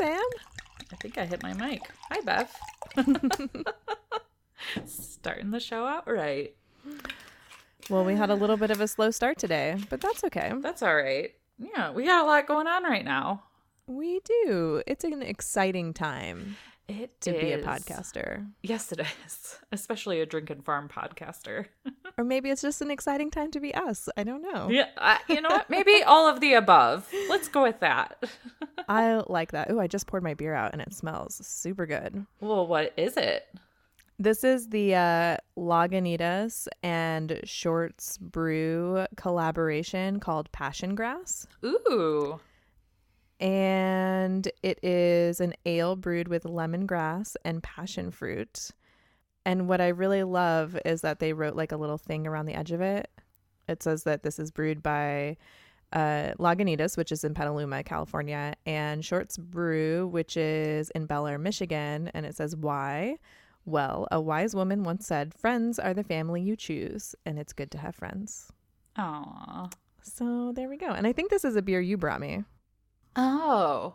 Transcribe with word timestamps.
Hello. 0.00 0.12
Oops. 0.12 0.16
Hey, 0.16 0.16
Sam. 0.16 0.22
I 0.92 0.96
think 0.96 1.18
I 1.18 1.26
hit 1.26 1.42
my 1.42 1.52
mic. 1.52 1.82
Hi, 2.10 2.20
Bev. 2.20 2.50
Starting 4.86 5.50
the 5.50 5.60
show 5.60 5.86
out 5.86 6.10
right. 6.10 6.54
Well, 7.88 8.04
we 8.04 8.14
had 8.14 8.30
a 8.30 8.34
little 8.34 8.56
bit 8.56 8.70
of 8.70 8.80
a 8.80 8.88
slow 8.88 9.10
start 9.10 9.38
today, 9.38 9.76
but 9.90 10.00
that's 10.00 10.24
okay. 10.24 10.52
That's 10.60 10.82
all 10.82 10.94
right. 10.94 11.34
Yeah, 11.58 11.90
we 11.92 12.04
got 12.04 12.24
a 12.24 12.26
lot 12.26 12.46
going 12.46 12.66
on 12.66 12.84
right 12.84 13.04
now. 13.04 13.42
We 13.86 14.20
do. 14.24 14.82
It's 14.86 15.04
an 15.04 15.22
exciting 15.22 15.92
time 15.92 16.56
It 16.90 17.20
to 17.22 17.32
be 17.32 17.52
a 17.52 17.62
podcaster. 17.62 18.46
Yes, 18.62 18.90
it 18.90 19.00
is. 19.00 19.58
Especially 19.72 20.20
a 20.20 20.26
drink 20.26 20.50
and 20.50 20.64
farm 20.64 20.88
podcaster. 20.88 21.66
Or 22.18 22.24
maybe 22.24 22.50
it's 22.50 22.60
just 22.60 22.82
an 22.82 22.90
exciting 22.90 23.30
time 23.30 23.50
to 23.52 23.60
be 23.60 23.72
us. 23.74 24.08
I 24.16 24.24
don't 24.24 24.42
know. 24.42 24.68
yeah, 24.68 24.88
I, 24.98 25.20
you 25.28 25.40
know 25.40 25.48
what? 25.48 25.70
Maybe 25.70 26.02
all 26.02 26.28
of 26.28 26.40
the 26.40 26.52
above. 26.54 27.08
Let's 27.30 27.48
go 27.48 27.62
with 27.62 27.80
that. 27.80 28.22
I 28.88 29.22
like 29.28 29.52
that. 29.52 29.70
Oh, 29.70 29.78
I 29.78 29.86
just 29.86 30.06
poured 30.06 30.24
my 30.24 30.34
beer 30.34 30.52
out 30.52 30.72
and 30.72 30.82
it 30.82 30.92
smells 30.92 31.40
super 31.46 31.86
good. 31.86 32.26
well, 32.40 32.66
what 32.66 32.92
is 32.98 33.16
it? 33.16 33.46
This 34.18 34.44
is 34.44 34.68
the 34.68 34.96
uh, 34.96 35.36
Lagunitas 35.56 36.66
and 36.82 37.40
Shorts 37.44 38.18
Brew 38.18 39.06
collaboration 39.16 40.20
called 40.20 40.50
Passion 40.52 40.94
Grass. 40.96 41.46
Ooh. 41.64 42.38
And 43.40 44.46
it 44.62 44.78
is 44.84 45.40
an 45.40 45.54
ale 45.64 45.96
brewed 45.96 46.28
with 46.28 46.44
lemongrass 46.44 47.36
and 47.44 47.62
passion 47.62 48.10
fruit. 48.10 48.70
And 49.46 49.66
what 49.66 49.80
I 49.80 49.88
really 49.88 50.22
love 50.22 50.78
is 50.84 51.00
that 51.00 51.18
they 51.18 51.32
wrote 51.32 51.56
like 51.56 51.72
a 51.72 51.76
little 51.78 51.98
thing 51.98 52.26
around 52.26 52.46
the 52.46 52.54
edge 52.54 52.70
of 52.70 52.82
it. 52.82 53.10
It 53.66 53.82
says 53.82 54.04
that 54.04 54.22
this 54.22 54.38
is 54.38 54.50
brewed 54.50 54.82
by 54.82 55.38
uh, 55.92 56.34
Lagunitas, 56.38 56.96
which 56.96 57.10
is 57.10 57.24
in 57.24 57.34
Petaluma, 57.34 57.82
California, 57.82 58.54
and 58.66 59.04
Shorts 59.04 59.38
Brew, 59.38 60.06
which 60.08 60.36
is 60.36 60.90
in 60.90 61.06
Bellaire, 61.06 61.40
Michigan. 61.40 62.10
And 62.12 62.26
it 62.26 62.36
says 62.36 62.54
why. 62.54 63.16
Well, 63.64 64.06
a 64.10 64.20
wise 64.20 64.54
woman 64.54 64.84
once 64.84 65.06
said, 65.06 65.34
"Friends 65.34 65.78
are 65.78 65.94
the 65.94 66.04
family 66.04 66.42
you 66.42 66.56
choose, 66.56 67.14
and 67.24 67.38
it's 67.38 67.52
good 67.52 67.70
to 67.72 67.78
have 67.78 67.94
friends." 67.94 68.50
Aw. 68.96 69.68
So 70.02 70.52
there 70.54 70.68
we 70.68 70.76
go. 70.76 70.88
And 70.88 71.06
I 71.06 71.12
think 71.12 71.30
this 71.30 71.44
is 71.44 71.56
a 71.56 71.62
beer 71.62 71.80
you 71.80 71.96
brought 71.96 72.20
me. 72.20 72.44
Oh. 73.16 73.94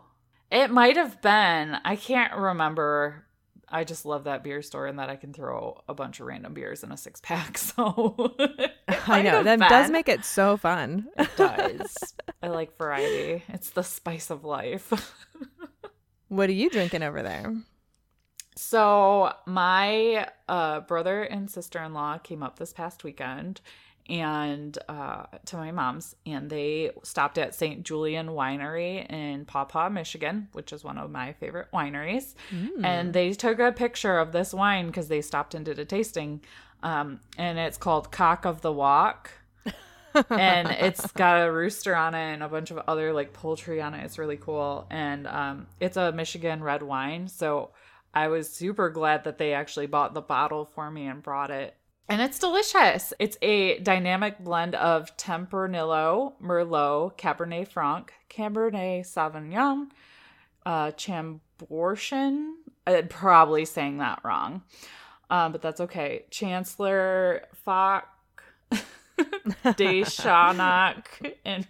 It 0.50 0.70
might 0.70 0.96
have 0.96 1.20
been. 1.22 1.76
I 1.84 1.96
can't 1.96 2.34
remember. 2.34 3.24
I 3.68 3.82
just 3.82 4.06
love 4.06 4.24
that 4.24 4.44
beer 4.44 4.62
store 4.62 4.86
and 4.86 4.98
that 5.00 5.10
I 5.10 5.16
can 5.16 5.32
throw 5.32 5.82
a 5.88 5.94
bunch 5.94 6.20
of 6.20 6.26
random 6.26 6.54
beers 6.54 6.84
in 6.84 6.92
a 6.92 6.96
six 6.96 7.20
pack. 7.20 7.58
So 7.76 8.36
I 9.08 9.22
know 9.22 9.42
that 9.42 9.58
does 9.58 9.90
make 9.90 10.08
it 10.08 10.24
so 10.24 10.56
fun. 10.56 11.08
it 11.18 11.28
does. 11.36 12.14
I 12.42 12.48
like 12.48 12.76
variety. 12.78 13.42
It's 13.48 13.70
the 13.70 13.82
spice 13.82 14.30
of 14.30 14.44
life. 14.44 14.92
What 16.28 16.48
are 16.48 16.52
you 16.52 16.70
drinking 16.70 17.02
over 17.02 17.22
there? 17.22 17.54
So 18.56 19.32
my 19.46 20.28
uh, 20.48 20.80
brother 20.80 21.22
and 21.22 21.50
sister 21.50 21.82
in 21.82 21.92
law 21.92 22.18
came 22.18 22.42
up 22.42 22.58
this 22.58 22.72
past 22.72 23.04
weekend 23.04 23.60
and 24.08 24.76
uh, 24.88 25.24
to 25.46 25.56
my 25.56 25.72
mom's 25.72 26.14
and 26.24 26.48
they 26.48 26.90
stopped 27.02 27.38
at 27.38 27.54
St. 27.54 27.82
Julian 27.82 28.28
Winery 28.28 29.10
in 29.10 29.44
Paw 29.44 29.64
Paw, 29.64 29.88
Michigan, 29.88 30.48
which 30.52 30.72
is 30.72 30.84
one 30.84 30.98
of 30.98 31.10
my 31.10 31.32
favorite 31.34 31.68
wineries. 31.72 32.34
And 32.84 33.12
they 33.12 33.32
took 33.32 33.58
a 33.58 33.72
picture 33.72 34.18
of 34.18 34.32
this 34.32 34.54
wine 34.54 34.86
because 34.86 35.08
they 35.08 35.20
stopped 35.20 35.54
and 35.54 35.64
did 35.64 35.78
a 35.78 35.84
tasting. 35.84 36.40
Um, 36.82 37.20
and 37.36 37.58
it's 37.58 37.78
called 37.78 38.12
Cock 38.12 38.44
of 38.44 38.60
the 38.60 38.72
Walk. 38.72 39.30
and 40.30 40.68
it's 40.80 41.10
got 41.12 41.46
a 41.46 41.50
rooster 41.52 41.94
on 41.96 42.14
it 42.14 42.34
and 42.34 42.42
a 42.42 42.48
bunch 42.48 42.70
of 42.70 42.78
other 42.86 43.12
like 43.12 43.32
poultry 43.32 43.80
on 43.82 43.94
it. 43.94 44.04
It's 44.04 44.18
really 44.18 44.36
cool. 44.36 44.86
And 44.90 45.26
um, 45.26 45.66
it's 45.80 45.96
a 45.96 46.12
Michigan 46.12 46.62
red 46.62 46.82
wine. 46.82 47.28
So 47.28 47.70
I 48.14 48.28
was 48.28 48.48
super 48.48 48.88
glad 48.88 49.24
that 49.24 49.38
they 49.38 49.52
actually 49.52 49.86
bought 49.88 50.14
the 50.14 50.22
bottle 50.22 50.64
for 50.64 50.90
me 50.90 51.06
and 51.06 51.22
brought 51.22 51.50
it. 51.50 51.74
And 52.08 52.22
it's 52.22 52.38
delicious. 52.38 53.12
It's 53.18 53.36
a 53.42 53.80
dynamic 53.80 54.38
blend 54.38 54.76
of 54.76 55.16
Tempranillo, 55.16 56.34
Merlot, 56.40 57.18
Cabernet 57.18 57.66
Franc, 57.66 58.12
Cabernet 58.30 59.00
Sauvignon, 59.00 59.88
uh, 60.64 60.92
Chambourcin. 60.92 62.52
I'm 62.86 63.08
probably 63.08 63.64
saying 63.64 63.98
that 63.98 64.20
wrong, 64.22 64.62
um, 65.30 65.50
but 65.50 65.62
that's 65.62 65.80
okay. 65.80 66.26
Chancellor 66.30 67.42
Foch, 67.64 68.06
De 68.70 70.02
Chaunac, 70.04 71.06
and 71.44 71.66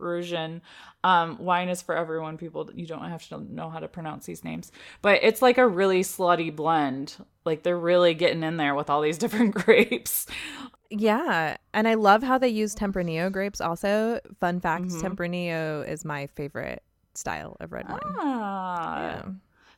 Rougeon. 0.00 0.62
Um, 1.04 1.36
wine 1.38 1.68
is 1.68 1.82
for 1.82 1.96
everyone. 1.96 2.38
People, 2.38 2.70
you 2.74 2.86
don't 2.86 3.08
have 3.08 3.26
to 3.28 3.40
know 3.52 3.68
how 3.70 3.80
to 3.80 3.88
pronounce 3.88 4.24
these 4.26 4.44
names, 4.44 4.70
but 5.02 5.18
it's 5.22 5.42
like 5.42 5.58
a 5.58 5.66
really 5.66 6.02
slutty 6.02 6.54
blend. 6.54 7.16
Like 7.44 7.64
they're 7.64 7.78
really 7.78 8.14
getting 8.14 8.42
in 8.44 8.56
there 8.56 8.74
with 8.74 8.88
all 8.88 9.00
these 9.00 9.18
different 9.24 9.54
grapes. 9.54 10.26
Yeah, 10.90 11.56
and 11.74 11.88
I 11.88 11.94
love 11.94 12.22
how 12.22 12.38
they 12.38 12.48
use 12.48 12.74
Tempranillo 12.74 13.32
grapes. 13.32 13.60
Also, 13.60 14.20
fun 14.40 14.60
fact: 14.60 14.84
Mhm. 14.86 15.00
Tempranillo 15.02 15.88
is 15.88 16.04
my 16.04 16.26
favorite 16.28 16.82
style 17.14 17.56
of 17.60 17.72
red 17.72 17.88
wine. 17.88 18.00
Ah, 18.18 19.00
Yeah. 19.00 19.22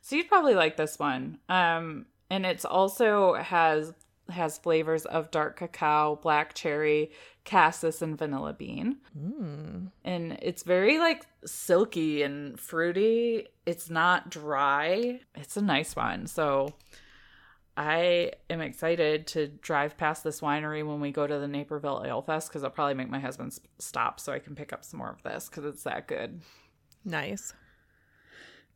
So 0.01 0.15
you'd 0.17 0.27
probably 0.27 0.53
like 0.53 0.77
this 0.77 0.99
one. 0.99 1.39
Um, 1.49 2.05
and 2.29 2.45
it's 2.45 2.65
also 2.65 3.33
has 3.35 3.93
has 4.29 4.57
flavors 4.57 5.05
of 5.05 5.31
dark 5.31 5.57
cacao, 5.57 6.15
black 6.21 6.53
cherry, 6.53 7.11
cassis, 7.43 8.01
and 8.01 8.17
vanilla 8.17 8.53
bean. 8.53 8.97
Mm. 9.17 9.91
And 10.03 10.37
it's 10.41 10.63
very 10.63 10.97
like 10.97 11.25
silky 11.45 12.23
and 12.23 12.59
fruity. 12.59 13.47
It's 13.65 13.89
not 13.89 14.29
dry. 14.29 15.21
It's 15.35 15.57
a 15.57 15.61
nice 15.61 15.95
one. 15.95 16.27
So 16.27 16.73
I 17.77 18.31
am 18.49 18.61
excited 18.61 19.27
to 19.27 19.47
drive 19.47 19.97
past 19.97 20.23
this 20.23 20.41
winery 20.41 20.85
when 20.85 21.01
we 21.01 21.11
go 21.11 21.27
to 21.27 21.39
the 21.39 21.47
Naperville 21.47 22.03
Ale 22.05 22.21
Fest 22.21 22.47
because 22.47 22.63
I'll 22.63 22.69
probably 22.69 22.93
make 22.93 23.09
my 23.09 23.19
husband 23.19 23.57
stop 23.79 24.19
so 24.19 24.31
I 24.31 24.39
can 24.39 24.55
pick 24.55 24.71
up 24.71 24.85
some 24.85 24.99
more 24.99 25.09
of 25.09 25.21
this 25.23 25.49
because 25.49 25.65
it's 25.65 25.83
that 25.83 26.07
good. 26.07 26.41
Nice. 27.03 27.53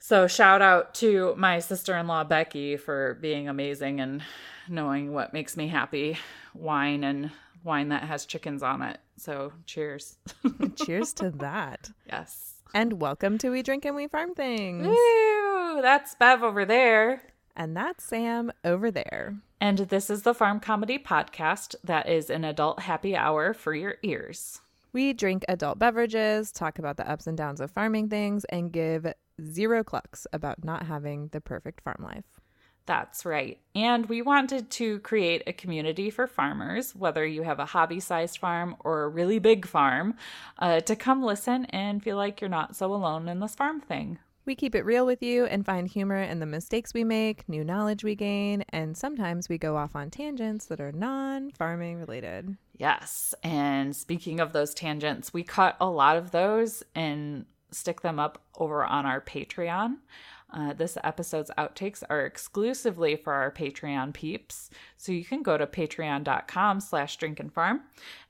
So 0.01 0.27
shout 0.27 0.61
out 0.61 0.93
to 0.95 1.35
my 1.37 1.59
sister-in-law 1.59 2.23
Becky 2.25 2.77
for 2.77 3.15
being 3.21 3.47
amazing 3.49 3.99
and 3.99 4.23
knowing 4.67 5.13
what 5.13 5.33
makes 5.33 5.57
me 5.57 5.67
happy, 5.67 6.17
wine 6.53 7.03
and 7.03 7.31
wine 7.63 7.89
that 7.89 8.03
has 8.03 8.25
chickens 8.25 8.63
on 8.63 8.81
it. 8.81 8.97
So 9.17 9.51
cheers. 9.65 10.15
Cheers 10.75 11.13
to 11.13 11.29
that. 11.31 11.91
yes. 12.07 12.53
And 12.73 13.01
welcome 13.01 13.37
to 13.39 13.49
We 13.49 13.61
Drink 13.61 13.83
and 13.83 13.95
We 13.95 14.07
Farm 14.07 14.33
Things. 14.35 14.87
Woo! 14.87 15.81
That's 15.81 16.15
Bev 16.15 16.43
over 16.43 16.65
there. 16.65 17.21
And 17.55 17.75
that's 17.75 18.03
Sam 18.05 18.51
over 18.63 18.89
there. 18.91 19.35
And 19.59 19.79
this 19.79 20.09
is 20.09 20.21
the 20.21 20.33
Farm 20.33 20.61
Comedy 20.61 20.97
Podcast 20.97 21.75
that 21.83 22.07
is 22.07 22.29
an 22.29 22.45
adult 22.45 22.81
happy 22.81 23.17
hour 23.17 23.53
for 23.53 23.73
your 23.73 23.95
ears. 24.03 24.61
We 24.93 25.11
drink 25.13 25.43
adult 25.49 25.77
beverages, 25.77 26.51
talk 26.51 26.79
about 26.79 26.95
the 26.97 27.09
ups 27.09 27.27
and 27.27 27.37
downs 27.37 27.59
of 27.59 27.71
farming 27.71 28.09
things, 28.09 28.45
and 28.45 28.71
give 28.71 29.11
zero 29.45 29.83
clucks 29.83 30.27
about 30.33 30.63
not 30.63 30.85
having 30.85 31.29
the 31.29 31.41
perfect 31.41 31.81
farm 31.81 32.03
life. 32.03 32.39
That's 32.89 33.23
right. 33.23 33.59
And 33.75 34.07
we 34.07 34.23
wanted 34.23 34.71
to 34.71 34.97
create 35.01 35.43
a 35.45 35.53
community 35.53 36.09
for 36.09 36.25
farmers, 36.25 36.95
whether 36.95 37.23
you 37.23 37.43
have 37.43 37.59
a 37.59 37.65
hobby 37.67 37.99
sized 37.99 38.39
farm 38.39 38.75
or 38.79 39.03
a 39.03 39.07
really 39.07 39.37
big 39.37 39.67
farm, 39.67 40.15
uh, 40.57 40.79
to 40.79 40.95
come 40.95 41.21
listen 41.21 41.65
and 41.65 42.01
feel 42.01 42.17
like 42.17 42.41
you're 42.41 42.49
not 42.49 42.75
so 42.75 42.91
alone 42.91 43.29
in 43.29 43.41
this 43.41 43.53
farm 43.53 43.79
thing. 43.79 44.17
We 44.49 44.55
keep 44.55 44.73
it 44.73 44.85
real 44.85 45.05
with 45.05 45.21
you 45.21 45.45
and 45.45 45.63
find 45.63 45.87
humor 45.87 46.19
in 46.19 46.39
the 46.39 46.47
mistakes 46.47 46.91
we 46.91 47.03
make, 47.03 47.47
new 47.47 47.63
knowledge 47.63 48.03
we 48.03 48.15
gain, 48.15 48.63
and 48.69 48.97
sometimes 48.97 49.47
we 49.47 49.59
go 49.59 49.77
off 49.77 49.95
on 49.95 50.09
tangents 50.09 50.65
that 50.65 50.81
are 50.81 50.91
non 50.91 51.51
farming 51.51 51.99
related. 51.99 52.57
Yes. 52.75 53.35
And 53.43 53.95
speaking 53.95 54.39
of 54.39 54.51
those 54.51 54.73
tangents, 54.73 55.31
we 55.31 55.43
cut 55.43 55.77
a 55.79 55.87
lot 55.87 56.17
of 56.17 56.31
those 56.31 56.81
and 56.95 57.45
stick 57.71 58.01
them 58.01 58.19
up 58.19 58.41
over 58.57 58.83
on 58.83 59.05
our 59.05 59.21
Patreon. 59.21 59.97
Uh, 60.51 60.73
this 60.73 60.97
episode's 61.03 61.51
outtakes 61.57 62.03
are 62.09 62.25
exclusively 62.25 63.15
for 63.15 63.33
our 63.33 63.51
Patreon 63.51 64.13
peeps. 64.13 64.69
So 64.97 65.11
you 65.11 65.23
can 65.23 65.43
go 65.43 65.57
to 65.57 65.67
patreon.com 65.67 66.79
slash 66.79 67.17
drink 67.17 67.39
and 67.39 67.53
farm 67.53 67.81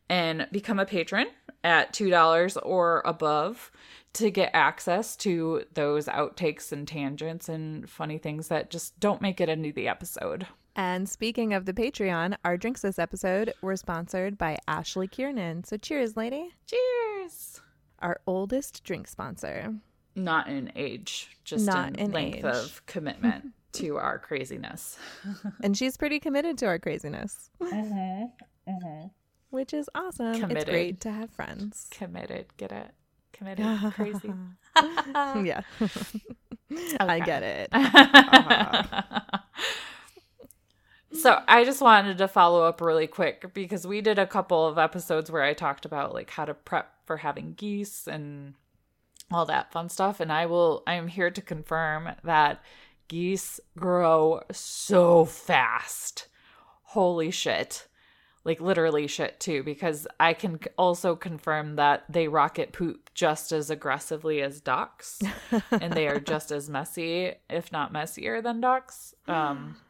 and 0.10 0.48
become 0.52 0.80
a 0.80 0.86
patron 0.86 1.28
at 1.64 1.94
$2 1.94 2.58
or 2.64 3.02
above 3.06 3.72
to 4.14 4.32
get 4.32 4.52
access 4.54 5.16
to 5.16 5.64
those 5.74 6.08
outtakes 6.08 6.72
and 6.72 6.88
tangents 6.88 7.48
and 7.48 7.90
funny 7.90 8.18
things 8.18 8.48
that 8.48 8.70
just 8.70 9.00
don't 9.00 9.22
make 9.22 9.40
it 9.40 9.50
into 9.50 9.72
the 9.72 9.88
episode. 9.88 10.48
And 10.76 11.08
speaking 11.08 11.54
of 11.54 11.66
the 11.66 11.74
Patreon, 11.74 12.36
our 12.44 12.58
drinks 12.58 12.82
this 12.82 13.00
episode 13.00 13.54
were 13.62 13.76
sponsored 13.76 14.38
by 14.38 14.58
Ashley 14.68 15.08
Kiernan. 15.08 15.64
So 15.64 15.78
cheers, 15.78 16.16
lady. 16.16 16.54
Cheers! 16.68 17.62
Our 18.02 18.22
oldest 18.26 18.84
drink 18.84 19.08
sponsor. 19.08 19.76
Not 20.16 20.48
in 20.48 20.72
age, 20.76 21.38
just 21.44 21.66
Not 21.66 21.90
in, 21.90 21.96
in 21.96 22.12
length 22.12 22.40
age. 22.40 22.44
of 22.46 22.86
commitment 22.86 23.54
to 23.74 23.98
our 23.98 24.18
craziness. 24.20 24.98
and 25.64 25.78
she's 25.78 25.98
pretty 25.98 26.20
committed 26.20 26.58
to 26.60 26.66
our 26.66 26.80
craziness, 26.80 27.50
mm-hmm. 27.62 28.72
Mm-hmm. 28.72 29.08
which 29.50 29.74
is 29.74 29.90
awesome. 29.96 30.28
It's 30.32 30.40
Committed. 30.40 30.70
great 30.70 31.00
to 31.02 31.12
have 31.12 31.30
friends. 31.32 31.88
Committed, 31.92 32.48
get 32.58 32.72
it? 32.72 32.92
committed 33.40 33.66
crazy. 33.94 34.34
yeah. 34.76 35.62
I 37.00 37.20
get 37.20 37.44
it. 37.44 37.70
Uh-huh. 37.72 39.02
So 41.14 41.42
I 41.48 41.66
just 41.66 41.82
wanted 41.82 42.18
to 42.20 42.28
follow 42.28 42.64
up 42.64 42.82
really 42.82 43.08
quick 43.08 43.54
because 43.54 43.88
we 43.88 44.02
did 44.02 44.20
a 44.20 44.28
couple 44.28 44.68
of 44.68 44.78
episodes 44.78 45.32
where 45.32 45.44
I 45.44 45.54
talked 45.54 45.86
about 45.86 46.14
like 46.14 46.30
how 46.30 46.46
to 46.46 46.54
prep 46.54 46.92
for 47.06 47.18
having 47.18 47.54
geese 47.54 48.08
and 48.08 48.54
all 49.32 49.46
that 49.46 49.72
fun 49.72 49.90
stuff. 49.90 50.20
And 50.20 50.32
I 50.32 50.46
will 50.46 50.84
I 50.86 50.96
am 50.96 51.08
here 51.08 51.32
to 51.32 51.42
confirm 51.42 52.10
that 52.24 52.62
geese 53.08 53.60
grow 53.78 54.42
so 54.52 55.26
fast. 55.26 56.28
Holy 56.84 57.32
shit. 57.32 57.88
Like 58.46 58.62
literally 58.62 59.06
shit 59.06 59.40
too 59.40 59.64
because 59.64 60.08
i 60.20 60.34
can 60.34 60.60
also 60.78 61.16
confirm 61.16 61.76
that 61.76 62.06
they 62.10 62.28
rocket 62.28 62.72
poop 62.72 63.10
just 63.14 63.52
as 63.52 63.70
aggressively 63.70 64.42
as 64.42 64.62
ducks 64.62 65.22
and 65.72 65.94
they 65.94 66.08
are 66.08 66.20
just 66.34 66.50
as 66.50 66.70
messy 66.70 67.34
if 67.50 67.72
not 67.72 67.92
messier 67.92 68.42
than 68.42 68.62
ducks. 68.62 69.14
Um 69.28 69.76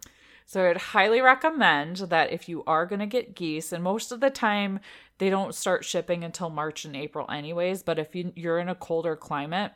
so 0.49 0.67
i'd 0.67 0.77
highly 0.77 1.21
recommend 1.21 1.97
that 1.97 2.31
if 2.31 2.49
you 2.49 2.63
are 2.65 2.87
going 2.87 2.99
to 2.99 3.05
get 3.05 3.35
geese 3.35 3.71
and 3.71 3.83
most 3.83 4.11
of 4.11 4.19
the 4.19 4.31
time 4.31 4.79
they 5.19 5.29
don't 5.29 5.53
start 5.53 5.85
shipping 5.85 6.23
until 6.23 6.49
march 6.49 6.85
and 6.85 6.95
april 6.95 7.29
anyways 7.29 7.83
but 7.83 7.99
if 7.99 8.15
you, 8.15 8.33
you're 8.35 8.57
in 8.57 8.67
a 8.67 8.73
colder 8.73 9.15
climate 9.15 9.71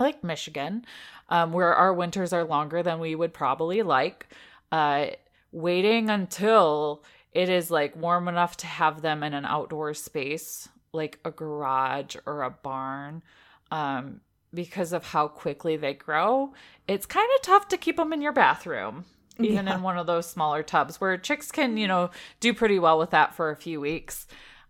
like 0.00 0.24
michigan 0.24 0.84
um, 1.28 1.52
where 1.52 1.74
our 1.74 1.92
winters 1.92 2.32
are 2.32 2.44
longer 2.44 2.82
than 2.82 2.98
we 2.98 3.14
would 3.14 3.34
probably 3.34 3.82
like 3.82 4.26
uh, 4.72 5.06
waiting 5.52 6.08
until 6.08 7.04
it 7.32 7.50
is 7.50 7.70
like 7.70 7.94
warm 7.94 8.28
enough 8.28 8.56
to 8.56 8.66
have 8.66 9.02
them 9.02 9.22
in 9.22 9.34
an 9.34 9.44
outdoor 9.44 9.92
space 9.92 10.70
like 10.92 11.18
a 11.26 11.30
garage 11.30 12.16
or 12.24 12.42
a 12.42 12.50
barn 12.50 13.22
um, 13.70 14.22
because 14.54 14.94
of 14.94 15.04
how 15.04 15.28
quickly 15.28 15.76
they 15.76 15.92
grow 15.92 16.50
it's 16.86 17.04
kind 17.04 17.28
of 17.36 17.42
tough 17.42 17.68
to 17.68 17.76
keep 17.76 17.98
them 17.98 18.14
in 18.14 18.22
your 18.22 18.32
bathroom 18.32 19.04
even 19.38 19.66
yeah. 19.66 19.74
in 19.74 19.82
one 19.82 19.98
of 19.98 20.06
those 20.06 20.28
smaller 20.28 20.62
tubs 20.62 21.00
where 21.00 21.16
chicks 21.16 21.50
can 21.50 21.76
you 21.76 21.86
know 21.86 22.10
do 22.40 22.52
pretty 22.52 22.78
well 22.78 22.98
with 22.98 23.10
that 23.10 23.34
for 23.34 23.50
a 23.50 23.56
few 23.56 23.80
weeks 23.80 24.26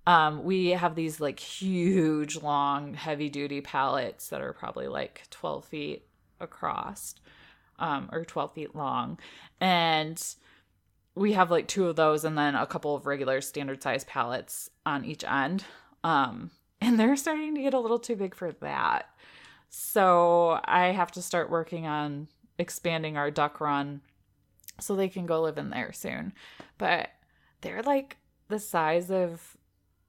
um, 0.07 0.43
we 0.45 0.69
have 0.71 0.95
these 0.95 1.21
like 1.21 1.39
huge 1.39 2.41
long 2.41 2.95
heavy 2.95 3.29
duty 3.29 3.61
pallets 3.61 4.29
that 4.29 4.41
are 4.41 4.53
probably 4.53 4.89
like 4.89 5.23
12 5.31 5.65
feet 5.65 6.07
across 6.41 7.15
um, 7.79 8.09
or 8.13 8.25
12 8.25 8.55
feet 8.55 8.75
long 8.75 9.19
and 9.61 10.35
we 11.19 11.33
have 11.33 11.51
like 11.51 11.67
two 11.67 11.89
of 11.89 11.97
those 11.97 12.25
and 12.25 12.39
then 12.39 12.55
a 12.55 12.67
couple 12.67 12.95
of 12.95 13.07
regular 13.07 13.41
standard 13.41 13.83
size 13.83 14.05
pallets 14.05 14.71
on 14.87 15.05
each 15.05 15.25
end. 15.25 15.65
Um, 16.05 16.51
and 16.81 16.99
they're 16.99 17.17
starting 17.17 17.55
to 17.57 17.63
get 17.63 17.75
a 17.75 17.81
little 17.81 17.99
too 17.99 18.17
big 18.17 18.35
for 18.35 18.53
that. 18.53 19.11
So 19.69 20.61
I 20.65 20.87
have 20.87 21.11
to 21.13 21.23
start 21.23 21.51
working 21.51 21.87
on 21.87 22.29
expanding 22.59 23.17
our 23.17 23.31
duck 23.31 23.61
run 23.61 24.01
so 24.81 24.95
they 24.95 25.09
can 25.09 25.27
go 25.27 25.43
live 25.43 25.59
in 25.59 25.71
there 25.71 25.93
soon. 25.93 26.33
But 26.79 27.11
they're 27.61 27.83
like 27.83 28.17
the 28.49 28.59
size 28.59 29.11
of 29.11 29.57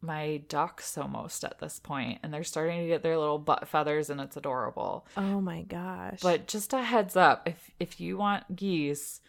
my 0.02 0.42
ducks 0.48 0.98
almost 0.98 1.44
at 1.44 1.60
this 1.60 1.80
point 1.80 2.20
and 2.24 2.34
they're 2.34 2.44
starting 2.44 2.82
to 2.82 2.88
get 2.88 3.04
their 3.04 3.18
little 3.18 3.38
butt 3.38 3.68
feathers 3.68 4.10
and 4.10 4.22
it's 4.22 4.38
adorable. 4.38 5.06
Oh 5.18 5.42
my 5.42 5.64
gosh. 5.64 6.20
But 6.22 6.48
just 6.48 6.74
a 6.74 6.82
heads 6.82 7.16
up, 7.16 7.48
if 7.48 7.72
if 7.80 8.00
you 8.00 8.18
want 8.18 8.56
geese, 8.56 9.22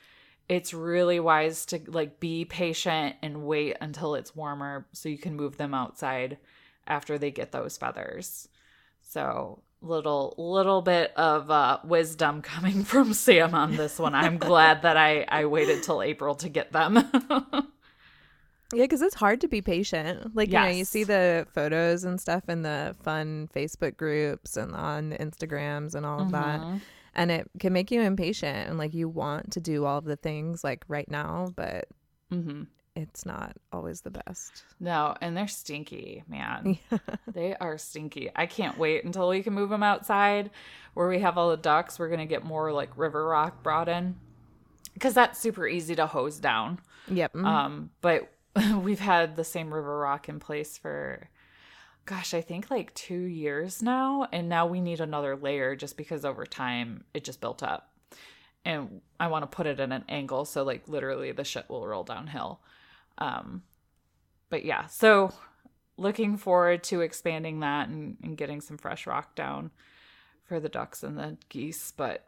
it's 0.49 0.75
really 0.75 1.19
wise 1.19 1.67
to 1.67 1.81
like 1.87 2.21
be 2.21 2.45
patient 2.45 3.17
and 3.23 3.45
wait 3.45 3.77
until 3.81 4.15
it's 4.15 4.37
warmer 4.37 4.87
so 4.93 5.09
you 5.09 5.19
can 5.19 5.37
move 5.37 5.57
them 5.57 5.75
outside 5.75 6.39
after 6.87 7.19
they 7.19 7.31
get 7.31 7.53
those 7.53 7.77
feathers. 7.77 8.49
So 9.03 9.63
little 9.83 10.35
little 10.37 10.83
bit 10.83 11.13
of 11.17 11.51
uh, 11.51 11.79
wisdom 11.85 12.43
coming 12.43 12.85
from 12.85 13.13
Sam 13.15 13.55
on 13.55 13.77
this 13.77 13.99
one. 13.99 14.15
I'm 14.15 14.39
glad 14.39 14.83
that 14.83 14.97
I 14.97 15.25
I 15.29 15.47
waited 15.47 15.83
till 15.83 16.03
April 16.03 16.35
to 16.37 16.49
get 16.49 16.73
them. 16.73 16.97
yeah, 17.35 17.63
because 18.73 19.03
it's 19.03 19.15
hard 19.15 19.41
to 19.43 19.49
be 19.49 19.63
patient. 19.63 20.35
Like 20.35 20.51
yes. 20.51 20.61
you 20.61 20.71
know, 20.71 20.79
you 20.79 20.85
see 20.85 21.05
the 21.05 21.47
photos 21.53 22.05
and 22.05 22.21
stuff 22.21 22.49
in 22.49 22.63
the 22.63 22.95
fun 23.03 23.49
Facebook 23.55 23.97
groups 23.97 24.57
and 24.57 24.75
on 24.75 25.13
Instagrams 25.13 25.95
and 25.95 26.05
all 26.05 26.21
of 26.21 26.29
mm-hmm. 26.29 26.73
that 26.73 26.81
and 27.15 27.31
it 27.31 27.51
can 27.59 27.73
make 27.73 27.91
you 27.91 28.01
impatient 28.01 28.69
and 28.69 28.79
like 28.79 28.95
you 28.95 29.09
want 29.09 29.53
to 29.53 29.61
do 29.61 29.85
all 29.85 29.99
of 29.99 30.05
the 30.05 30.17
things 30.17 30.63
like 30.63 30.85
right 30.89 31.11
now 31.11 31.53
but 31.57 31.89
mm-hmm. 32.33 32.63
It's 33.01 33.27
not 33.27 33.57
always 33.73 34.01
the 34.03 34.11
best 34.11 34.65
no 34.79 35.15
and 35.21 35.37
they're 35.37 35.49
stinky 35.49 36.23
man 36.29 36.79
they 37.33 37.55
are 37.57 37.79
stinky 37.79 38.31
i 38.37 38.47
can't 38.47 38.79
wait 38.79 39.05
until 39.05 39.29
we 39.29 39.43
can 39.43 39.53
move 39.53 39.71
them 39.71 39.83
outside 39.83 40.51
where 40.95 41.09
we 41.09 41.19
have 41.19 41.37
all 41.37 41.51
the 41.51 41.57
ducks 41.57 41.99
we're 41.99 42.09
gonna 42.09 42.27
get 42.27 42.45
more 42.45 42.73
like 42.73 42.97
river 42.97 43.27
rock 43.27 43.63
brought 43.63 43.89
in 43.89 44.15
because 44.95 45.15
that's 45.15 45.39
super 45.39 45.67
easy 45.67 45.95
to 45.95 46.07
hose 46.07 46.39
down 46.39 46.79
yep 47.09 47.33
mm-hmm. 47.33 47.47
um 47.47 47.91
but 48.01 48.31
we've 48.83 49.01
had 49.01 49.37
the 49.37 49.45
same 49.45 49.73
river 49.73 49.99
rock 49.99 50.29
in 50.29 50.39
place 50.39 50.77
for 50.77 51.29
gosh, 52.11 52.35
I 52.35 52.41
think 52.41 52.71
like 52.71 52.93
two 52.95 53.23
years 53.23 53.83
now. 53.83 54.27
And 54.33 54.49
now 54.49 54.67
we 54.67 54.81
need 54.81 55.01
another 55.01 55.37
layer 55.37 55.77
just 55.77 55.97
because 55.97 56.25
over 56.25 56.45
time 56.45 57.05
it 57.15 57.23
just 57.23 57.41
built 57.41 57.63
up. 57.63 57.93
And 58.65 59.01
I 59.19 59.29
want 59.29 59.45
to 59.45 59.57
put 59.57 59.67
it 59.67 59.79
in 59.79 59.93
an 59.93 60.05
angle 60.09 60.45
so 60.45 60.65
like 60.65 60.89
literally 60.89 61.31
the 61.31 61.45
shit 61.45 61.69
will 61.69 61.87
roll 61.87 62.03
downhill. 62.03 62.61
Um, 63.21 63.63
but 64.49 64.65
yeah, 64.65 64.87
so 64.87 65.33
looking 65.97 66.37
forward 66.37 66.83
to 66.85 67.03
expanding 67.03 67.61
that 67.61 67.89
and, 67.89 68.17
and 68.23 68.37
getting 68.37 68.61
some 68.61 68.79
fresh 68.79 69.07
rock 69.07 69.35
down 69.35 69.71
for 70.45 70.59
the 70.59 70.69
ducks 70.69 71.03
and 71.03 71.19
the 71.19 71.37
geese. 71.49 71.93
But 71.97 72.27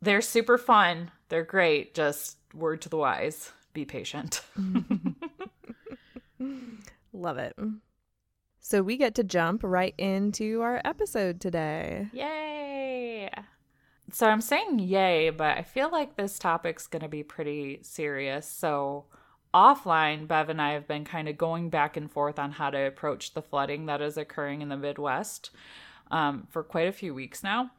they're 0.00 0.22
super 0.22 0.56
fun. 0.56 1.10
They're 1.28 1.44
great. 1.44 1.94
Just 1.94 2.38
word 2.54 2.80
to 2.82 2.88
the 2.88 2.96
wise 2.96 3.52
be 3.72 3.84
patient. 3.84 4.42
Love 7.12 7.38
it. 7.38 7.56
So 8.60 8.82
we 8.82 8.96
get 8.96 9.14
to 9.16 9.24
jump 9.24 9.62
right 9.64 9.94
into 9.98 10.60
our 10.62 10.80
episode 10.84 11.40
today. 11.40 12.08
Yay! 12.12 13.30
So 14.12 14.26
I'm 14.28 14.40
saying 14.40 14.80
yay, 14.80 15.30
but 15.30 15.56
I 15.56 15.62
feel 15.62 15.90
like 15.90 16.16
this 16.16 16.38
topic's 16.38 16.86
going 16.86 17.02
to 17.02 17.08
be 17.08 17.22
pretty 17.22 17.80
serious. 17.82 18.46
So 18.46 19.06
offline, 19.54 20.26
Bev 20.26 20.48
and 20.48 20.60
I 20.60 20.72
have 20.72 20.86
been 20.86 21.04
kind 21.04 21.28
of 21.28 21.38
going 21.38 21.70
back 21.70 21.96
and 21.96 22.10
forth 22.10 22.38
on 22.38 22.52
how 22.52 22.70
to 22.70 22.86
approach 22.86 23.34
the 23.34 23.42
flooding 23.42 23.86
that 23.86 24.00
is 24.00 24.16
occurring 24.16 24.62
in 24.62 24.68
the 24.68 24.76
Midwest 24.76 25.50
um, 26.10 26.46
for 26.50 26.62
quite 26.62 26.88
a 26.88 26.92
few 26.92 27.14
weeks 27.14 27.42
now. 27.42 27.70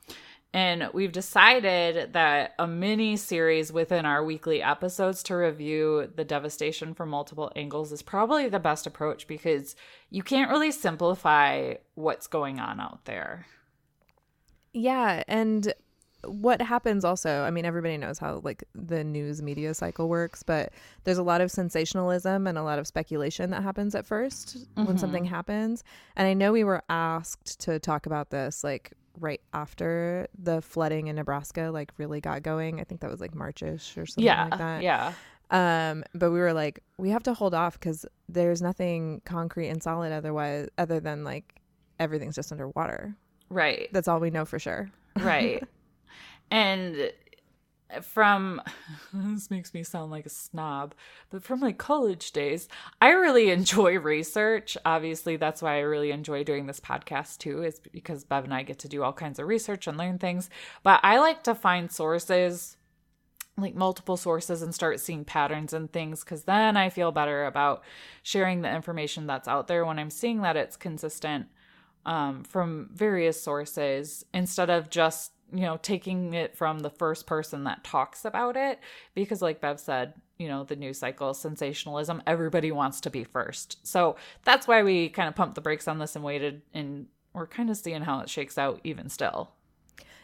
And 0.53 0.89
we've 0.93 1.13
decided 1.13 2.11
that 2.11 2.55
a 2.59 2.67
mini 2.67 3.15
series 3.15 3.71
within 3.71 4.05
our 4.05 4.21
weekly 4.21 4.61
episodes 4.61 5.23
to 5.23 5.35
review 5.35 6.11
the 6.13 6.25
devastation 6.25 6.93
from 6.93 7.09
multiple 7.09 7.53
angles 7.55 7.93
is 7.93 8.01
probably 8.01 8.49
the 8.49 8.59
best 8.59 8.85
approach 8.85 9.27
because 9.27 9.77
you 10.09 10.23
can't 10.23 10.51
really 10.51 10.71
simplify 10.71 11.75
what's 11.95 12.27
going 12.27 12.59
on 12.59 12.81
out 12.81 13.05
there. 13.05 13.45
Yeah. 14.73 15.23
And 15.25 15.73
what 16.25 16.61
happens 16.61 17.03
also, 17.03 17.43
I 17.43 17.51
mean, 17.51 17.65
everybody 17.65 17.97
knows 17.97 18.19
how 18.19 18.41
like 18.43 18.63
the 18.75 19.03
news 19.03 19.41
media 19.41 19.73
cycle 19.73 20.09
works, 20.09 20.43
but 20.43 20.71
there's 21.03 21.17
a 21.17 21.23
lot 21.23 21.41
of 21.41 21.51
sensationalism 21.51 22.47
and 22.47 22.57
a 22.57 22.63
lot 22.63 22.79
of 22.79 22.87
speculation 22.87 23.49
that 23.51 23.63
happens 23.63 23.95
at 23.95 24.07
1st 24.07 24.57
mm-hmm. 24.57 24.85
when 24.85 24.97
something 24.97 25.25
happens. 25.25 25.83
And 26.15 26.27
I 26.27 26.33
know 26.33 26.51
we 26.51 26.63
were 26.63 26.83
asked 26.89 27.59
to 27.61 27.79
talk 27.79 28.05
about 28.05 28.29
this 28.29 28.63
like 28.63 28.93
right 29.19 29.41
after 29.53 30.27
the 30.37 30.61
flooding 30.61 31.07
in 31.07 31.15
Nebraska 31.15 31.69
like 31.73 31.91
really 31.97 32.21
got 32.21 32.43
going. 32.43 32.79
I 32.79 32.83
think 32.83 33.01
that 33.01 33.09
was 33.09 33.21
like 33.21 33.33
Marchish 33.33 33.97
or 33.97 34.05
something 34.05 34.23
yeah, 34.23 34.47
like 34.49 34.57
that. 34.57 34.83
Yeah. 34.83 35.13
Um, 35.51 36.05
but 36.13 36.31
we 36.31 36.39
were 36.39 36.53
like, 36.53 36.81
we 36.97 37.09
have 37.09 37.23
to 37.23 37.33
hold 37.33 37.53
off 37.53 37.79
because 37.79 38.05
there's 38.29 38.61
nothing 38.61 39.21
concrete 39.25 39.67
and 39.67 39.83
solid 39.83 40.13
otherwise, 40.13 40.69
other 40.77 40.99
than 40.99 41.23
like 41.23 41.59
everything's 41.99 42.35
just 42.35 42.51
underwater. 42.51 43.15
Right. 43.49 43.89
That's 43.91 44.07
all 44.07 44.19
we 44.19 44.29
know 44.29 44.45
for 44.45 44.59
sure. 44.59 44.89
Right. 45.19 45.63
and 46.51 47.11
from 48.01 48.61
this 49.13 49.51
makes 49.51 49.73
me 49.73 49.83
sound 49.83 50.11
like 50.11 50.25
a 50.25 50.29
snob, 50.29 50.95
but 51.29 51.43
from 51.43 51.59
my 51.59 51.71
college 51.71 52.31
days, 52.31 52.67
I 53.01 53.09
really 53.09 53.49
enjoy 53.49 53.97
research. 53.97 54.77
Obviously, 54.85 55.35
that's 55.35 55.61
why 55.61 55.77
I 55.77 55.81
really 55.81 56.11
enjoy 56.11 56.43
doing 56.43 56.67
this 56.67 56.79
podcast 56.79 57.39
too, 57.39 57.63
is 57.63 57.79
because 57.79 58.23
Bev 58.23 58.43
and 58.43 58.53
I 58.53 58.63
get 58.63 58.79
to 58.79 58.87
do 58.89 59.03
all 59.03 59.13
kinds 59.13 59.39
of 59.39 59.47
research 59.47 59.87
and 59.87 59.97
learn 59.97 60.19
things. 60.19 60.49
But 60.83 60.99
I 61.03 61.19
like 61.19 61.43
to 61.43 61.55
find 61.55 61.91
sources, 61.91 62.77
like 63.57 63.75
multiple 63.75 64.17
sources, 64.17 64.61
and 64.61 64.73
start 64.73 64.99
seeing 64.99 65.25
patterns 65.25 65.73
and 65.73 65.91
things, 65.91 66.23
because 66.23 66.43
then 66.43 66.77
I 66.77 66.89
feel 66.89 67.11
better 67.11 67.45
about 67.45 67.83
sharing 68.23 68.61
the 68.61 68.73
information 68.73 69.27
that's 69.27 69.47
out 69.47 69.67
there 69.67 69.85
when 69.85 69.99
I'm 69.99 70.11
seeing 70.11 70.41
that 70.41 70.57
it's 70.57 70.77
consistent 70.77 71.47
um, 72.05 72.43
from 72.43 72.89
various 72.93 73.41
sources 73.41 74.25
instead 74.33 74.69
of 74.69 74.89
just 74.89 75.31
you 75.53 75.61
know, 75.61 75.77
taking 75.81 76.33
it 76.33 76.55
from 76.55 76.79
the 76.79 76.89
first 76.89 77.27
person 77.27 77.65
that 77.65 77.83
talks 77.83 78.25
about 78.25 78.55
it. 78.55 78.79
Because, 79.13 79.41
like 79.41 79.61
Bev 79.61 79.79
said, 79.79 80.13
you 80.37 80.47
know, 80.47 80.63
the 80.63 80.75
news 80.75 80.99
cycle, 80.99 81.33
sensationalism, 81.33 82.21
everybody 82.25 82.71
wants 82.71 83.01
to 83.01 83.09
be 83.09 83.23
first. 83.23 83.85
So 83.85 84.15
that's 84.43 84.67
why 84.67 84.83
we 84.83 85.09
kind 85.09 85.29
of 85.29 85.35
pumped 85.35 85.55
the 85.55 85.61
brakes 85.61 85.87
on 85.87 85.99
this 85.99 86.15
and 86.15 86.25
waited 86.25 86.61
and 86.73 87.07
we're 87.33 87.47
kind 87.47 87.69
of 87.69 87.77
seeing 87.77 88.01
how 88.01 88.19
it 88.19 88.29
shakes 88.29 88.57
out 88.57 88.81
even 88.83 89.09
still. 89.09 89.51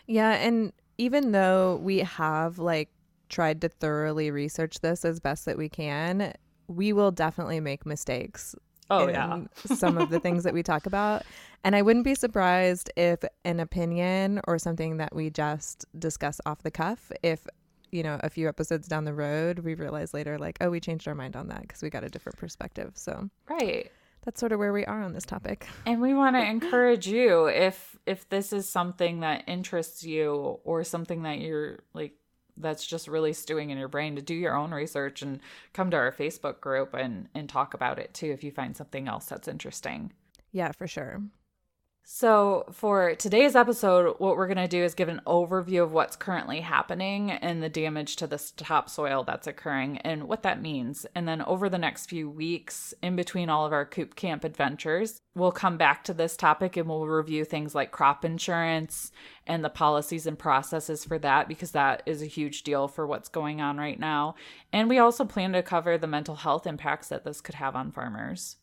Yeah, 0.07 0.31
and 0.31 0.73
even 0.97 1.31
though 1.31 1.79
we 1.81 1.99
have 1.99 2.59
like 2.59 2.89
tried 3.29 3.61
to 3.61 3.69
thoroughly 3.69 4.31
research 4.31 4.79
this 4.79 5.05
as 5.05 5.19
best 5.19 5.45
that 5.45 5.57
we 5.57 5.69
can, 5.69 6.33
we 6.67 6.93
will 6.93 7.11
definitely 7.11 7.59
make 7.59 7.85
mistakes. 7.85 8.55
Oh 8.89 9.07
yeah. 9.07 9.41
some 9.65 9.97
of 9.97 10.09
the 10.09 10.19
things 10.19 10.43
that 10.43 10.53
we 10.53 10.63
talk 10.63 10.85
about. 10.85 11.23
And 11.63 11.75
I 11.75 11.81
wouldn't 11.81 12.05
be 12.05 12.15
surprised 12.15 12.91
if 12.95 13.19
an 13.43 13.59
opinion 13.59 14.41
or 14.47 14.59
something 14.59 14.97
that 14.97 15.13
we 15.13 15.29
just 15.29 15.85
discuss 15.97 16.39
off 16.45 16.63
the 16.63 16.71
cuff, 16.71 17.11
if 17.23 17.47
you 17.91 18.03
know, 18.03 18.19
a 18.21 18.29
few 18.29 18.47
episodes 18.47 18.87
down 18.87 19.05
the 19.05 19.13
road, 19.13 19.59
we 19.59 19.73
realize 19.73 20.13
later, 20.13 20.37
like, 20.37 20.57
oh, 20.61 20.69
we 20.69 20.79
changed 20.79 21.07
our 21.07 21.15
mind 21.15 21.35
on 21.35 21.47
that 21.47 21.61
because 21.61 21.81
we 21.81 21.89
got 21.89 22.03
a 22.03 22.09
different 22.09 22.37
perspective. 22.37 22.91
So, 22.95 23.29
right. 23.49 23.91
That's 24.25 24.41
sort 24.41 24.51
of 24.51 24.59
where 24.59 24.73
we 24.73 24.85
are 24.85 25.01
on 25.01 25.13
this 25.13 25.25
topic. 25.25 25.67
And 25.85 26.01
we 26.01 26.13
want 26.13 26.35
to 26.35 26.43
encourage 26.43 27.07
you 27.07 27.47
if 27.47 27.97
if 28.05 28.27
this 28.27 28.51
is 28.51 28.67
something 28.67 29.21
that 29.21 29.45
interests 29.47 30.03
you 30.03 30.59
or 30.65 30.83
something 30.83 31.23
that 31.23 31.39
you're 31.39 31.79
like 31.93 32.13
that's 32.57 32.85
just 32.85 33.07
really 33.07 33.33
stewing 33.33 33.69
in 33.69 33.77
your 33.77 33.87
brain 33.87 34.15
to 34.15 34.21
do 34.21 34.33
your 34.33 34.55
own 34.55 34.71
research 34.71 35.21
and 35.21 35.39
come 35.73 35.91
to 35.91 35.97
our 35.97 36.11
Facebook 36.11 36.59
group 36.59 36.93
and 36.93 37.29
and 37.33 37.47
talk 37.47 37.73
about 37.73 37.99
it 37.99 38.13
too 38.13 38.31
if 38.31 38.43
you 38.43 38.51
find 38.51 38.75
something 38.75 39.07
else 39.07 39.25
that's 39.25 39.47
interesting. 39.47 40.11
Yeah, 40.51 40.71
for 40.71 40.87
sure. 40.87 41.21
So, 42.09 42.63
for 42.71 43.15
today's 43.15 43.53
episode, 43.53 44.15
what 44.19 44.37
we're 44.37 44.47
going 44.47 44.55
to 44.55 44.67
do 44.69 44.81
is 44.81 44.93
give 44.93 45.09
an 45.09 45.19
overview 45.27 45.83
of 45.83 45.91
what's 45.91 46.15
currently 46.15 46.61
happening 46.61 47.31
and 47.31 47.61
the 47.61 47.67
damage 47.67 48.15
to 48.15 48.27
the 48.27 48.41
topsoil 48.55 49.25
that's 49.25 49.45
occurring 49.45 49.97
and 49.97 50.23
what 50.23 50.41
that 50.43 50.61
means. 50.61 51.05
And 51.13 51.27
then, 51.27 51.41
over 51.41 51.67
the 51.67 51.77
next 51.77 52.05
few 52.05 52.29
weeks, 52.29 52.93
in 53.03 53.17
between 53.17 53.49
all 53.49 53.65
of 53.65 53.73
our 53.73 53.85
Coop 53.85 54.15
Camp 54.15 54.45
adventures, 54.45 55.19
we'll 55.35 55.51
come 55.51 55.75
back 55.75 56.05
to 56.05 56.13
this 56.13 56.37
topic 56.37 56.77
and 56.77 56.87
we'll 56.87 57.05
review 57.05 57.43
things 57.43 57.75
like 57.75 57.91
crop 57.91 58.23
insurance 58.23 59.11
and 59.45 59.61
the 59.61 59.69
policies 59.69 60.25
and 60.25 60.39
processes 60.39 61.03
for 61.03 61.19
that 61.19 61.49
because 61.49 61.71
that 61.71 62.03
is 62.05 62.21
a 62.21 62.25
huge 62.25 62.63
deal 62.63 62.87
for 62.87 63.05
what's 63.05 63.27
going 63.27 63.59
on 63.59 63.77
right 63.77 63.99
now. 63.99 64.35
And 64.71 64.87
we 64.87 64.97
also 64.97 65.25
plan 65.25 65.51
to 65.51 65.61
cover 65.61 65.97
the 65.97 66.07
mental 66.07 66.35
health 66.35 66.65
impacts 66.65 67.09
that 67.09 67.25
this 67.25 67.41
could 67.41 67.55
have 67.55 67.75
on 67.75 67.91
farmers. 67.91 68.55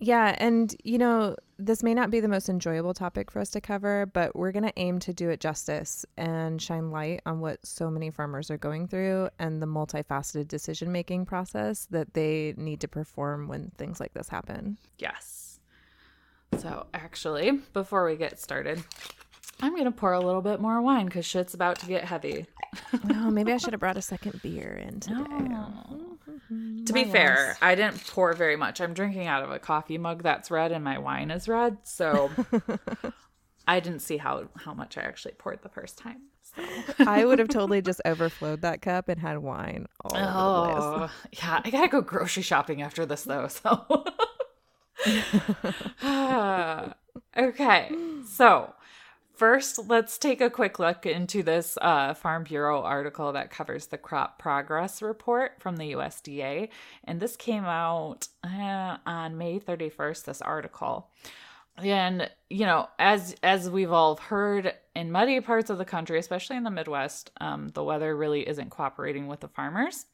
Yeah, 0.00 0.34
and 0.38 0.74
you 0.84 0.98
know, 0.98 1.36
this 1.58 1.82
may 1.82 1.94
not 1.94 2.10
be 2.10 2.20
the 2.20 2.28
most 2.28 2.48
enjoyable 2.48 2.94
topic 2.94 3.30
for 3.30 3.40
us 3.40 3.50
to 3.50 3.60
cover, 3.60 4.06
but 4.06 4.34
we're 4.34 4.52
going 4.52 4.64
to 4.64 4.72
aim 4.76 4.98
to 5.00 5.12
do 5.12 5.30
it 5.30 5.40
justice 5.40 6.04
and 6.16 6.60
shine 6.60 6.90
light 6.90 7.20
on 7.26 7.40
what 7.40 7.64
so 7.64 7.90
many 7.90 8.10
farmers 8.10 8.50
are 8.50 8.58
going 8.58 8.88
through 8.88 9.28
and 9.38 9.62
the 9.62 9.66
multifaceted 9.66 10.48
decision 10.48 10.90
making 10.90 11.26
process 11.26 11.86
that 11.90 12.14
they 12.14 12.54
need 12.56 12.80
to 12.80 12.88
perform 12.88 13.48
when 13.48 13.70
things 13.78 14.00
like 14.00 14.12
this 14.14 14.28
happen. 14.28 14.76
Yes. 14.98 15.60
So, 16.58 16.86
actually, 16.94 17.52
before 17.72 18.04
we 18.04 18.16
get 18.16 18.38
started, 18.38 18.82
I'm 19.64 19.72
going 19.72 19.86
to 19.86 19.90
pour 19.90 20.12
a 20.12 20.20
little 20.20 20.42
bit 20.42 20.60
more 20.60 20.82
wine 20.82 21.06
because 21.06 21.24
shit's 21.24 21.54
about 21.54 21.78
to 21.78 21.86
get 21.86 22.04
heavy. 22.04 22.44
oh, 23.14 23.30
maybe 23.30 23.50
I 23.50 23.56
should 23.56 23.72
have 23.72 23.80
brought 23.80 23.96
a 23.96 24.02
second 24.02 24.42
beer 24.42 24.74
in 24.86 25.00
today. 25.00 25.14
No. 25.16 26.18
To 26.84 26.92
be 26.92 27.04
fair, 27.04 27.56
I 27.62 27.74
didn't 27.74 28.06
pour 28.06 28.34
very 28.34 28.56
much. 28.56 28.82
I'm 28.82 28.92
drinking 28.92 29.26
out 29.26 29.42
of 29.42 29.50
a 29.50 29.58
coffee 29.58 29.96
mug 29.96 30.22
that's 30.22 30.50
red 30.50 30.70
and 30.70 30.84
my 30.84 30.98
wine 30.98 31.30
is 31.30 31.48
red. 31.48 31.78
So 31.82 32.30
I 33.66 33.80
didn't 33.80 34.00
see 34.00 34.18
how, 34.18 34.48
how 34.54 34.74
much 34.74 34.98
I 34.98 35.00
actually 35.00 35.32
poured 35.38 35.62
the 35.62 35.70
first 35.70 35.96
time. 35.96 36.24
So. 36.42 36.62
I 37.06 37.24
would 37.24 37.38
have 37.38 37.48
totally 37.48 37.80
just 37.80 38.02
overflowed 38.04 38.60
that 38.60 38.82
cup 38.82 39.08
and 39.08 39.18
had 39.18 39.38
wine 39.38 39.86
all 40.02 40.12
oh, 40.14 41.10
Yeah, 41.32 41.62
I 41.64 41.70
gotta 41.70 41.88
go 41.88 42.02
grocery 42.02 42.42
shopping 42.42 42.82
after 42.82 43.06
this 43.06 43.22
though. 43.22 43.48
So 43.48 44.04
okay, 47.38 47.90
so 48.26 48.74
First, 49.34 49.88
let's 49.88 50.16
take 50.16 50.40
a 50.40 50.48
quick 50.48 50.78
look 50.78 51.06
into 51.06 51.42
this 51.42 51.76
uh, 51.82 52.14
Farm 52.14 52.44
Bureau 52.44 52.82
article 52.82 53.32
that 53.32 53.50
covers 53.50 53.86
the 53.86 53.98
crop 53.98 54.38
progress 54.38 55.02
report 55.02 55.54
from 55.58 55.76
the 55.76 55.92
USDA. 55.92 56.68
And 57.02 57.18
this 57.18 57.34
came 57.34 57.64
out 57.64 58.28
uh, 58.44 58.98
on 59.04 59.36
May 59.36 59.58
31st, 59.58 60.24
this 60.24 60.40
article. 60.40 61.10
And, 61.76 62.30
you 62.48 62.64
know, 62.64 62.88
as 63.00 63.34
as 63.42 63.68
we've 63.68 63.90
all 63.90 64.14
heard 64.14 64.72
in 64.94 65.10
muddy 65.10 65.40
parts 65.40 65.68
of 65.68 65.78
the 65.78 65.84
country, 65.84 66.20
especially 66.20 66.56
in 66.56 66.62
the 66.62 66.70
Midwest, 66.70 67.32
um, 67.40 67.70
the 67.70 67.82
weather 67.82 68.16
really 68.16 68.48
isn't 68.48 68.70
cooperating 68.70 69.26
with 69.26 69.40
the 69.40 69.48
farmers. 69.48 70.06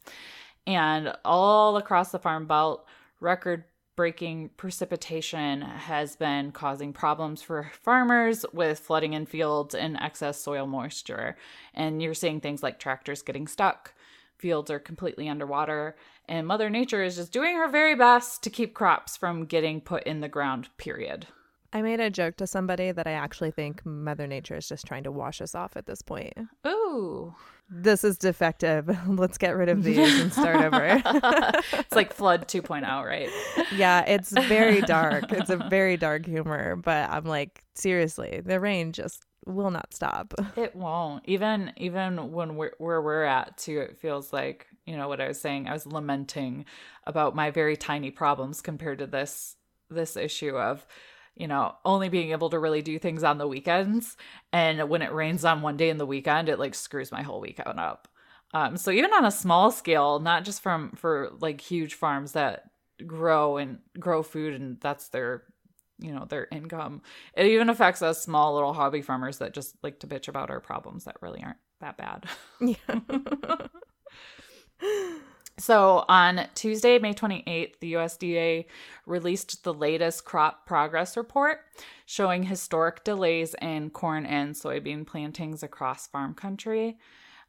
And 0.67 1.13
all 1.27 1.77
across 1.77 2.11
the 2.11 2.19
farm 2.19 2.47
belt, 2.47 2.87
record 3.21 3.65
breaking 4.01 4.49
precipitation 4.57 5.61
has 5.61 6.17
been 6.17 6.51
causing 6.51 6.91
problems 6.91 7.43
for 7.43 7.71
farmers 7.83 8.47
with 8.51 8.79
flooding 8.79 9.13
in 9.13 9.27
fields 9.27 9.75
and 9.75 9.95
excess 9.99 10.41
soil 10.41 10.67
moisture. 10.67 11.37
And 11.75 12.01
you're 12.01 12.15
seeing 12.15 12.41
things 12.41 12.63
like 12.63 12.79
tractors 12.79 13.21
getting 13.21 13.47
stuck, 13.47 13.93
fields 14.39 14.71
are 14.71 14.79
completely 14.79 15.29
underwater, 15.29 15.97
and 16.27 16.47
Mother 16.47 16.71
Nature 16.71 17.03
is 17.03 17.17
just 17.17 17.31
doing 17.31 17.57
her 17.57 17.69
very 17.69 17.95
best 17.95 18.43
to 18.43 18.49
keep 18.49 18.73
crops 18.73 19.19
from 19.19 19.45
getting 19.45 19.83
put 19.83 20.05
in 20.05 20.23
the 20.23 20.29
ground, 20.29 20.71
period. 20.79 21.27
I 21.73 21.83
made 21.83 22.01
a 22.01 22.11
joke 22.11 22.37
to 22.39 22.47
somebody 22.47 22.91
that 22.91 23.07
I 23.07 23.13
actually 23.13 23.53
think 23.53 23.87
Mother 23.87 24.27
Nature 24.27 24.57
is 24.57 24.69
just 24.69 24.87
trying 24.87 25.05
to 25.05 25.13
wash 25.13 25.41
us 25.41 25.55
off 25.55 25.77
at 25.77 25.87
this 25.87 26.03
point. 26.03 26.33
Ooh. 26.67 27.35
This 27.69 28.03
is 28.03 28.19
defective. 28.19 28.91
Let's 29.09 29.39
get 29.39 29.57
rid 29.57 29.69
of 29.69 29.85
these 29.85 30.21
and 30.21 30.33
start 30.33 30.57
over. 30.57 31.01
it's 31.73 31.95
like 31.95 32.13
Flood 32.13 32.49
2.0, 32.49 33.05
right? 33.05 33.31
Yeah, 33.73 34.05
it's 34.05 34.33
very 34.33 34.81
dark. 34.83 35.33
It's 35.33 35.51
a 35.51 35.57
very 35.57 35.97
dark 35.97 36.27
humor, 36.27 36.75
but 36.75 37.09
I'm 37.09 37.25
like, 37.25 37.63
seriously, 37.75 38.43
the 38.45 38.59
rain 38.59 38.91
just 38.93 39.25
will 39.47 39.71
not 39.71 39.95
stop. 39.95 40.35
It 40.57 40.75
won't. 40.75 41.23
Even 41.27 41.73
even 41.77 42.33
when 42.33 42.57
we're 42.57 42.73
where 42.79 43.01
we're 43.01 43.25
at 43.25 43.57
too, 43.57 43.81
it 43.81 43.99
feels 43.99 44.33
like, 44.33 44.67
you 44.85 44.97
know 44.97 45.09
what 45.09 45.21
I 45.21 45.29
was 45.29 45.41
saying, 45.41 45.69
I 45.69 45.73
was 45.73 45.87
lamenting 45.87 46.65
about 47.07 47.37
my 47.37 47.51
very 47.51 47.77
tiny 47.77 48.11
problems 48.11 48.61
compared 48.61 48.99
to 48.99 49.07
this 49.07 49.57
this 49.89 50.17
issue 50.17 50.57
of 50.57 50.87
you 51.37 51.49
know, 51.49 51.75
only 51.85 52.09
being 52.09 52.33
able 52.33 52.51
to 52.51 52.59
really 52.59 52.83
do 52.83 52.99
things 52.99 53.25
on 53.25 53.39
the 53.39 53.49
weekends. 53.49 54.17
And 54.53 54.89
when 54.89 55.03
it 55.03 55.13
rains 55.13 55.45
on 55.45 55.63
one 55.63 55.77
day 55.77 55.89
in 55.91 55.99
the 55.99 56.07
weekend, 56.07 56.49
it 56.49 56.59
like 56.59 56.75
screws 56.75 57.13
my 57.13 57.23
whole 57.23 57.41
weekend 57.41 57.81
up. 57.81 58.09
Um, 58.53 58.77
so 58.77 58.91
even 58.91 59.13
on 59.13 59.25
a 59.25 59.31
small 59.31 59.71
scale, 59.71 60.19
not 60.19 60.45
just 60.45 60.63
from 60.63 60.93
for 60.97 61.31
like 61.41 61.61
huge 61.61 61.95
farms 61.95 62.33
that 62.33 62.65
grow 63.07 63.57
and 63.57 63.79
grow 63.99 64.23
food 64.23 64.55
and 64.55 64.79
that's 64.81 65.09
their 65.09 65.45
you 65.99 66.13
know 66.13 66.25
their 66.29 66.49
income 66.53 67.03
it 67.35 67.47
even 67.47 67.69
affects 67.69 68.03
us 68.03 68.23
small 68.23 68.55
little 68.55 68.73
hobby 68.73 69.03
farmers 69.03 69.39
that 69.39 69.55
just 69.55 69.75
like 69.83 69.99
to 69.99 70.07
bitch 70.07 70.29
about 70.29 70.51
our 70.51 70.61
problems 70.61 71.05
that 71.05 71.17
really 71.21 71.43
aren't 71.43 71.59
that 71.81 71.97
bad 71.97 72.25
yeah 72.61 72.77
So 75.61 76.07
on 76.09 76.47
Tuesday, 76.55 76.99
May 76.99 77.13
28th, 77.13 77.81
the 77.81 77.93
USDA 77.93 78.65
released 79.05 79.63
the 79.63 79.75
latest 79.75 80.25
crop 80.25 80.65
progress 80.65 81.19
report 81.19 81.61
showing 82.07 82.45
historic 82.45 83.05
delays 83.05 83.55
in 83.61 83.91
corn 83.91 84.25
and 84.25 84.55
soybean 84.55 85.07
plantings 85.07 85.63
across 85.63 86.07
farm 86.07 86.33
country. 86.33 86.97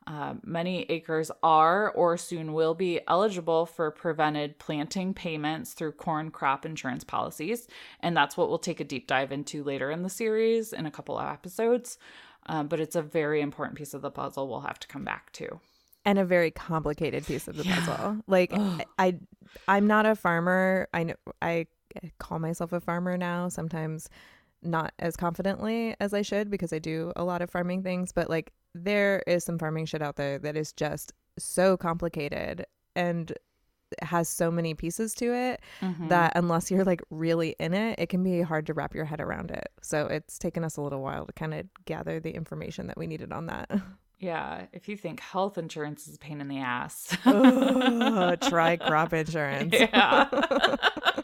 Uh, 0.07 0.33
many 0.43 0.81
acres 0.89 1.31
are 1.41 1.91
or 1.91 2.17
soon 2.17 2.51
will 2.51 2.73
be 2.73 2.99
eligible 3.07 3.65
for 3.65 3.89
prevented 3.91 4.59
planting 4.59 5.13
payments 5.13 5.71
through 5.71 5.93
corn 5.93 6.31
crop 6.31 6.65
insurance 6.65 7.05
policies. 7.05 7.69
And 8.01 8.17
that's 8.17 8.35
what 8.35 8.49
we'll 8.49 8.59
take 8.59 8.81
a 8.81 8.83
deep 8.83 9.07
dive 9.07 9.31
into 9.31 9.63
later 9.63 9.89
in 9.89 10.03
the 10.03 10.09
series 10.09 10.73
in 10.73 10.85
a 10.85 10.91
couple 10.91 11.17
of 11.17 11.31
episodes. 11.31 11.97
Um, 12.47 12.67
but 12.67 12.81
it's 12.81 12.97
a 12.97 13.01
very 13.01 13.39
important 13.39 13.77
piece 13.77 13.93
of 13.93 14.01
the 14.01 14.11
puzzle 14.11 14.49
we'll 14.49 14.61
have 14.61 14.79
to 14.79 14.87
come 14.89 15.05
back 15.05 15.31
to 15.33 15.61
and 16.05 16.19
a 16.19 16.25
very 16.25 16.51
complicated 16.51 17.25
piece 17.25 17.47
of 17.47 17.57
the 17.57 17.63
yeah. 17.63 17.85
puzzle. 17.85 18.17
Like 18.27 18.51
Ugh. 18.53 18.83
I 18.97 19.17
I'm 19.67 19.87
not 19.87 20.05
a 20.05 20.15
farmer. 20.15 20.87
I 20.93 21.03
know 21.03 21.15
I 21.41 21.67
call 22.19 22.39
myself 22.39 22.73
a 22.73 22.79
farmer 22.79 23.17
now, 23.17 23.49
sometimes 23.49 24.09
not 24.63 24.93
as 24.99 25.15
confidently 25.15 25.95
as 25.99 26.13
I 26.13 26.21
should 26.21 26.49
because 26.49 26.71
I 26.71 26.79
do 26.79 27.11
a 27.15 27.23
lot 27.23 27.41
of 27.41 27.49
farming 27.49 27.83
things, 27.83 28.11
but 28.11 28.29
like 28.29 28.53
there 28.73 29.23
is 29.27 29.43
some 29.43 29.57
farming 29.57 29.85
shit 29.85 30.01
out 30.01 30.15
there 30.15 30.39
that 30.39 30.55
is 30.55 30.71
just 30.71 31.13
so 31.37 31.77
complicated 31.77 32.65
and 32.95 33.33
has 34.01 34.29
so 34.29 34.49
many 34.49 34.73
pieces 34.73 35.13
to 35.15 35.33
it 35.33 35.61
mm-hmm. 35.81 36.07
that 36.07 36.31
unless 36.35 36.71
you're 36.71 36.85
like 36.85 37.01
really 37.09 37.55
in 37.59 37.73
it, 37.73 37.99
it 37.99 38.07
can 38.07 38.23
be 38.23 38.41
hard 38.41 38.65
to 38.67 38.73
wrap 38.73 38.95
your 38.95 39.05
head 39.05 39.19
around 39.19 39.51
it. 39.51 39.69
So 39.81 40.05
it's 40.07 40.39
taken 40.39 40.63
us 40.63 40.77
a 40.77 40.81
little 40.81 41.01
while 41.01 41.25
to 41.25 41.33
kind 41.33 41.53
of 41.53 41.65
gather 41.85 42.19
the 42.19 42.31
information 42.31 42.87
that 42.87 42.97
we 42.97 43.07
needed 43.07 43.33
on 43.33 43.47
that. 43.47 43.69
Yeah, 44.21 44.67
if 44.71 44.87
you 44.87 44.95
think 44.95 45.19
health 45.19 45.57
insurance 45.57 46.07
is 46.07 46.15
a 46.15 46.19
pain 46.19 46.41
in 46.41 46.47
the 46.47 46.59
ass, 46.59 47.07
try 47.23 48.77
crop 48.77 49.13
insurance. 49.13 49.73
Yeah. 49.73 50.29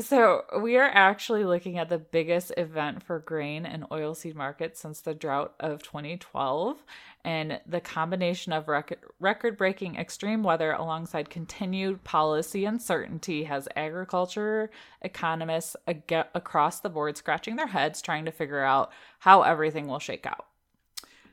So, 0.00 0.42
we 0.60 0.78
are 0.78 0.90
actually 0.92 1.44
looking 1.44 1.78
at 1.78 1.88
the 1.88 1.98
biggest 1.98 2.52
event 2.56 3.04
for 3.04 3.20
grain 3.20 3.64
and 3.66 3.84
oilseed 3.90 4.34
markets 4.34 4.80
since 4.80 5.00
the 5.00 5.14
drought 5.14 5.54
of 5.60 5.82
2012. 5.82 6.82
And 7.24 7.60
the 7.66 7.80
combination 7.80 8.52
of 8.52 8.68
record 9.20 9.56
breaking 9.56 9.96
extreme 9.96 10.42
weather 10.42 10.72
alongside 10.72 11.30
continued 11.30 12.02
policy 12.02 12.64
uncertainty 12.64 13.44
has 13.44 13.68
agriculture 13.76 14.70
economists 15.02 15.76
ag- 15.86 16.26
across 16.34 16.80
the 16.80 16.90
board 16.90 17.16
scratching 17.16 17.54
their 17.56 17.68
heads 17.68 18.02
trying 18.02 18.24
to 18.24 18.32
figure 18.32 18.62
out 18.64 18.90
how 19.20 19.42
everything 19.42 19.86
will 19.86 20.00
shake 20.00 20.26
out. 20.26 20.46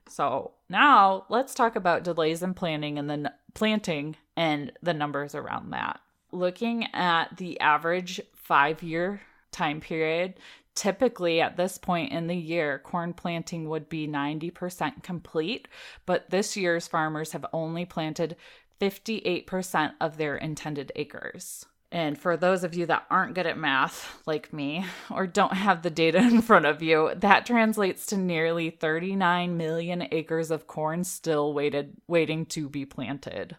So, 0.09 0.51
now 0.69 1.25
let's 1.29 1.53
talk 1.53 1.75
about 1.75 2.03
delays 2.03 2.43
in 2.43 2.53
planning 2.53 2.97
and 2.97 3.09
then 3.09 3.31
planting 3.53 4.15
and 4.35 4.71
the 4.81 4.93
numbers 4.93 5.35
around 5.35 5.71
that. 5.71 5.99
Looking 6.31 6.87
at 6.93 7.37
the 7.37 7.59
average 7.59 8.19
five 8.33 8.81
year 8.83 9.21
time 9.51 9.81
period, 9.81 10.35
typically 10.75 11.41
at 11.41 11.57
this 11.57 11.77
point 11.77 12.11
in 12.11 12.27
the 12.27 12.35
year, 12.35 12.79
corn 12.79 13.13
planting 13.13 13.67
would 13.69 13.89
be 13.89 14.07
90% 14.07 15.03
complete, 15.03 15.67
but 16.05 16.29
this 16.29 16.55
year's 16.55 16.87
farmers 16.87 17.33
have 17.33 17.45
only 17.53 17.85
planted 17.85 18.35
58% 18.79 19.93
of 19.99 20.17
their 20.17 20.37
intended 20.37 20.91
acres. 20.95 21.65
And 21.91 22.17
for 22.19 22.37
those 22.37 22.63
of 22.63 22.75
you 22.75 22.85
that 22.85 23.05
aren't 23.09 23.33
good 23.33 23.47
at 23.47 23.57
math, 23.57 24.21
like 24.27 24.53
me, 24.53 24.85
or 25.09 25.25
don't 25.25 25.53
have 25.53 25.81
the 25.81 25.89
data 25.89 26.17
in 26.19 26.41
front 26.41 26.65
of 26.65 26.81
you, 26.81 27.11
that 27.15 27.45
translates 27.45 28.05
to 28.07 28.17
nearly 28.17 28.69
39 28.69 29.57
million 29.57 30.07
acres 30.11 30.51
of 30.51 30.67
corn 30.67 31.03
still 31.03 31.53
waited 31.53 31.93
waiting 32.07 32.45
to 32.47 32.69
be 32.69 32.85
planted. 32.85 33.55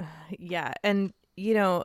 Yeah, 0.38 0.72
and 0.82 1.12
you 1.36 1.54
know, 1.54 1.84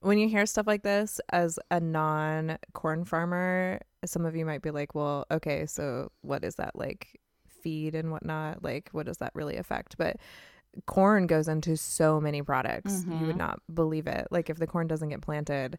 when 0.00 0.18
you 0.18 0.28
hear 0.28 0.46
stuff 0.46 0.66
like 0.66 0.82
this 0.82 1.20
as 1.30 1.58
a 1.70 1.80
non 1.80 2.58
corn 2.72 3.04
farmer, 3.04 3.80
some 4.04 4.24
of 4.24 4.36
you 4.36 4.44
might 4.44 4.62
be 4.62 4.70
like, 4.70 4.94
well, 4.94 5.24
okay, 5.30 5.66
so 5.66 6.10
what 6.22 6.44
is 6.44 6.56
that 6.56 6.76
like 6.76 7.20
feed 7.48 7.94
and 7.94 8.10
whatnot? 8.10 8.62
Like, 8.62 8.90
what 8.92 9.06
does 9.06 9.18
that 9.18 9.32
really 9.34 9.56
affect? 9.56 9.96
But 9.96 10.16
corn 10.86 11.26
goes 11.26 11.48
into 11.48 11.76
so 11.76 12.20
many 12.20 12.42
products. 12.42 12.92
Mm-hmm. 12.92 13.12
You 13.12 13.18
would 13.20 13.28
mm-hmm. 13.30 13.38
not 13.38 13.60
believe 13.72 14.06
it. 14.06 14.28
Like, 14.30 14.50
if 14.50 14.58
the 14.58 14.66
corn 14.66 14.86
doesn't 14.86 15.08
get 15.08 15.20
planted, 15.20 15.78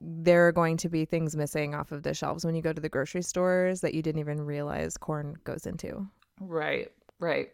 there 0.00 0.46
are 0.46 0.52
going 0.52 0.76
to 0.78 0.88
be 0.88 1.04
things 1.04 1.36
missing 1.36 1.74
off 1.74 1.92
of 1.92 2.02
the 2.02 2.14
shelves 2.14 2.44
when 2.44 2.54
you 2.54 2.62
go 2.62 2.72
to 2.72 2.80
the 2.80 2.88
grocery 2.88 3.22
stores 3.22 3.80
that 3.80 3.94
you 3.94 4.02
didn't 4.02 4.20
even 4.20 4.40
realize 4.40 4.96
corn 4.96 5.36
goes 5.44 5.66
into. 5.66 6.06
Right, 6.40 6.92
right. 7.18 7.50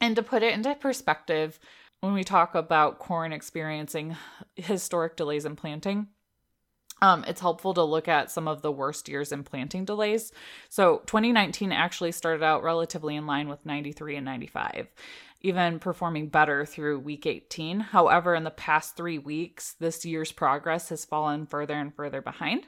And 0.00 0.16
to 0.16 0.22
put 0.22 0.42
it 0.42 0.54
into 0.54 0.74
perspective, 0.74 1.58
when 2.00 2.14
we 2.14 2.24
talk 2.24 2.54
about 2.54 2.98
corn 2.98 3.32
experiencing 3.32 4.16
historic 4.56 5.16
delays 5.16 5.44
in 5.44 5.56
planting, 5.56 6.08
um, 7.02 7.24
it's 7.26 7.40
helpful 7.40 7.74
to 7.74 7.82
look 7.82 8.08
at 8.08 8.30
some 8.30 8.46
of 8.46 8.62
the 8.62 8.72
worst 8.72 9.08
years 9.08 9.32
in 9.32 9.42
planting 9.42 9.84
delays. 9.84 10.32
So 10.68 11.02
2019 11.06 11.72
actually 11.72 12.12
started 12.12 12.42
out 12.42 12.62
relatively 12.62 13.16
in 13.16 13.26
line 13.26 13.48
with 13.48 13.64
93 13.64 14.16
and 14.16 14.24
95, 14.24 14.88
even 15.40 15.78
performing 15.78 16.28
better 16.28 16.64
through 16.64 16.98
week 16.98 17.26
18. 17.26 17.80
However, 17.80 18.34
in 18.34 18.44
the 18.44 18.50
past 18.50 18.96
three 18.96 19.18
weeks, 19.18 19.74
this 19.80 20.04
year's 20.04 20.32
progress 20.32 20.90
has 20.90 21.04
fallen 21.04 21.46
further 21.46 21.74
and 21.74 21.94
further 21.94 22.20
behind, 22.20 22.66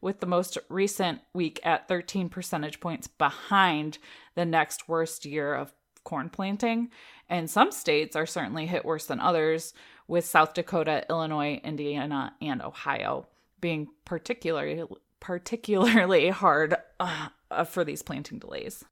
with 0.00 0.20
the 0.20 0.26
most 0.26 0.58
recent 0.68 1.20
week 1.32 1.60
at 1.62 1.88
13 1.88 2.28
percentage 2.28 2.80
points 2.80 3.06
behind 3.06 3.98
the 4.34 4.44
next 4.44 4.88
worst 4.88 5.24
year 5.24 5.54
of 5.54 5.72
corn 6.04 6.28
planting. 6.28 6.90
And 7.28 7.48
some 7.48 7.70
states 7.70 8.16
are 8.16 8.26
certainly 8.26 8.66
hit 8.66 8.84
worse 8.84 9.06
than 9.06 9.20
others, 9.20 9.72
with 10.08 10.24
South 10.24 10.54
Dakota, 10.54 11.04
Illinois, 11.08 11.60
Indiana, 11.62 12.34
and 12.42 12.60
Ohio 12.60 13.28
being 13.60 13.88
particularly 14.04 14.82
particularly 15.20 16.28
hard 16.30 16.76
uh, 16.98 17.28
for 17.64 17.84
these 17.84 18.02
planting 18.02 18.38
delays. 18.38 18.84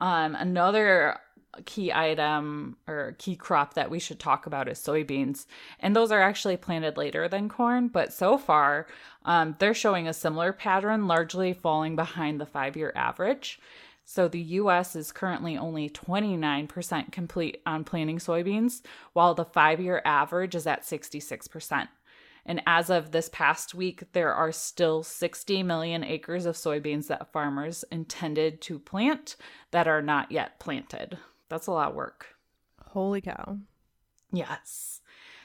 Um, 0.00 0.34
another 0.34 1.18
key 1.64 1.92
item 1.92 2.76
or 2.86 3.14
key 3.18 3.36
crop 3.36 3.74
that 3.74 3.90
we 3.90 3.98
should 3.98 4.20
talk 4.20 4.46
about 4.46 4.68
is 4.68 4.78
soybeans. 4.78 5.46
And 5.80 5.96
those 5.96 6.12
are 6.12 6.20
actually 6.20 6.56
planted 6.56 6.96
later 6.96 7.28
than 7.28 7.48
corn, 7.48 7.88
but 7.88 8.12
so 8.12 8.36
far 8.36 8.86
um, 9.24 9.56
they're 9.58 9.74
showing 9.74 10.06
a 10.06 10.12
similar 10.12 10.52
pattern, 10.52 11.06
largely 11.06 11.52
falling 11.52 11.96
behind 11.96 12.40
the 12.40 12.46
five 12.46 12.76
year 12.76 12.92
average. 12.94 13.58
So 14.04 14.28
the 14.28 14.40
US 14.40 14.94
is 14.94 15.10
currently 15.10 15.58
only 15.58 15.90
29% 15.90 17.10
complete 17.10 17.60
on 17.66 17.82
planting 17.82 18.18
soybeans, 18.18 18.82
while 19.12 19.34
the 19.34 19.44
five 19.44 19.80
year 19.80 20.00
average 20.04 20.54
is 20.54 20.66
at 20.66 20.82
66%. 20.82 21.88
And 22.46 22.62
as 22.64 22.88
of 22.88 23.10
this 23.10 23.28
past 23.28 23.74
week, 23.74 24.04
there 24.12 24.32
are 24.32 24.52
still 24.52 25.02
60 25.02 25.64
million 25.64 26.04
acres 26.04 26.46
of 26.46 26.54
soybeans 26.54 27.08
that 27.08 27.32
farmers 27.32 27.84
intended 27.90 28.60
to 28.62 28.78
plant 28.78 29.34
that 29.72 29.88
are 29.88 30.00
not 30.00 30.30
yet 30.30 30.60
planted. 30.60 31.18
That's 31.48 31.66
a 31.66 31.72
lot 31.72 31.90
of 31.90 31.94
work. 31.94 32.26
Holy 32.80 33.20
cow. 33.20 33.58
Yes. 34.32 35.00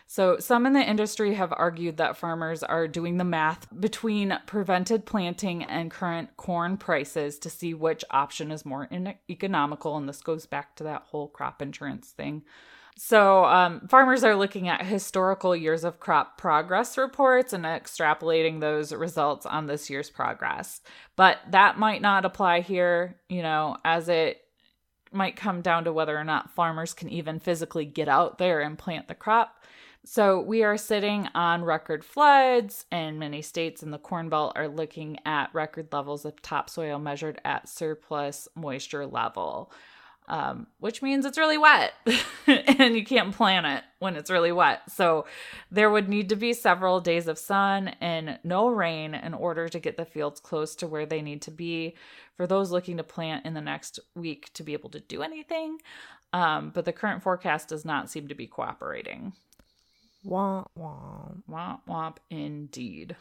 So, 0.08 0.40
some 0.40 0.66
in 0.66 0.74
the 0.74 0.84
industry 0.84 1.36
have 1.36 1.54
argued 1.56 1.96
that 1.96 2.18
farmers 2.18 2.64
are 2.64 2.86
doing 2.86 3.16
the 3.16 3.24
math 3.24 3.68
between 3.80 4.38
prevented 4.46 5.06
planting 5.06 5.64
and 5.64 5.90
current 5.90 6.36
corn 6.36 6.76
prices 6.76 7.40
to 7.40 7.50
see 7.50 7.74
which 7.74 8.04
option 8.12 8.52
is 8.52 8.66
more 8.66 8.86
in- 8.92 9.16
economical. 9.30 9.96
And 9.96 10.10
this 10.10 10.22
goes 10.22 10.46
back 10.46 10.76
to 10.76 10.84
that 10.84 11.04
whole 11.04 11.30
crop 11.30 11.62
insurance 11.62 12.10
thing. 12.10 12.44
So, 12.98 13.46
um, 13.46 13.88
farmers 13.88 14.26
are 14.26 14.36
looking 14.36 14.68
at 14.68 14.86
historical 14.86 15.56
years 15.56 15.86
of 15.86 16.02
crop 16.02 16.38
progress 16.38 16.98
reports 16.98 17.54
and 17.54 17.64
extrapolating 17.64 18.60
those 18.60 18.92
results 18.92 19.46
on 19.46 19.68
this 19.68 19.90
year's 19.90 20.10
progress. 20.10 20.82
But 21.16 21.38
that 21.52 21.80
might 21.80 22.02
not 22.02 22.26
apply 22.26 22.60
here, 22.60 23.22
you 23.30 23.42
know, 23.42 23.78
as 23.86 24.10
it 24.10 24.42
might 25.14 25.36
come 25.36 25.62
down 25.62 25.84
to 25.84 25.94
whether 25.94 26.18
or 26.18 26.24
not 26.24 26.52
farmers 26.52 26.94
can 26.94 27.10
even 27.10 27.40
physically 27.40 27.86
get 27.86 28.08
out 28.08 28.38
there 28.38 28.62
and 28.62 28.78
plant 28.78 29.08
the 29.08 29.16
crop. 29.16 29.64
So 30.04 30.42
we 30.42 30.64
are 30.64 30.78
sitting 30.78 31.28
on 31.36 31.64
record 31.64 32.04
floods, 32.04 32.88
and 32.92 33.20
many 33.20 33.44
states 33.44 33.84
in 33.84 33.92
the 33.92 34.00
Corn 34.00 34.30
Belt 34.30 34.54
are 34.56 34.68
looking 34.68 35.20
at 35.26 35.54
record 35.54 35.90
levels 35.92 36.26
of 36.26 36.42
topsoil 36.42 36.98
measured 36.98 37.40
at 37.46 37.70
surplus 37.70 38.48
moisture 38.56 39.06
level, 39.06 39.72
um, 40.32 40.66
which 40.80 41.02
means 41.02 41.26
it's 41.26 41.38
really 41.38 41.58
wet 41.58 41.92
and 42.48 42.96
you 42.96 43.04
can't 43.04 43.36
plant 43.36 43.66
it 43.66 43.84
when 44.00 44.16
it's 44.16 44.32
really 44.32 44.54
wet. 44.54 44.90
So 44.90 45.26
there 45.70 45.92
would 45.92 46.08
need 46.08 46.30
to 46.30 46.38
be 46.38 46.54
several 46.54 47.02
days 47.02 47.28
of 47.28 47.38
sun 47.38 47.90
and 48.00 48.40
no 48.42 48.70
rain 48.70 49.14
in 49.14 49.34
order 49.34 49.68
to 49.68 49.78
get 49.78 49.98
the 49.98 50.06
fields 50.06 50.40
close 50.40 50.74
to 50.78 50.88
where 50.88 51.06
they 51.06 51.22
need 51.22 51.42
to 51.44 51.52
be 51.52 51.98
for 52.38 52.48
those 52.48 52.72
looking 52.72 52.96
to 52.96 53.04
plant 53.04 53.46
in 53.46 53.54
the 53.54 53.62
next 53.62 54.00
week 54.16 54.50
to 54.54 54.64
be 54.64 54.72
able 54.72 54.90
to 54.92 55.02
do 55.02 55.22
anything. 55.22 55.80
Um, 56.32 56.72
but 56.74 56.86
the 56.86 56.94
current 56.94 57.22
forecast 57.22 57.68
does 57.68 57.84
not 57.84 58.10
seem 58.10 58.30
to 58.30 58.36
be 58.36 58.48
cooperating. 58.48 59.34
Womp 60.26 60.68
womp. 60.80 61.44
Womp 61.50 61.82
womp 61.90 62.18
indeed. 62.30 63.18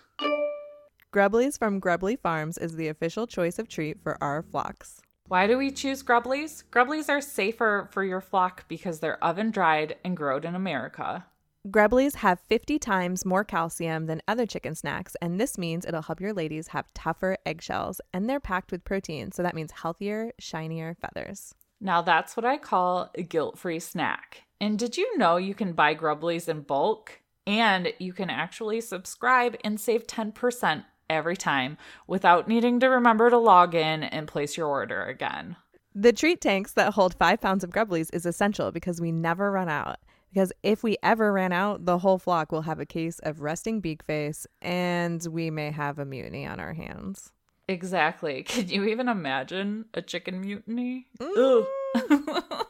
Grubblies 1.13 1.59
from 1.59 1.81
Grubbly 1.81 2.15
Farms 2.15 2.57
is 2.57 2.77
the 2.77 2.87
official 2.87 3.27
choice 3.27 3.59
of 3.59 3.69
treat 3.69 4.01
for 4.01 4.17
our 4.23 4.43
flocks. 4.43 5.01
Why 5.31 5.47
do 5.47 5.57
we 5.57 5.71
choose 5.71 6.03
Grubblies? 6.03 6.65
Grubblies 6.73 7.09
are 7.09 7.21
safer 7.21 7.89
for 7.93 8.03
your 8.03 8.21
flock 8.21 8.65
because 8.67 8.99
they're 8.99 9.23
oven 9.23 9.53
dried 9.53 9.95
and 10.05 10.17
grown 10.17 10.43
in 10.43 10.57
America. 10.57 11.25
Grubblies 11.69 12.17
have 12.17 12.41
50 12.49 12.81
times 12.81 13.25
more 13.25 13.45
calcium 13.45 14.07
than 14.07 14.23
other 14.27 14.45
chicken 14.45 14.75
snacks, 14.75 15.15
and 15.23 15.41
this 15.41 15.57
means 15.57 15.87
it'll 15.87 16.03
help 16.03 16.21
your 16.21 16.33
ladies 16.33 16.67
have 16.67 16.93
tougher 16.95 17.37
eggshells. 17.47 18.01
And 18.13 18.29
they're 18.29 18.41
packed 18.41 18.73
with 18.73 18.83
protein, 18.83 19.31
so 19.31 19.45
that 19.45 19.55
means 19.55 19.71
healthier, 19.71 20.33
shinier 20.41 20.97
feathers. 21.01 21.55
Now 21.81 22.03
that's 22.03 22.37
what 22.37 22.45
I 22.45 22.59
call 22.59 23.13
a 23.15 23.23
guilt 23.23 23.57
free 23.57 23.79
snack. 23.79 24.43
And 24.61 24.77
did 24.77 24.97
you 24.97 25.17
know 25.17 25.37
you 25.37 25.55
can 25.55 25.75
buy 25.75 25.95
Grubblies 25.95 26.49
in 26.49 26.63
bulk? 26.63 27.21
And 27.47 27.93
you 28.01 28.13
can 28.13 28.31
actually 28.31 28.81
subscribe 28.81 29.57
and 29.63 29.79
save 29.79 30.09
10% 30.09 30.85
every 31.11 31.37
time 31.37 31.77
without 32.07 32.49
needing 32.49 32.81
to 32.81 32.87
remember 32.87 33.29
to 33.29 33.37
log 33.37 33.75
in 33.75 34.05
and 34.05 34.27
place 34.27 34.57
your 34.57 34.69
order 34.69 35.03
again. 35.05 35.57
The 35.95 36.13
treat 36.13 36.41
tanks 36.41 36.73
that 36.75 36.95
hold 36.95 37.15
five 37.15 37.41
pounds 37.41 37.65
of 37.65 37.71
Grubblies 37.71 38.15
is 38.15 38.25
essential 38.25 38.71
because 38.71 39.01
we 39.01 39.11
never 39.11 39.51
run 39.51 39.69
out. 39.69 39.99
Because 40.33 40.53
if 40.63 40.85
we 40.85 40.97
ever 41.03 41.33
ran 41.33 41.53
out, 41.53 41.85
the 41.85 41.99
whole 41.99 42.19
flock 42.19 42.53
will 42.53 42.63
have 42.63 42.79
a 42.79 42.87
case 42.87 43.19
of 43.19 43.41
resting 43.41 43.81
beak 43.81 44.05
face 44.05 44.47
and 44.63 45.27
we 45.29 45.51
may 45.51 45.73
have 45.73 45.99
a 45.99 46.05
mutiny 46.05 46.47
on 46.47 46.61
our 46.61 46.73
hands. 46.73 47.33
Exactly. 47.67 48.43
Can 48.49 48.69
you 48.69 48.85
even 48.85 49.09
imagine 49.09 49.87
a 49.93 50.03
chicken 50.03 50.41
mutiny? 50.41 51.09
Mm. 51.21 51.67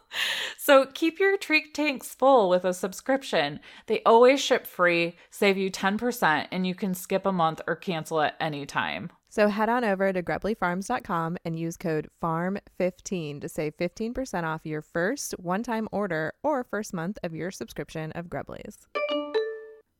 so 0.70 0.86
keep 0.86 1.18
your 1.18 1.36
treat 1.36 1.74
tanks 1.74 2.14
full 2.14 2.48
with 2.48 2.64
a 2.64 2.72
subscription. 2.72 3.58
They 3.88 4.02
always 4.06 4.40
ship 4.40 4.68
free, 4.68 5.16
save 5.28 5.58
you 5.58 5.68
10%, 5.68 6.46
and 6.52 6.64
you 6.64 6.76
can 6.76 6.94
skip 6.94 7.26
a 7.26 7.32
month 7.32 7.60
or 7.66 7.74
cancel 7.74 8.20
at 8.20 8.36
any 8.38 8.66
time. 8.66 9.10
So 9.28 9.48
head 9.48 9.68
on 9.68 9.82
over 9.82 10.12
to 10.12 10.22
grubblyfarms.com 10.22 11.38
and 11.44 11.58
use 11.58 11.76
code 11.76 12.06
FARM15 12.22 13.40
to 13.40 13.48
save 13.48 13.76
15% 13.78 14.44
off 14.44 14.60
your 14.64 14.80
first 14.80 15.32
one-time 15.40 15.88
order 15.90 16.34
or 16.44 16.62
first 16.62 16.94
month 16.94 17.18
of 17.24 17.34
your 17.34 17.50
subscription 17.50 18.12
of 18.12 18.26
Grubblies. 18.26 18.86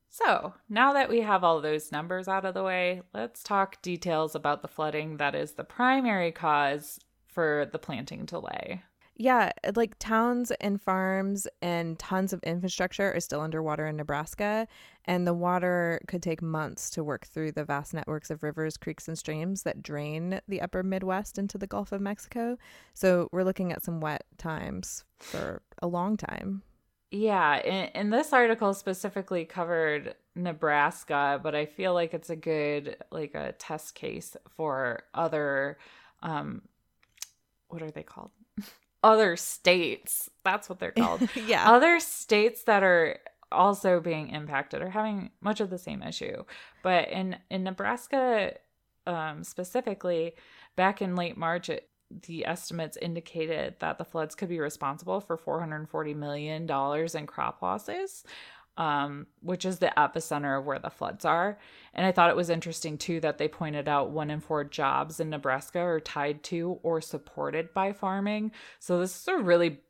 So, 0.09 0.54
now 0.68 0.92
that 0.92 1.09
we 1.09 1.22
have 1.22 1.42
all 1.42 1.61
those 1.61 1.90
numbers 1.90 2.28
out 2.28 2.44
of 2.44 2.54
the 2.54 2.62
way, 2.62 3.02
let's 3.12 3.42
talk 3.42 3.83
details 3.83 4.37
about 4.37 4.62
the 4.62 4.68
flooding 4.68 5.16
that 5.16 5.35
is 5.35 5.54
the 5.54 5.64
primary 5.64 6.30
cause 6.30 7.00
for 7.26 7.68
the 7.72 7.78
planting 7.80 8.24
delay. 8.24 8.85
Yeah, 9.20 9.52
like 9.76 9.98
towns 9.98 10.50
and 10.62 10.80
farms 10.80 11.46
and 11.61 11.98
tons 11.98 12.33
of 12.33 12.42
infrastructure 12.42 13.12
are 13.12 13.20
still 13.20 13.42
underwater 13.42 13.87
in 13.87 13.96
Nebraska, 13.96 14.66
and 15.04 15.26
the 15.26 15.35
water 15.35 16.00
could 16.09 16.22
take 16.22 16.40
months 16.40 16.88
to 16.88 17.04
work 17.04 17.26
through 17.26 17.52
the 17.52 17.66
vast 17.66 17.92
networks 17.92 18.30
of 18.30 18.42
rivers, 18.42 18.78
creeks, 18.78 19.09
and 19.09 19.18
streams 19.18 19.62
that 19.64 19.83
drain 19.83 20.40
the 20.48 20.62
upper 20.62 20.83
Midwest 20.83 21.37
into 21.37 21.59
the 21.59 21.66
Gulf 21.66 21.92
of 21.92 22.00
Mexico. 22.00 22.56
So 22.94 23.28
we're 23.30 23.44
looking 23.44 23.72
at 23.72 23.85
some 23.85 24.00
wet 24.00 24.24
times 24.38 25.04
for 25.18 25.61
a 25.83 25.87
long 25.87 26.16
time. 26.16 26.62
Yeah, 27.11 27.56
and, 27.56 27.90
and 27.94 28.11
this 28.11 28.33
article 28.33 28.72
specifically 28.72 29.44
covered 29.44 30.14
Nebraska, 30.35 31.38
but 31.42 31.54
I 31.54 31.66
feel 31.66 31.92
like 31.92 32.14
it's 32.14 32.30
a 32.30 32.37
good 32.37 32.96
like 33.11 33.35
a 33.35 33.52
test 33.59 33.94
case 33.94 34.35
for 34.56 35.02
other 35.12 35.76
um 36.22 36.62
what 37.68 37.83
are 37.83 37.90
they 37.90 38.02
called? 38.02 38.30
other 39.02 39.36
states. 39.36 40.30
That's 40.44 40.68
what 40.68 40.78
they're 40.78 40.92
called. 40.92 41.28
yeah. 41.46 41.70
Other 41.70 42.00
states 42.00 42.64
that 42.64 42.82
are 42.82 43.18
also 43.52 44.00
being 44.00 44.28
impacted 44.28 44.82
are 44.82 44.90
having 44.90 45.30
much 45.40 45.60
of 45.60 45.70
the 45.70 45.78
same 45.78 46.02
issue. 46.02 46.44
But 46.82 47.08
in 47.08 47.36
in 47.50 47.64
Nebraska 47.64 48.54
um, 49.06 49.44
specifically, 49.44 50.34
back 50.76 51.02
in 51.02 51.16
late 51.16 51.36
March, 51.36 51.68
it, 51.68 51.88
the 52.26 52.46
estimates 52.46 52.98
indicated 53.00 53.76
that 53.80 53.98
the 53.98 54.04
floods 54.04 54.34
could 54.34 54.48
be 54.48 54.60
responsible 54.60 55.20
for 55.20 55.36
440 55.36 56.14
million 56.14 56.66
dollars 56.66 57.14
in 57.14 57.26
crop 57.26 57.62
losses 57.62 58.24
um, 58.81 59.27
which 59.43 59.66
is 59.66 59.79
the 59.79 59.93
epicenter 59.95 60.59
of 60.59 60.64
where 60.64 60.79
the 60.79 60.88
floods 60.88 61.27
are. 61.27 61.59
And 61.93 62.07
I 62.07 62.12
thought 62.12 62.31
it 62.31 62.37
was 62.37 62.49
interesting 62.49 62.97
too 62.97 63.21
that 63.21 63.37
they 63.37 63.47
pointed 63.47 63.88
out 63.88 64.11
one 64.11 64.31
in 64.31 64.40
four 64.40 64.64
jobs 64.64 65.21
in 65.21 65.29
Nebraska 65.29 65.79
are 65.81 66.01
tied 66.01 66.43
to 66.45 66.81
or 66.83 67.03
supported 67.03 67.75
by 67.75 67.93
farming. 67.93 68.53
So 68.79 68.99
this 68.99 69.21
is 69.21 69.29
a 69.29 69.37
really 69.37 69.81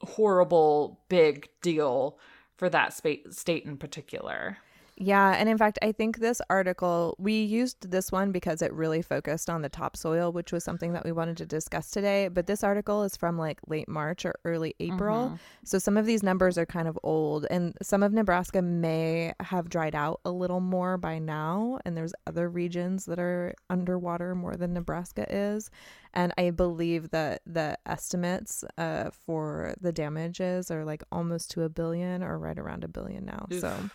horrible, 0.00 1.00
big 1.10 1.50
deal 1.60 2.18
for 2.56 2.70
that 2.70 2.94
spa- 2.94 3.28
state 3.30 3.66
in 3.66 3.76
particular. 3.76 4.56
Yeah, 5.02 5.34
and 5.38 5.48
in 5.48 5.56
fact, 5.56 5.78
I 5.80 5.92
think 5.92 6.18
this 6.18 6.42
article, 6.50 7.16
we 7.18 7.42
used 7.42 7.90
this 7.90 8.12
one 8.12 8.32
because 8.32 8.60
it 8.60 8.70
really 8.70 9.00
focused 9.00 9.48
on 9.48 9.62
the 9.62 9.70
topsoil, 9.70 10.30
which 10.30 10.52
was 10.52 10.62
something 10.62 10.92
that 10.92 11.06
we 11.06 11.10
wanted 11.10 11.38
to 11.38 11.46
discuss 11.46 11.90
today. 11.90 12.28
But 12.28 12.46
this 12.46 12.62
article 12.62 13.02
is 13.02 13.16
from 13.16 13.38
like 13.38 13.60
late 13.66 13.88
March 13.88 14.26
or 14.26 14.34
early 14.44 14.74
April. 14.78 15.28
Mm-hmm. 15.28 15.36
So 15.64 15.78
some 15.78 15.96
of 15.96 16.04
these 16.04 16.22
numbers 16.22 16.58
are 16.58 16.66
kind 16.66 16.86
of 16.86 16.98
old, 17.02 17.46
and 17.50 17.74
some 17.80 18.02
of 18.02 18.12
Nebraska 18.12 18.60
may 18.60 19.32
have 19.40 19.70
dried 19.70 19.94
out 19.94 20.20
a 20.26 20.30
little 20.30 20.60
more 20.60 20.98
by 20.98 21.18
now. 21.18 21.78
And 21.86 21.96
there's 21.96 22.12
other 22.26 22.50
regions 22.50 23.06
that 23.06 23.18
are 23.18 23.54
underwater 23.70 24.34
more 24.34 24.54
than 24.54 24.74
Nebraska 24.74 25.24
is. 25.34 25.70
And 26.12 26.34
I 26.36 26.50
believe 26.50 27.08
that 27.12 27.40
the 27.46 27.78
estimates 27.86 28.64
uh, 28.76 29.08
for 29.12 29.74
the 29.80 29.92
damages 29.92 30.70
are 30.70 30.84
like 30.84 31.02
almost 31.10 31.50
to 31.52 31.62
a 31.62 31.70
billion 31.70 32.22
or 32.22 32.38
right 32.38 32.58
around 32.58 32.84
a 32.84 32.88
billion 32.88 33.24
now. 33.24 33.46
Oof. 33.50 33.62
So 33.62 33.90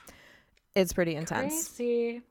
it's 0.75 0.93
pretty 0.93 1.15
intense. 1.15 1.69
Crazy. 1.69 2.21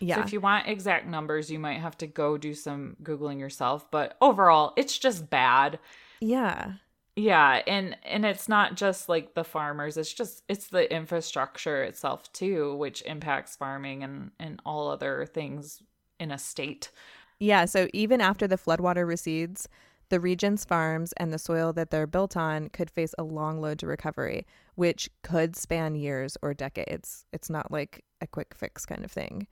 Yeah. 0.00 0.16
So 0.16 0.22
if 0.22 0.32
you 0.32 0.40
want 0.40 0.68
exact 0.68 1.06
numbers, 1.06 1.50
you 1.50 1.58
might 1.58 1.80
have 1.80 1.98
to 1.98 2.06
go 2.06 2.38
do 2.38 2.54
some 2.54 2.96
googling 3.02 3.38
yourself, 3.40 3.90
but 3.90 4.16
overall, 4.20 4.72
it's 4.76 4.96
just 4.96 5.28
bad. 5.30 5.78
Yeah. 6.20 6.74
Yeah, 7.16 7.62
and 7.68 7.96
and 8.02 8.24
it's 8.24 8.48
not 8.48 8.74
just 8.74 9.08
like 9.08 9.34
the 9.34 9.44
farmers, 9.44 9.96
it's 9.96 10.12
just 10.12 10.42
it's 10.48 10.66
the 10.66 10.92
infrastructure 10.92 11.84
itself 11.84 12.32
too, 12.32 12.74
which 12.74 13.02
impacts 13.02 13.54
farming 13.54 14.02
and 14.02 14.32
and 14.40 14.60
all 14.66 14.88
other 14.88 15.24
things 15.24 15.80
in 16.18 16.32
a 16.32 16.38
state. 16.38 16.90
Yeah, 17.38 17.66
so 17.66 17.88
even 17.92 18.20
after 18.20 18.48
the 18.48 18.56
floodwater 18.56 19.06
recedes, 19.06 19.68
the 20.08 20.20
region's 20.20 20.64
farms 20.64 21.12
and 21.16 21.32
the 21.32 21.38
soil 21.38 21.72
that 21.72 21.90
they're 21.90 22.06
built 22.06 22.36
on 22.36 22.68
could 22.68 22.90
face 22.90 23.14
a 23.18 23.22
long 23.22 23.60
load 23.60 23.78
to 23.80 23.86
recovery, 23.86 24.46
which 24.74 25.08
could 25.22 25.56
span 25.56 25.94
years 25.94 26.36
or 26.42 26.54
decades. 26.54 27.24
It's 27.32 27.50
not 27.50 27.70
like 27.70 28.04
a 28.20 28.26
quick 28.26 28.54
fix 28.54 28.84
kind 28.86 29.04
of 29.04 29.10
thing, 29.12 29.46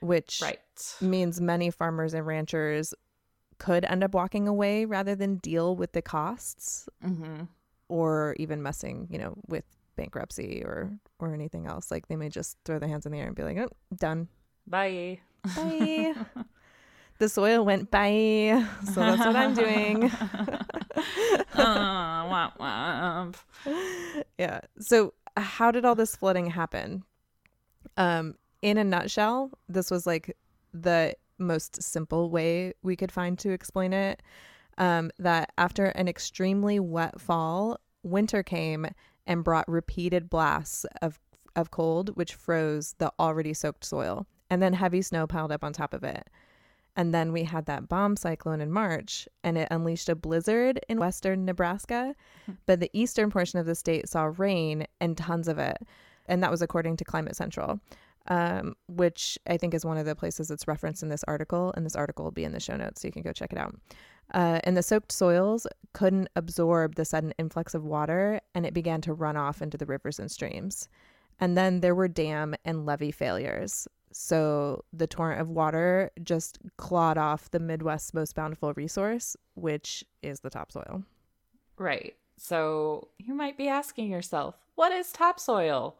which 0.00 0.40
right. 0.42 0.60
means 1.00 1.40
many 1.40 1.70
farmers 1.70 2.14
and 2.14 2.26
ranchers 2.26 2.94
could 3.58 3.84
end 3.84 4.02
up 4.02 4.14
walking 4.14 4.48
away 4.48 4.84
rather 4.84 5.14
than 5.14 5.36
deal 5.36 5.76
with 5.76 5.92
the 5.92 6.02
costs 6.02 6.88
mm-hmm. 7.04 7.44
or 7.88 8.34
even 8.38 8.62
messing, 8.62 9.06
you 9.10 9.18
know, 9.18 9.34
with 9.48 9.64
bankruptcy 9.96 10.62
or 10.64 10.90
or 11.18 11.32
anything 11.32 11.66
else. 11.66 11.90
Like 11.90 12.08
they 12.08 12.16
may 12.16 12.28
just 12.28 12.56
throw 12.64 12.78
their 12.78 12.88
hands 12.88 13.06
in 13.06 13.12
the 13.12 13.20
air 13.20 13.26
and 13.26 13.36
be 13.36 13.44
like, 13.44 13.58
"Oh, 13.58 13.70
done. 13.94 14.28
Bye." 14.66 15.20
Bye. 15.56 16.14
the 17.18 17.28
soil 17.28 17.64
went 17.64 17.90
by. 17.90 18.64
So 18.84 19.00
that's 19.00 19.24
what 19.24 19.36
I'm 19.36 19.54
doing. 19.54 20.04
uh, 21.54 22.24
womp 22.26 22.56
womp. 22.58 23.34
Yeah. 24.38 24.60
So 24.78 25.14
how 25.36 25.70
did 25.70 25.84
all 25.84 25.94
this 25.94 26.16
flooding 26.16 26.46
happen? 26.46 27.04
Um, 27.96 28.34
in 28.62 28.78
a 28.78 28.84
nutshell, 28.84 29.50
this 29.68 29.90
was 29.90 30.06
like 30.06 30.36
the 30.72 31.14
most 31.38 31.82
simple 31.82 32.30
way 32.30 32.72
we 32.82 32.96
could 32.96 33.12
find 33.12 33.38
to 33.40 33.50
explain 33.50 33.92
it. 33.92 34.22
Um, 34.76 35.10
that 35.18 35.52
after 35.56 35.86
an 35.86 36.08
extremely 36.08 36.80
wet 36.80 37.20
fall, 37.20 37.78
winter 38.02 38.42
came 38.42 38.86
and 39.26 39.44
brought 39.44 39.68
repeated 39.68 40.28
blasts 40.28 40.84
of 41.00 41.20
of 41.56 41.70
cold, 41.70 42.16
which 42.16 42.34
froze 42.34 42.94
the 42.98 43.12
already 43.18 43.54
soaked 43.54 43.84
soil, 43.84 44.26
and 44.50 44.60
then 44.60 44.72
heavy 44.72 45.02
snow 45.02 45.26
piled 45.26 45.52
up 45.52 45.62
on 45.62 45.72
top 45.72 45.94
of 45.94 46.02
it. 46.02 46.28
And 46.96 47.12
then 47.12 47.32
we 47.32 47.42
had 47.44 47.66
that 47.66 47.88
bomb 47.88 48.16
cyclone 48.16 48.60
in 48.60 48.70
March, 48.70 49.28
and 49.42 49.58
it 49.58 49.68
unleashed 49.70 50.08
a 50.08 50.14
blizzard 50.14 50.78
in 50.88 51.00
western 51.00 51.44
Nebraska. 51.44 52.14
Hmm. 52.46 52.52
But 52.66 52.80
the 52.80 52.90
eastern 52.92 53.30
portion 53.30 53.58
of 53.58 53.66
the 53.66 53.74
state 53.74 54.08
saw 54.08 54.32
rain 54.36 54.86
and 55.00 55.16
tons 55.16 55.48
of 55.48 55.58
it. 55.58 55.78
And 56.26 56.42
that 56.42 56.50
was 56.50 56.62
according 56.62 56.96
to 56.98 57.04
Climate 57.04 57.36
Central, 57.36 57.80
um, 58.28 58.74
which 58.88 59.38
I 59.46 59.56
think 59.56 59.74
is 59.74 59.84
one 59.84 59.98
of 59.98 60.06
the 60.06 60.14
places 60.14 60.48
that's 60.48 60.68
referenced 60.68 61.02
in 61.02 61.08
this 61.08 61.24
article. 61.24 61.72
And 61.76 61.84
this 61.84 61.96
article 61.96 62.24
will 62.24 62.32
be 62.32 62.44
in 62.44 62.52
the 62.52 62.60
show 62.60 62.76
notes, 62.76 63.02
so 63.02 63.08
you 63.08 63.12
can 63.12 63.22
go 63.22 63.32
check 63.32 63.52
it 63.52 63.58
out. 63.58 63.74
Uh, 64.32 64.60
and 64.64 64.76
the 64.76 64.82
soaked 64.82 65.12
soils 65.12 65.66
couldn't 65.92 66.28
absorb 66.34 66.94
the 66.94 67.04
sudden 67.04 67.34
influx 67.38 67.74
of 67.74 67.84
water, 67.84 68.40
and 68.54 68.64
it 68.64 68.72
began 68.72 69.00
to 69.02 69.12
run 69.12 69.36
off 69.36 69.60
into 69.60 69.76
the 69.76 69.86
rivers 69.86 70.18
and 70.18 70.30
streams. 70.30 70.88
And 71.40 71.56
then 71.56 71.80
there 71.80 71.94
were 71.94 72.08
dam 72.08 72.54
and 72.64 72.86
levee 72.86 73.10
failures. 73.10 73.88
So 74.16 74.84
the 74.92 75.08
torrent 75.08 75.40
of 75.40 75.50
water 75.50 76.12
just 76.22 76.58
clawed 76.76 77.18
off 77.18 77.50
the 77.50 77.58
Midwest's 77.58 78.14
most 78.14 78.36
bountiful 78.36 78.72
resource, 78.74 79.36
which 79.54 80.04
is 80.22 80.38
the 80.40 80.50
topsoil. 80.50 81.02
Right. 81.76 82.14
So 82.36 83.08
you 83.18 83.34
might 83.34 83.58
be 83.58 83.66
asking 83.66 84.10
yourself, 84.10 84.54
what 84.76 84.92
is 84.92 85.10
topsoil? 85.10 85.98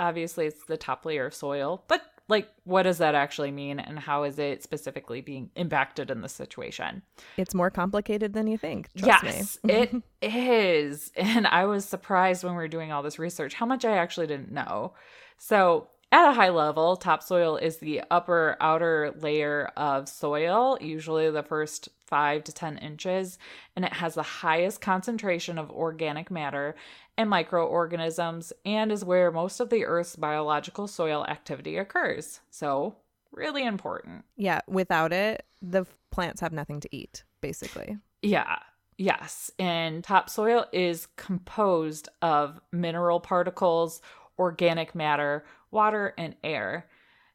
Obviously, 0.00 0.46
it's 0.46 0.64
the 0.64 0.76
top 0.76 1.06
layer 1.06 1.26
of 1.26 1.34
soil, 1.34 1.84
but 1.86 2.02
like, 2.26 2.48
what 2.64 2.82
does 2.82 2.98
that 2.98 3.14
actually 3.14 3.52
mean 3.52 3.78
and 3.78 4.00
how 4.00 4.24
is 4.24 4.40
it 4.40 4.64
specifically 4.64 5.20
being 5.20 5.50
impacted 5.54 6.10
in 6.10 6.22
this 6.22 6.32
situation? 6.32 7.02
It's 7.36 7.54
more 7.54 7.70
complicated 7.70 8.32
than 8.32 8.48
you 8.48 8.58
think. 8.58 8.88
yes, 8.94 9.58
it 9.62 9.94
is. 10.22 11.12
And 11.14 11.46
I 11.46 11.66
was 11.66 11.84
surprised 11.84 12.42
when 12.42 12.54
we 12.54 12.62
were 12.62 12.68
doing 12.68 12.90
all 12.90 13.04
this 13.04 13.20
research 13.20 13.54
how 13.54 13.66
much 13.66 13.84
I 13.84 13.96
actually 13.96 14.26
didn't 14.26 14.50
know. 14.50 14.94
So, 15.38 15.88
at 16.14 16.30
a 16.30 16.32
high 16.32 16.50
level, 16.50 16.96
topsoil 16.96 17.56
is 17.56 17.78
the 17.78 18.00
upper 18.08 18.56
outer 18.60 19.12
layer 19.18 19.72
of 19.76 20.08
soil, 20.08 20.78
usually 20.80 21.28
the 21.28 21.42
first 21.42 21.88
five 22.06 22.44
to 22.44 22.52
10 22.52 22.78
inches, 22.78 23.36
and 23.74 23.84
it 23.84 23.92
has 23.94 24.14
the 24.14 24.22
highest 24.22 24.80
concentration 24.80 25.58
of 25.58 25.72
organic 25.72 26.30
matter 26.30 26.76
and 27.18 27.28
microorganisms 27.28 28.52
and 28.64 28.92
is 28.92 29.04
where 29.04 29.32
most 29.32 29.58
of 29.58 29.70
the 29.70 29.84
Earth's 29.84 30.14
biological 30.14 30.86
soil 30.86 31.26
activity 31.26 31.76
occurs. 31.78 32.38
So, 32.48 32.94
really 33.32 33.66
important. 33.66 34.24
Yeah, 34.36 34.60
without 34.68 35.12
it, 35.12 35.44
the 35.60 35.84
plants 36.12 36.40
have 36.40 36.52
nothing 36.52 36.78
to 36.78 36.96
eat, 36.96 37.24
basically. 37.40 37.98
Yeah. 38.22 38.60
Yes, 38.96 39.50
and 39.58 40.04
topsoil 40.04 40.66
is 40.72 41.08
composed 41.16 42.08
of 42.22 42.60
mineral 42.70 43.18
particles, 43.18 44.00
organic 44.38 44.94
matter, 44.94 45.44
water, 45.74 46.14
and 46.16 46.36
air. 46.42 46.86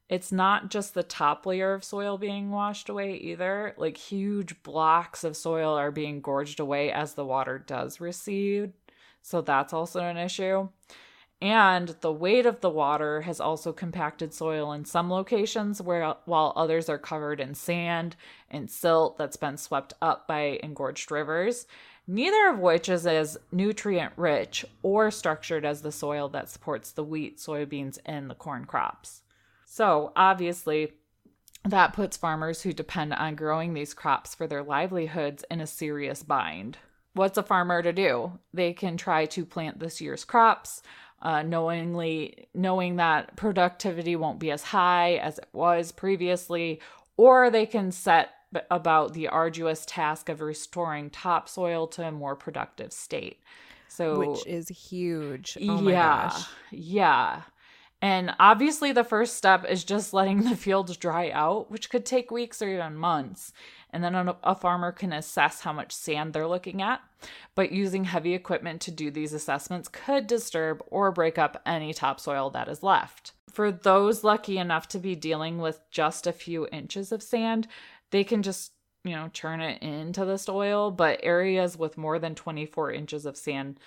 It's 0.09 0.31
not 0.31 0.71
just 0.71 0.95
the 0.95 1.03
top 1.03 1.45
layer 1.45 1.73
of 1.73 1.83
soil 1.83 2.17
being 2.17 2.49
washed 2.49 2.89
away 2.89 3.15
either. 3.17 3.75
Like 3.77 3.95
huge 3.95 4.63
blocks 4.63 5.23
of 5.23 5.37
soil 5.37 5.75
are 5.75 5.91
being 5.91 6.19
gorged 6.19 6.59
away 6.59 6.91
as 6.91 7.13
the 7.13 7.25
water 7.25 7.59
does 7.59 8.01
recede. 8.01 8.73
So 9.21 9.41
that's 9.41 9.73
also 9.73 9.99
an 9.99 10.17
issue. 10.17 10.69
And 11.41 11.95
the 12.01 12.11
weight 12.11 12.45
of 12.45 12.59
the 12.59 12.69
water 12.69 13.21
has 13.21 13.39
also 13.39 13.71
compacted 13.71 14.33
soil 14.33 14.73
in 14.73 14.83
some 14.83 15.09
locations 15.09 15.81
where 15.81 16.15
while 16.25 16.51
others 16.55 16.89
are 16.89 16.97
covered 16.97 17.39
in 17.39 17.53
sand 17.53 18.17
and 18.49 18.69
silt 18.69 19.17
that's 19.17 19.37
been 19.37 19.55
swept 19.57 19.93
up 20.01 20.27
by 20.27 20.59
engorged 20.61 21.11
rivers. 21.11 21.65
Neither 22.09 22.49
of 22.49 22.57
which 22.57 22.89
is 22.89 23.05
as 23.05 23.37
nutrient 23.51 24.11
rich 24.17 24.65
or 24.81 25.11
structured 25.11 25.63
as 25.63 25.83
the 25.83 25.91
soil 25.91 26.27
that 26.27 26.49
supports 26.49 26.91
the 26.91 27.03
wheat, 27.03 27.37
soybeans, 27.37 27.99
and 28.03 28.29
the 28.29 28.35
corn 28.35 28.65
crops. 28.65 29.21
So, 29.63 30.11
obviously, 30.15 30.93
that 31.63 31.93
puts 31.93 32.17
farmers 32.17 32.63
who 32.63 32.73
depend 32.73 33.13
on 33.13 33.35
growing 33.35 33.75
these 33.75 33.93
crops 33.93 34.33
for 34.33 34.47
their 34.47 34.63
livelihoods 34.63 35.45
in 35.51 35.61
a 35.61 35.67
serious 35.67 36.23
bind. 36.23 36.79
What's 37.13 37.37
a 37.37 37.43
farmer 37.43 37.83
to 37.83 37.93
do? 37.93 38.39
They 38.53 38.73
can 38.73 38.97
try 38.97 39.27
to 39.27 39.45
plant 39.45 39.79
this 39.79 40.01
year's 40.01 40.25
crops, 40.25 40.81
uh, 41.21 41.43
knowingly 41.43 42.47
knowing 42.55 42.95
that 42.95 43.35
productivity 43.35 44.15
won't 44.15 44.39
be 44.39 44.49
as 44.49 44.63
high 44.63 45.17
as 45.17 45.37
it 45.37 45.49
was 45.53 45.91
previously, 45.91 46.81
or 47.17 47.51
they 47.51 47.67
can 47.67 47.91
set 47.91 48.31
about 48.69 49.13
the 49.13 49.27
arduous 49.27 49.85
task 49.85 50.29
of 50.29 50.41
restoring 50.41 51.09
topsoil 51.09 51.87
to 51.87 52.07
a 52.07 52.11
more 52.11 52.35
productive 52.35 52.91
state. 52.91 53.39
So, 53.87 54.19
which 54.19 54.45
is 54.45 54.69
huge. 54.69 55.57
Oh 55.61 55.87
yeah, 55.87 56.31
yeah. 56.71 57.41
And 58.01 58.33
obviously, 58.39 58.93
the 58.93 59.03
first 59.03 59.35
step 59.35 59.65
is 59.65 59.83
just 59.83 60.13
letting 60.13 60.43
the 60.43 60.55
fields 60.55 60.95
dry 60.95 61.31
out, 61.31 61.69
which 61.69 61.89
could 61.89 62.05
take 62.05 62.31
weeks 62.31 62.61
or 62.61 62.69
even 62.69 62.95
months. 62.95 63.51
And 63.91 64.03
then 64.03 64.15
a, 64.43 64.55
farmer 64.55 64.91
can 64.91 65.11
assess 65.11 65.61
how 65.61 65.73
much 65.73 65.91
sand 65.91 66.31
they're 66.31 66.47
looking 66.47 66.81
at. 66.81 67.01
But 67.55 67.71
using 67.71 68.05
heavy 68.05 68.33
equipment 68.33 68.79
to 68.81 68.91
do 68.91 69.11
these 69.11 69.33
assessments 69.33 69.89
could 69.89 70.27
disturb 70.27 70.81
or 70.87 71.11
break 71.11 71.37
up 71.37 71.61
any 71.65 71.93
topsoil 71.93 72.51
that 72.51 72.69
is 72.69 72.83
left. 72.83 73.33
For 73.51 73.71
those 73.71 74.23
lucky 74.23 74.59
enough 74.59 74.87
to 74.89 74.99
be 74.99 75.15
dealing 75.15 75.57
with 75.57 75.81
just 75.89 76.27
a 76.27 76.31
few 76.31 76.67
inches 76.71 77.11
of 77.11 77.23
sand, 77.23 77.67
they 78.11 78.23
can 78.23 78.43
just, 78.43 78.71
you 79.03 79.15
know, 79.15 79.29
churn 79.29 79.61
it 79.61 79.81
into 79.81 80.25
the 80.25 80.37
soil. 80.37 80.91
But 80.91 81.19
areas 81.23 81.77
with 81.77 81.97
more 81.97 82.19
than 82.19 82.35
24 82.35 82.91
inches 82.91 83.25
of 83.25 83.37
sand 83.37 83.79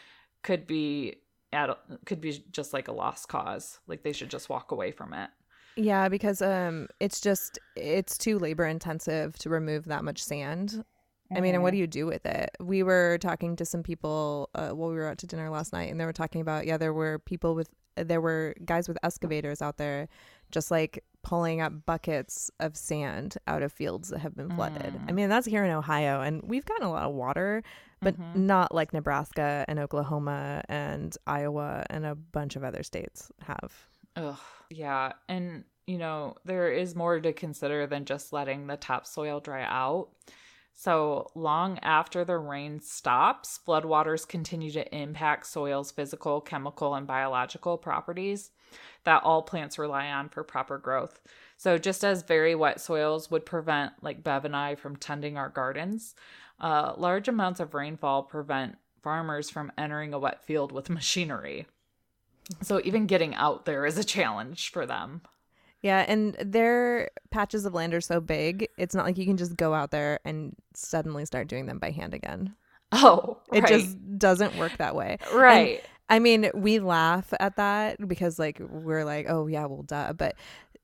could 0.43 0.67
be 0.67 1.17
at 1.53 1.79
could 2.07 2.21
be 2.21 2.43
just 2.51 2.73
like 2.73 2.89
a 2.89 2.93
lost 2.93 3.29
cause. 3.29 3.79
Like 3.87 4.03
they 4.03 4.13
should 4.13 4.31
just 4.31 4.49
walk 4.49 4.73
away 4.73 4.91
from 4.91 5.13
it. 5.13 5.31
Yeah, 5.77 6.09
because 6.09 6.43
um 6.43 6.89
it's 7.01 7.21
just 7.21 7.59
it's 7.77 8.19
too 8.19 8.39
labor 8.39 8.67
intensive 8.67 9.39
to 9.39 9.51
remove 9.51 9.85
that 9.87 10.05
much 10.05 10.23
sand. 10.23 10.71
Mm-hmm. 10.71 11.37
I 11.37 11.41
mean, 11.41 11.55
and 11.55 11.63
what 11.63 11.71
mm-hmm. 11.71 11.77
do 11.77 11.81
you 11.81 11.87
do 11.87 12.07
with 12.07 12.27
it? 12.27 12.51
We 12.61 12.83
were 12.83 13.19
talking 13.21 13.57
to 13.57 13.65
some 13.65 13.83
people 13.83 14.51
uh, 14.55 14.71
while 14.71 14.91
we 14.91 14.97
were 14.97 15.09
out 15.09 15.19
to 15.19 15.27
dinner 15.27 15.49
last 15.51 15.73
night, 15.73 15.91
and 15.91 15.99
they 15.99 16.05
were 16.05 16.13
talking 16.13 16.41
about 16.41 16.67
yeah, 16.67 16.77
there 16.77 16.93
were 16.93 17.19
people 17.21 17.55
with 17.55 17.71
there 17.97 18.21
were 18.21 18.55
guys 18.65 18.89
with 18.89 18.99
excavators 19.03 19.63
out 19.63 19.79
there, 19.79 20.09
just 20.51 20.71
like 20.71 21.05
pulling 21.23 21.61
up 21.61 21.87
buckets 21.87 22.51
of 22.61 22.77
sand 22.77 23.37
out 23.47 23.63
of 23.63 23.73
fields 23.73 24.09
that 24.09 24.19
have 24.19 24.37
been 24.37 24.51
flooded. 24.51 24.95
Mm. 24.95 25.09
I 25.09 25.13
mean, 25.13 25.29
that's 25.29 25.47
here 25.47 25.65
in 25.65 25.71
Ohio, 25.71 26.21
and 26.21 26.43
we've 26.43 26.65
gotten 26.65 26.87
a 26.87 26.91
lot 26.91 27.05
of 27.05 27.15
water, 27.15 27.63
but 28.01 28.19
mm-hmm. 28.21 28.47
not 28.47 28.75
like 28.75 28.93
Nebraska 28.93 29.65
and 29.69 29.79
Oklahoma 29.79 30.63
and 30.69 31.17
Iowa 31.27 31.85
and 31.89 32.05
a 32.05 32.15
bunch 32.15 32.57
of 32.57 32.65
other 32.65 32.83
states 32.83 33.31
have. 33.41 33.73
Ugh, 34.17 34.39
yeah. 34.71 35.13
And, 35.29 35.65
you 35.87 35.99
know, 35.99 36.35
there 36.45 36.73
is 36.73 36.95
more 36.95 37.21
to 37.21 37.33
consider 37.33 37.87
than 37.87 38.05
just 38.05 38.33
letting 38.33 38.67
the 38.67 38.77
topsoil 38.77 39.41
dry 39.41 39.63
out. 39.63 40.09
So, 40.75 41.31
long 41.35 41.79
after 41.81 42.25
the 42.25 42.39
rain 42.39 42.81
stops, 42.81 43.61
floodwaters 43.67 44.27
continue 44.27 44.71
to 44.73 44.95
impact 44.95 45.47
soil's 45.47 45.91
physical, 45.91 46.41
chemical, 46.41 46.95
and 46.95 47.07
biological 47.07 47.77
properties 47.79 48.51
that 49.05 49.23
all 49.23 49.43
plants 49.43 49.79
rely 49.79 50.09
on 50.09 50.29
for 50.29 50.43
proper 50.43 50.79
growth. 50.79 51.21
So, 51.57 51.79
just 51.79 52.05
as 52.05 52.23
very 52.23 52.55
wet 52.55 52.81
soils 52.81 53.31
would 53.31 53.47
prevent, 53.47 53.93
like 54.03 54.25
Bev 54.25 54.45
and 54.45 54.57
I, 54.57 54.75
from 54.75 54.97
tending 54.97 55.37
our 55.37 55.51
gardens, 55.51 56.15
uh, 56.59 56.95
large 56.97 57.29
amounts 57.29 57.61
of 57.61 57.75
rainfall 57.75 58.25
prevent 58.25 58.77
farmers 59.03 59.51
from 59.51 59.73
entering 59.77 60.15
a 60.15 60.19
wet 60.19 60.45
field 60.45 60.73
with 60.73 60.91
machinery. 60.91 61.67
So, 62.63 62.81
even 62.83 63.07
getting 63.07 63.35
out 63.35 63.67
there 63.67 63.87
is 63.87 63.99
a 63.99 64.05
challenge 64.05 64.71
for 64.71 64.87
them. 64.87 65.21
Yeah, 65.83 66.05
and 66.07 66.37
their 66.41 67.11
patches 67.31 67.65
of 67.65 67.75
land 67.75 67.93
are 67.93 68.01
so 68.01 68.21
big, 68.21 68.69
it's 68.79 68.95
not 68.95 69.05
like 69.05 69.19
you 69.19 69.27
can 69.27 69.37
just 69.37 69.57
go 69.57 69.75
out 69.75 69.91
there 69.91 70.21
and 70.25 70.55
suddenly 70.75 71.25
start 71.25 71.49
doing 71.49 71.67
them 71.67 71.79
by 71.79 71.91
hand 71.91 72.15
again. 72.15 72.55
Oh, 72.93 73.39
right. 73.51 73.65
It 73.65 73.69
just 73.69 74.19
doesn't 74.19 74.57
work 74.59 74.77
that 74.79 74.95
way. 74.95 75.19
Right. 75.33 75.79
And, 75.79 75.89
I 76.09 76.19
mean, 76.19 76.51
we 76.55 76.79
laugh 76.79 77.33
at 77.41 77.57
that 77.57 78.07
because 78.07 78.39
like 78.39 78.61
we're 78.61 79.05
like, 79.05 79.27
"Oh 79.29 79.47
yeah, 79.47 79.65
well 79.65 79.83
duh." 79.83 80.13
But 80.13 80.37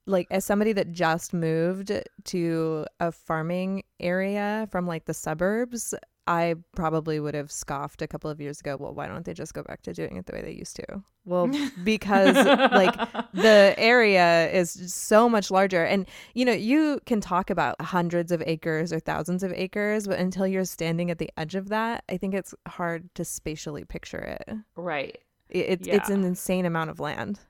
like 0.06 0.26
as 0.30 0.44
somebody 0.44 0.72
that 0.72 0.92
just 0.92 1.34
moved 1.34 1.92
to 2.24 2.86
a 2.98 3.12
farming 3.12 3.82
area 4.00 4.66
from 4.70 4.86
like 4.86 5.04
the 5.04 5.12
suburbs, 5.14 5.92
I 6.28 6.56
probably 6.76 7.20
would 7.20 7.34
have 7.34 7.50
scoffed 7.50 8.02
a 8.02 8.06
couple 8.06 8.28
of 8.28 8.38
years 8.38 8.60
ago. 8.60 8.76
Well, 8.78 8.92
why 8.92 9.08
don't 9.08 9.24
they 9.24 9.32
just 9.32 9.54
go 9.54 9.62
back 9.62 9.80
to 9.82 9.94
doing 9.94 10.18
it 10.18 10.26
the 10.26 10.34
way 10.34 10.42
they 10.42 10.52
used 10.52 10.76
to? 10.76 11.02
Well, 11.24 11.50
because 11.84 12.36
like 12.36 12.94
the 13.32 13.74
area 13.78 14.50
is 14.50 14.92
so 14.92 15.26
much 15.26 15.50
larger. 15.50 15.84
And, 15.84 16.06
you 16.34 16.44
know, 16.44 16.52
you 16.52 17.00
can 17.06 17.22
talk 17.22 17.48
about 17.48 17.80
hundreds 17.80 18.30
of 18.30 18.42
acres 18.44 18.92
or 18.92 19.00
thousands 19.00 19.42
of 19.42 19.52
acres, 19.54 20.06
but 20.06 20.18
until 20.18 20.46
you're 20.46 20.66
standing 20.66 21.10
at 21.10 21.16
the 21.16 21.30
edge 21.38 21.54
of 21.54 21.70
that, 21.70 22.04
I 22.10 22.18
think 22.18 22.34
it's 22.34 22.54
hard 22.66 23.08
to 23.14 23.24
spatially 23.24 23.84
picture 23.84 24.18
it. 24.18 24.54
Right. 24.76 25.16
It, 25.48 25.58
it's, 25.58 25.88
yeah. 25.88 25.94
it's 25.94 26.10
an 26.10 26.24
insane 26.24 26.66
amount 26.66 26.90
of 26.90 27.00
land. 27.00 27.40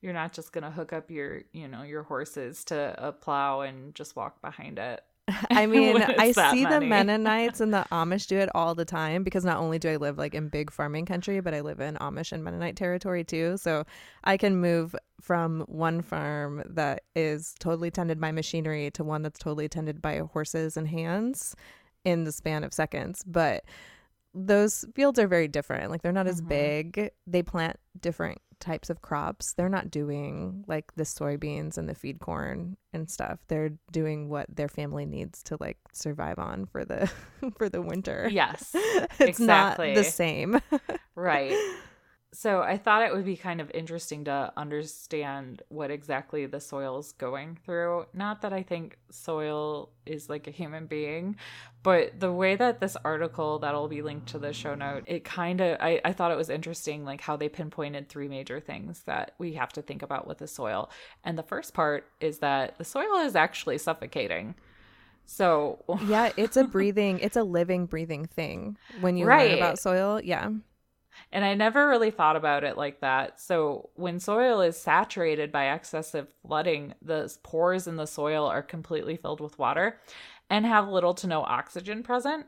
You're 0.00 0.12
not 0.12 0.32
just 0.32 0.52
going 0.52 0.64
to 0.64 0.72
hook 0.72 0.92
up 0.92 1.08
your, 1.08 1.42
you 1.52 1.68
know, 1.68 1.84
your 1.84 2.02
horses 2.02 2.64
to 2.64 2.96
a 2.98 3.12
plow 3.12 3.60
and 3.60 3.94
just 3.94 4.16
walk 4.16 4.42
behind 4.42 4.80
it. 4.80 5.04
I 5.50 5.66
mean, 5.66 6.02
I 6.02 6.32
see 6.32 6.64
the 6.64 6.80
Mennonites 6.80 7.60
and 7.60 7.72
the 7.72 7.86
Amish 7.92 8.26
do 8.26 8.38
it 8.38 8.50
all 8.54 8.74
the 8.74 8.84
time 8.84 9.22
because 9.22 9.44
not 9.44 9.58
only 9.58 9.78
do 9.78 9.88
I 9.88 9.96
live 9.96 10.18
like 10.18 10.34
in 10.34 10.48
big 10.48 10.70
farming 10.70 11.06
country, 11.06 11.40
but 11.40 11.54
I 11.54 11.60
live 11.60 11.80
in 11.80 11.96
Amish 11.96 12.32
and 12.32 12.44
Mennonite 12.44 12.76
territory 12.76 13.24
too. 13.24 13.56
So 13.56 13.84
I 14.24 14.36
can 14.36 14.56
move 14.56 14.94
from 15.20 15.64
one 15.66 16.02
farm 16.02 16.62
that 16.66 17.04
is 17.16 17.54
totally 17.58 17.90
tended 17.90 18.20
by 18.20 18.32
machinery 18.32 18.90
to 18.92 19.04
one 19.04 19.22
that's 19.22 19.38
totally 19.38 19.68
tended 19.68 20.02
by 20.02 20.18
horses 20.18 20.76
and 20.76 20.88
hands 20.88 21.54
in 22.04 22.24
the 22.24 22.32
span 22.32 22.62
of 22.64 22.74
seconds. 22.74 23.24
But 23.26 23.64
those 24.34 24.84
fields 24.94 25.18
are 25.18 25.28
very 25.28 25.48
different. 25.48 25.90
Like 25.90 26.02
they're 26.02 26.12
not 26.12 26.26
as 26.26 26.40
mm-hmm. 26.40 26.48
big. 26.48 27.10
They 27.26 27.42
plant 27.42 27.78
different 28.00 28.40
types 28.60 28.90
of 28.90 29.02
crops. 29.02 29.52
They're 29.52 29.68
not 29.68 29.90
doing 29.90 30.64
like 30.66 30.94
the 30.94 31.04
soybeans 31.04 31.78
and 31.78 31.88
the 31.88 31.94
feed 31.94 32.18
corn 32.18 32.76
and 32.92 33.10
stuff. 33.10 33.38
They're 33.48 33.72
doing 33.92 34.28
what 34.28 34.46
their 34.54 34.68
family 34.68 35.06
needs 35.06 35.42
to 35.44 35.56
like 35.60 35.78
survive 35.92 36.38
on 36.38 36.66
for 36.66 36.84
the 36.84 37.10
for 37.58 37.68
the 37.68 37.82
winter. 37.82 38.28
Yes. 38.30 38.70
it's 38.74 39.38
exactly. 39.40 39.88
not 39.88 39.96
the 39.96 40.04
same. 40.04 40.60
right 41.14 41.56
so 42.34 42.62
I 42.62 42.76
thought 42.76 43.02
it 43.02 43.14
would 43.14 43.24
be 43.24 43.36
kind 43.36 43.60
of 43.60 43.70
interesting 43.72 44.24
to 44.24 44.52
understand 44.56 45.62
what 45.68 45.92
exactly 45.92 46.46
the 46.46 46.58
soil 46.58 46.98
is 46.98 47.12
going 47.12 47.58
through. 47.64 48.06
Not 48.12 48.42
that 48.42 48.52
I 48.52 48.64
think 48.64 48.98
soil 49.08 49.90
is 50.04 50.28
like 50.28 50.48
a 50.48 50.50
human 50.50 50.86
being, 50.86 51.36
but 51.84 52.18
the 52.18 52.32
way 52.32 52.56
that 52.56 52.80
this 52.80 52.96
article 53.04 53.60
that'll 53.60 53.86
be 53.86 54.02
linked 54.02 54.26
to 54.30 54.40
the 54.40 54.52
show 54.52 54.74
note, 54.74 55.04
it 55.06 55.22
kind 55.22 55.60
of 55.60 55.78
I, 55.80 56.00
I 56.04 56.12
thought 56.12 56.32
it 56.32 56.36
was 56.36 56.50
interesting 56.50 57.04
like 57.04 57.20
how 57.20 57.36
they 57.36 57.48
pinpointed 57.48 58.08
three 58.08 58.26
major 58.26 58.58
things 58.58 59.04
that 59.04 59.34
we 59.38 59.52
have 59.52 59.72
to 59.74 59.82
think 59.82 60.02
about 60.02 60.26
with 60.26 60.38
the 60.38 60.48
soil. 60.48 60.90
And 61.22 61.38
the 61.38 61.44
first 61.44 61.72
part 61.72 62.08
is 62.20 62.40
that 62.40 62.78
the 62.78 62.84
soil 62.84 63.18
is 63.18 63.36
actually 63.36 63.78
suffocating. 63.78 64.56
So 65.24 65.84
yeah, 66.08 66.32
it's 66.36 66.56
a 66.56 66.64
breathing, 66.64 67.20
it's 67.20 67.36
a 67.36 67.44
living, 67.44 67.86
breathing 67.86 68.26
thing 68.26 68.76
when 69.00 69.16
you 69.16 69.24
right. 69.24 69.50
learn 69.50 69.58
about 69.58 69.78
soil. 69.78 70.20
Yeah. 70.20 70.50
And 71.32 71.44
I 71.44 71.54
never 71.54 71.88
really 71.88 72.10
thought 72.10 72.36
about 72.36 72.64
it 72.64 72.76
like 72.76 73.00
that. 73.00 73.40
So, 73.40 73.90
when 73.94 74.20
soil 74.20 74.60
is 74.60 74.76
saturated 74.76 75.50
by 75.50 75.72
excessive 75.72 76.28
flooding, 76.46 76.94
the 77.02 77.34
pores 77.42 77.86
in 77.86 77.96
the 77.96 78.06
soil 78.06 78.46
are 78.46 78.62
completely 78.62 79.16
filled 79.16 79.40
with 79.40 79.58
water 79.58 79.98
and 80.50 80.66
have 80.66 80.88
little 80.88 81.14
to 81.14 81.26
no 81.26 81.42
oxygen 81.42 82.02
present. 82.02 82.46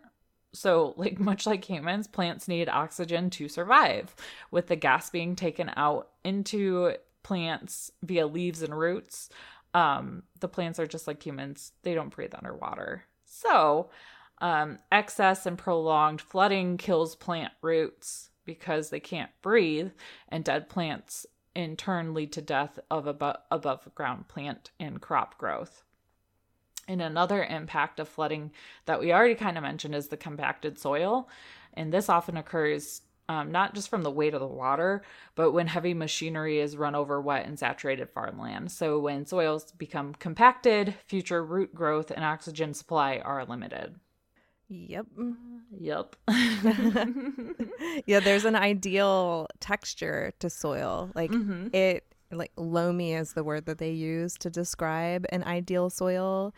So, 0.53 0.95
like 0.97 1.19
much 1.19 1.47
like 1.47 1.65
humans, 1.65 2.07
plants 2.07 2.49
need 2.49 2.69
oxygen 2.69 3.31
to 3.31 3.49
survive, 3.49 4.15
with 4.51 4.69
the 4.69 4.77
gas 4.77 5.11
being 5.11 5.37
taken 5.37 5.71
out 5.77 6.11
into 6.25 6.95
plants 7.23 7.91
via 8.03 8.27
leaves 8.27 8.63
and 8.63 8.77
roots. 8.77 9.29
Um, 9.75 10.23
the 10.41 10.49
plants 10.49 10.79
are 10.79 10.87
just 10.87 11.07
like 11.07 11.25
humans, 11.25 11.73
they 11.83 11.95
don't 11.95 12.15
breathe 12.15 12.35
underwater. 12.35 13.05
So, 13.25 13.91
um, 14.39 14.79
excess 14.93 15.47
and 15.47 15.59
prolonged 15.59 16.21
flooding 16.21 16.77
kills 16.77 17.17
plant 17.17 17.53
roots 17.63 18.31
because 18.47 18.89
they 18.89 19.01
can't 19.01 19.31
breathe, 19.43 19.91
and 20.29 20.45
dead 20.45 20.71
plants 20.71 21.27
in 21.55 21.77
turn 21.77 22.15
lead 22.15 22.33
to 22.33 22.43
death 22.43 22.79
of 22.91 23.07
above, 23.07 23.39
above 23.51 23.95
ground 23.95 24.29
plant 24.29 24.71
and 24.81 25.01
crop 25.01 25.37
growth. 25.37 25.83
And 26.89 27.03
another 27.03 27.45
impact 27.45 27.99
of 27.99 28.09
flooding 28.09 28.53
that 28.85 29.01
we 29.01 29.13
already 29.13 29.35
kind 29.35 29.57
of 29.57 29.63
mentioned 29.63 29.95
is 29.95 30.09
the 30.09 30.17
compacted 30.17 30.79
soil. 30.79 31.29
And 31.75 31.93
this 31.93 32.09
often 32.09 32.37
occurs 32.37 33.03
um, 33.29 33.51
not 33.51 33.75
just 33.75 33.89
from 33.89 34.03
the 34.03 34.11
weight 34.11 34.35
of 34.35 34.41
the 34.41 34.47
water, 34.47 35.03
but 35.35 35.53
when 35.53 35.67
heavy 35.67 35.95
machinery 35.95 36.61
is 36.61 36.77
run 36.77 36.95
over 36.95 37.21
wet 37.21 37.47
and 37.47 37.59
saturated 37.59 38.11
farmland. 38.11 38.71
So 38.71 39.01
when 39.01 39.27
soils 39.27 39.73
become 39.73 40.15
compacted, 40.15 40.95
future 41.07 41.45
root 41.45 41.75
growth 41.75 42.11
and 42.11 42.25
oxygen 42.25 42.73
supply 42.73 43.19
are 43.19 43.45
limited. 43.45 43.97
Yep. 44.69 45.07
Yep. 45.79 46.17
yeah, 48.07 48.21
there's 48.21 48.45
an 48.45 48.57
ideal 48.57 49.47
texture 49.61 50.33
to 50.41 50.51
soil. 50.51 51.11
Like 51.15 51.31
Mhm. 51.31 51.75
it 51.75 52.05
like 52.33 52.51
loamy 52.57 53.13
is 53.13 53.35
the 53.35 53.45
word 53.45 53.67
that 53.67 53.79
they 53.79 53.93
use 53.93 54.35
to 54.39 54.51
describe 54.51 55.25
an 55.31 55.45
ideal 55.45 55.89
soil. 55.91 56.53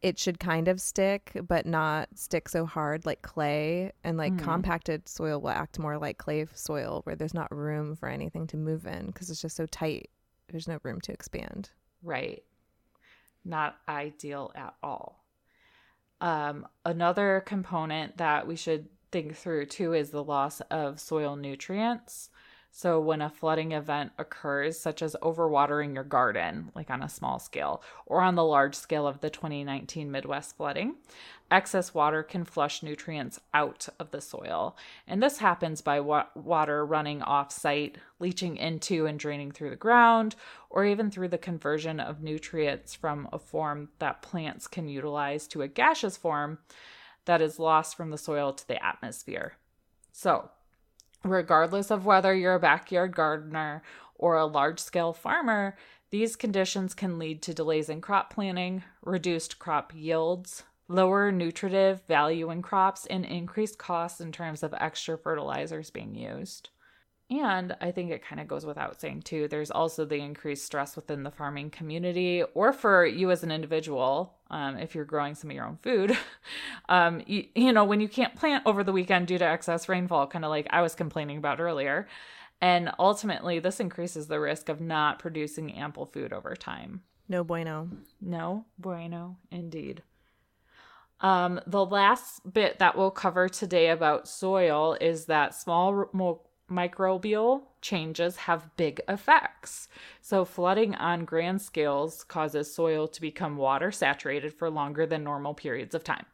It 0.00 0.18
should 0.18 0.40
kind 0.40 0.66
of 0.68 0.80
stick, 0.80 1.36
but 1.46 1.66
not 1.66 2.08
stick 2.16 2.48
so 2.48 2.64
hard 2.64 3.04
like 3.04 3.20
clay. 3.20 3.92
And 4.02 4.16
like 4.16 4.32
Mhm. 4.32 4.38
compacted 4.38 5.06
soil 5.08 5.38
will 5.42 5.50
act 5.50 5.78
more 5.78 5.98
like 5.98 6.16
clay 6.16 6.46
soil 6.54 7.02
where 7.04 7.14
there's 7.16 7.34
not 7.34 7.54
room 7.54 7.94
for 7.96 8.08
anything 8.08 8.46
to 8.48 8.56
move 8.56 8.86
in 8.86 9.06
because 9.06 9.28
it's 9.28 9.42
just 9.42 9.56
so 9.56 9.66
tight. 9.66 10.08
There's 10.48 10.66
no 10.66 10.78
room 10.82 11.00
to 11.02 11.12
expand. 11.12 11.70
Right. 12.02 12.42
Not 13.44 13.76
ideal 13.88 14.52
at 14.54 14.74
all. 14.82 15.19
Um, 16.20 16.66
another 16.84 17.42
component 17.46 18.18
that 18.18 18.46
we 18.46 18.56
should 18.56 18.88
think 19.10 19.36
through 19.36 19.66
too 19.66 19.92
is 19.94 20.10
the 20.10 20.24
loss 20.24 20.60
of 20.70 21.00
soil 21.00 21.36
nutrients. 21.36 22.30
So, 22.72 23.00
when 23.00 23.20
a 23.20 23.28
flooding 23.28 23.72
event 23.72 24.12
occurs, 24.16 24.78
such 24.78 25.02
as 25.02 25.16
overwatering 25.22 25.92
your 25.92 26.04
garden, 26.04 26.70
like 26.72 26.88
on 26.88 27.02
a 27.02 27.08
small 27.08 27.40
scale, 27.40 27.82
or 28.06 28.20
on 28.20 28.36
the 28.36 28.44
large 28.44 28.76
scale 28.76 29.08
of 29.08 29.20
the 29.20 29.28
2019 29.28 30.08
Midwest 30.08 30.56
flooding, 30.56 30.94
excess 31.50 31.92
water 31.92 32.22
can 32.22 32.44
flush 32.44 32.80
nutrients 32.82 33.40
out 33.52 33.88
of 33.98 34.12
the 34.12 34.20
soil. 34.20 34.76
And 35.08 35.20
this 35.20 35.38
happens 35.38 35.80
by 35.80 35.98
wa- 35.98 36.28
water 36.36 36.86
running 36.86 37.22
off 37.22 37.50
site, 37.50 37.98
leaching 38.20 38.56
into 38.56 39.04
and 39.04 39.18
draining 39.18 39.50
through 39.50 39.70
the 39.70 39.76
ground, 39.76 40.36
or 40.70 40.84
even 40.84 41.10
through 41.10 41.28
the 41.28 41.38
conversion 41.38 41.98
of 41.98 42.22
nutrients 42.22 42.94
from 42.94 43.28
a 43.32 43.38
form 43.40 43.88
that 43.98 44.22
plants 44.22 44.68
can 44.68 44.88
utilize 44.88 45.48
to 45.48 45.62
a 45.62 45.68
gaseous 45.68 46.16
form 46.16 46.58
that 47.24 47.42
is 47.42 47.58
lost 47.58 47.96
from 47.96 48.10
the 48.10 48.18
soil 48.18 48.52
to 48.52 48.66
the 48.66 48.82
atmosphere. 48.82 49.54
So, 50.12 50.50
regardless 51.24 51.90
of 51.90 52.06
whether 52.06 52.34
you're 52.34 52.54
a 52.54 52.60
backyard 52.60 53.14
gardener 53.14 53.82
or 54.14 54.36
a 54.36 54.46
large 54.46 54.78
scale 54.78 55.12
farmer, 55.12 55.76
these 56.10 56.36
conditions 56.36 56.94
can 56.94 57.18
lead 57.18 57.40
to 57.42 57.54
delays 57.54 57.88
in 57.88 58.00
crop 58.00 58.32
planting, 58.32 58.82
reduced 59.02 59.58
crop 59.58 59.92
yields, 59.94 60.64
lower 60.88 61.30
nutritive 61.30 62.02
value 62.08 62.50
in 62.50 62.62
crops, 62.62 63.06
and 63.06 63.24
increased 63.24 63.78
costs 63.78 64.20
in 64.20 64.32
terms 64.32 64.62
of 64.62 64.74
extra 64.78 65.16
fertilizers 65.16 65.90
being 65.90 66.14
used. 66.14 66.70
And 67.30 67.76
I 67.80 67.92
think 67.92 68.10
it 68.10 68.24
kind 68.24 68.40
of 68.40 68.48
goes 68.48 68.66
without 68.66 69.00
saying, 69.00 69.22
too, 69.22 69.46
there's 69.46 69.70
also 69.70 70.04
the 70.04 70.16
increased 70.16 70.66
stress 70.66 70.96
within 70.96 71.22
the 71.22 71.30
farming 71.30 71.70
community 71.70 72.42
or 72.54 72.72
for 72.72 73.06
you 73.06 73.30
as 73.30 73.44
an 73.44 73.52
individual, 73.52 74.34
um, 74.50 74.76
if 74.76 74.96
you're 74.96 75.04
growing 75.04 75.36
some 75.36 75.48
of 75.48 75.54
your 75.54 75.64
own 75.64 75.78
food. 75.80 76.18
um, 76.88 77.22
you, 77.26 77.46
you 77.54 77.72
know, 77.72 77.84
when 77.84 78.00
you 78.00 78.08
can't 78.08 78.34
plant 78.34 78.64
over 78.66 78.82
the 78.82 78.90
weekend 78.90 79.28
due 79.28 79.38
to 79.38 79.44
excess 79.44 79.88
rainfall, 79.88 80.26
kind 80.26 80.44
of 80.44 80.50
like 80.50 80.66
I 80.70 80.82
was 80.82 80.96
complaining 80.96 81.38
about 81.38 81.60
earlier. 81.60 82.08
And 82.60 82.90
ultimately, 82.98 83.60
this 83.60 83.78
increases 83.78 84.26
the 84.26 84.40
risk 84.40 84.68
of 84.68 84.80
not 84.80 85.20
producing 85.20 85.72
ample 85.72 86.06
food 86.06 86.32
over 86.32 86.56
time. 86.56 87.02
No 87.28 87.44
bueno. 87.44 87.88
No 88.20 88.64
bueno, 88.76 89.36
indeed. 89.52 90.02
Um, 91.20 91.60
the 91.66 91.84
last 91.84 92.52
bit 92.52 92.80
that 92.80 92.96
we'll 92.96 93.12
cover 93.12 93.48
today 93.48 93.90
about 93.90 94.26
soil 94.26 94.96
is 95.00 95.26
that 95.26 95.54
small 95.54 96.08
microbial 96.70 97.62
changes 97.80 98.36
have 98.36 98.76
big 98.76 99.00
effects. 99.08 99.88
So, 100.20 100.44
flooding 100.44 100.94
on 100.94 101.24
grand 101.24 101.60
scales 101.60 102.24
causes 102.24 102.72
soil 102.72 103.08
to 103.08 103.20
become 103.20 103.56
water 103.56 103.90
saturated 103.90 104.54
for 104.54 104.70
longer 104.70 105.06
than 105.06 105.24
normal 105.24 105.54
periods 105.54 105.94
of 105.94 106.04
time. 106.04 106.26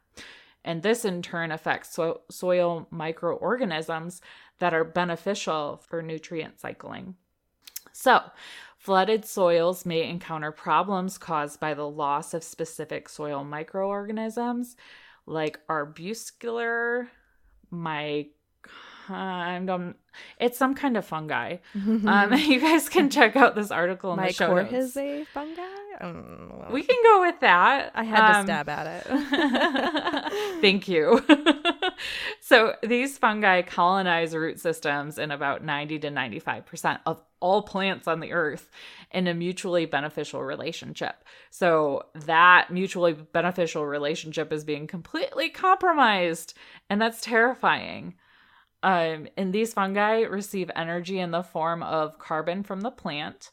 And 0.63 0.83
this 0.83 1.05
in 1.05 1.21
turn 1.21 1.51
affects 1.51 1.93
so- 1.93 2.21
soil 2.29 2.87
microorganisms 2.91 4.21
that 4.59 4.73
are 4.73 4.83
beneficial 4.83 5.77
for 5.87 6.01
nutrient 6.01 6.59
cycling. 6.59 7.15
So, 7.93 8.21
flooded 8.77 9.25
soils 9.25 9.85
may 9.85 10.07
encounter 10.07 10.51
problems 10.51 11.17
caused 11.17 11.59
by 11.59 11.73
the 11.73 11.89
loss 11.89 12.33
of 12.33 12.43
specific 12.43 13.09
soil 13.09 13.43
microorganisms 13.43 14.75
like 15.25 15.65
arbuscular 15.67 17.07
my 17.69 18.27
I 19.09 19.61
don't. 19.65 19.95
It's 20.39 20.57
some 20.57 20.73
kind 20.75 20.97
of 20.97 21.05
fungi. 21.05 21.57
Um, 21.75 22.33
you 22.37 22.59
guys 22.59 22.89
can 22.89 23.09
check 23.11 23.35
out 23.35 23.55
this 23.55 23.71
article 23.71 24.13
in 24.13 24.19
the 24.25 24.33
show 24.33 24.53
notes. 24.55 24.71
Mycorrhizae 24.71 25.27
fungi? 25.27 25.61
I 25.61 25.97
don't. 26.01 26.71
We 26.71 26.83
can 26.83 26.97
go 27.03 27.21
with 27.21 27.39
that. 27.41 27.91
I 27.95 28.03
had 28.03 28.31
to 28.33 28.37
Um, 28.39 28.45
stab 28.45 28.69
at 28.69 28.87
it. 28.87 30.61
Thank 30.61 30.87
you. 30.87 31.21
so 32.41 32.75
these 32.83 33.17
fungi 33.17 33.61
colonize 33.61 34.35
root 34.35 34.59
systems 34.59 35.17
in 35.17 35.31
about 35.31 35.63
90 35.63 35.99
to 35.99 36.09
95% 36.09 36.99
of 37.05 37.21
all 37.39 37.61
plants 37.61 38.07
on 38.07 38.19
the 38.19 38.31
earth 38.31 38.69
in 39.11 39.27
a 39.27 39.33
mutually 39.33 39.85
beneficial 39.85 40.41
relationship. 40.43 41.23
So 41.51 42.05
that 42.25 42.71
mutually 42.71 43.13
beneficial 43.13 43.85
relationship 43.85 44.51
is 44.51 44.63
being 44.63 44.87
completely 44.87 45.49
compromised, 45.49 46.53
and 46.89 46.99
that's 47.01 47.21
terrifying. 47.21 48.15
Um, 48.83 49.27
and 49.35 49.53
these 49.53 49.73
fungi 49.73 50.21
receive 50.21 50.69
energy 50.75 51.19
in 51.19 51.31
the 51.31 51.43
form 51.43 51.81
of 51.83 52.19
carbon 52.19 52.63
from 52.63 52.81
the 52.81 52.91
plant. 52.91 53.51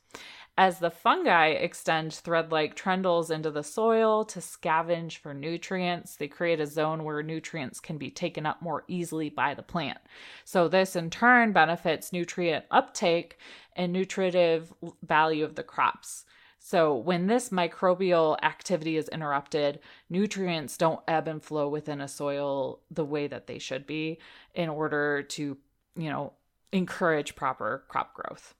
As 0.56 0.78
the 0.78 0.90
fungi 0.90 1.48
extend 1.48 2.12
thread 2.12 2.52
like 2.52 2.76
tendrils 2.76 3.28
into 3.28 3.50
the 3.50 3.64
soil 3.64 4.24
to 4.26 4.38
scavenge 4.38 5.16
for 5.16 5.34
nutrients, 5.34 6.14
they 6.14 6.28
create 6.28 6.60
a 6.60 6.66
zone 6.66 7.02
where 7.02 7.24
nutrients 7.24 7.80
can 7.80 7.98
be 7.98 8.08
taken 8.08 8.46
up 8.46 8.62
more 8.62 8.84
easily 8.86 9.30
by 9.30 9.54
the 9.54 9.64
plant. 9.64 9.98
So, 10.44 10.68
this 10.68 10.94
in 10.94 11.10
turn 11.10 11.52
benefits 11.52 12.12
nutrient 12.12 12.66
uptake 12.70 13.36
and 13.74 13.92
nutritive 13.92 14.72
value 15.02 15.44
of 15.44 15.56
the 15.56 15.64
crops. 15.64 16.24
So, 16.66 16.94
when 16.94 17.26
this 17.26 17.50
microbial 17.50 18.38
activity 18.42 18.96
is 18.96 19.10
interrupted, 19.10 19.80
nutrients 20.08 20.78
don't 20.78 21.02
ebb 21.06 21.28
and 21.28 21.42
flow 21.42 21.68
within 21.68 22.00
a 22.00 22.08
soil 22.08 22.80
the 22.90 23.04
way 23.04 23.26
that 23.26 23.46
they 23.46 23.58
should 23.58 23.86
be 23.86 24.18
in 24.54 24.70
order 24.70 25.22
to, 25.22 25.58
you 25.94 26.08
know, 26.08 26.32
encourage 26.72 27.36
proper 27.36 27.84
crop 27.88 28.14
growth. 28.14 28.54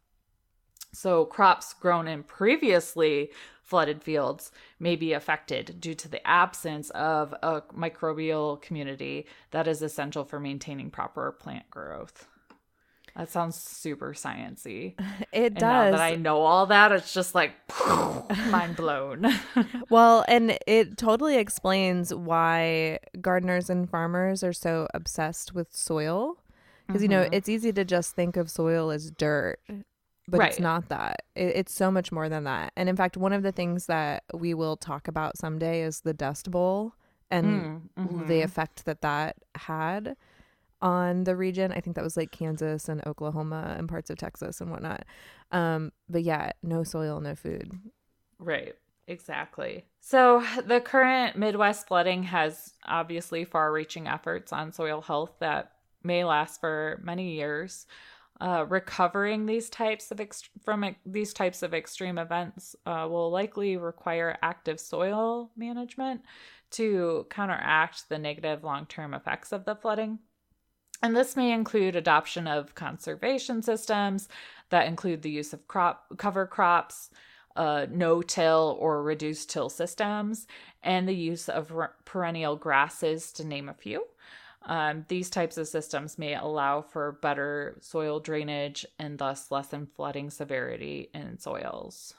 So, 0.93 1.25
crops 1.25 1.73
grown 1.73 2.07
in 2.07 2.25
previously 2.25 3.31
flooded 3.62 4.03
fields 4.03 4.53
may 4.79 4.97
be 4.97 5.14
affected 5.14 5.81
due 5.81 5.95
to 5.95 6.07
the 6.07 6.25
absence 6.27 6.90
of 6.90 7.33
a 7.43 7.62
microbial 7.75 8.61
community 8.61 9.25
that 9.51 9.67
is 9.67 9.81
essential 9.81 10.25
for 10.25 10.38
maintaining 10.38 10.90
proper 10.90 11.33
plant 11.33 11.71
growth. 11.71 12.29
That 13.16 13.31
sounds 13.31 13.57
super 13.57 14.12
sciencey. 14.12 14.94
It 15.33 15.55
And 15.57 15.68
now 15.68 15.90
does. 15.90 15.92
that 15.92 16.00
I 16.00 16.14
know 16.16 16.40
all 16.40 16.66
that, 16.66 16.92
it's 16.92 17.12
just 17.12 17.35
like 17.35 17.53
mind 18.50 18.77
blown. 18.77 19.27
Well, 19.90 20.24
and 20.29 20.57
it 20.66 20.96
totally 20.96 21.37
explains 21.37 22.12
why 22.14 22.98
gardeners 23.20 23.68
and 23.70 23.88
farmers 23.88 24.42
are 24.42 24.53
so 24.53 24.88
obsessed 24.94 25.55
with 25.55 25.74
soil. 25.74 26.38
Because, 26.87 27.03
you 27.03 27.09
know, 27.09 27.22
Mhm. 27.22 27.29
it's 27.33 27.48
easy 27.48 27.72
to 27.72 27.85
just 27.85 28.14
think 28.14 28.37
of 28.37 28.50
soil 28.50 28.90
as 28.90 29.11
dirt, 29.11 29.59
but 30.29 30.42
it's 30.42 30.59
not 30.61 30.88
that. 30.88 31.22
It, 31.35 31.57
it's 31.57 31.72
so 31.72 31.90
much 31.90 32.12
more 32.12 32.29
than 32.29 32.44
that. 32.44 32.72
And 32.77 32.88
in 32.88 32.96
fact, 32.96 33.16
one 33.16 33.33
of 33.33 33.42
the 33.42 33.53
things 33.53 33.87
that 33.87 34.24
we 34.33 34.55
will 34.55 34.77
talk 34.77 35.07
about 35.09 35.37
someday 35.38 35.83
is 35.83 36.00
the 36.00 36.14
Dust 36.14 36.50
Bowl 36.50 36.94
and 37.31 37.81
Mm, 37.96 38.27
the 38.27 38.40
mhm. 38.40 38.44
effect 38.44 38.85
that 38.87 39.00
that 39.03 39.37
had 39.55 40.16
on 40.85 41.25
the 41.25 41.35
region. 41.35 41.73
I 41.73 41.81
think 41.81 41.97
that 41.97 42.05
was 42.05 42.16
like 42.16 42.31
Kansas 42.31 42.88
and 42.88 43.05
Oklahoma 43.07 43.75
and 43.77 43.88
parts 43.88 44.11
of 44.11 44.18
Texas 44.18 44.61
and 44.61 44.70
whatnot. 44.70 45.05
Um, 45.51 45.90
but 46.09 46.23
yeah, 46.23 46.52
no 46.63 46.85
soil, 46.85 47.21
no 47.21 47.35
food. 47.35 47.73
Right. 48.38 48.75
Exactly. 49.06 49.85
So, 50.00 50.42
the 50.65 50.81
current 50.81 51.37
Midwest 51.37 51.88
flooding 51.88 52.23
has 52.25 52.73
obviously 52.87 53.44
far 53.44 53.71
reaching 53.71 54.09
efforts 54.09 54.52
on 54.52 54.73
soil 54.73 55.02
health 55.02 55.33
that 55.40 55.73
may 56.02 56.25
last 56.25 56.61
for 56.61 57.00
many 57.02 57.35
years. 57.35 57.87
Uh, 58.40 58.67
recovering 58.69 59.46
these 59.46 59.71
types 59.71 60.11
of 60.11 60.21
from 60.65 60.96
these 61.06 61.33
types 61.33 61.63
of 61.63 61.73
extreme 61.73 62.19
events 62.19 62.75
uh, 62.85 63.06
will 63.09 63.31
likely 63.31 63.77
require 63.77 64.37
active 64.42 64.81
soil 64.81 65.50
management 65.56 66.21
to 66.71 67.27
counteract 67.31 68.09
the 68.09 68.19
negative 68.19 68.65
long-term 68.65 69.15
effects 69.15 69.52
of 69.52 69.65
the 69.65 69.77
flooding. 69.77 70.19
And 71.05 71.15
this 71.15 71.37
may 71.37 71.52
include 71.52 71.96
adoption 71.96 72.46
of 72.46 72.75
conservation 72.75 73.61
systems 73.61 74.27
that 74.71 74.87
include 74.87 75.21
the 75.21 75.31
use 75.31 75.52
of 75.52 75.69
crop 75.69 76.07
cover 76.17 76.46
crops, 76.46 77.11
uh, 77.57 77.85
no-till 77.90 78.79
or 78.81 79.02
reduced 79.02 79.50
till 79.50 79.69
systems, 79.69 80.46
and 80.83 81.07
the 81.07 81.15
use 81.15 81.50
of 81.50 81.71
r- 81.71 81.92
perennial 82.07 82.57
grasses, 82.57 83.33
to 83.33 83.44
name 83.44 83.69
a 83.69 83.75
few. 83.75 84.07
Um, 84.63 85.05
these 85.09 85.29
types 85.29 85.59
of 85.59 85.69
systems 85.69 86.17
may 86.17 86.37
allow 86.37 86.81
for 86.81 87.13
better 87.21 87.77
soil 87.83 88.19
drainage 88.19 88.87
and 88.98 89.19
thus 89.19 89.50
lessen 89.50 89.87
flooding 89.87 90.31
severity 90.31 91.11
in 91.13 91.38
soils. 91.38 92.15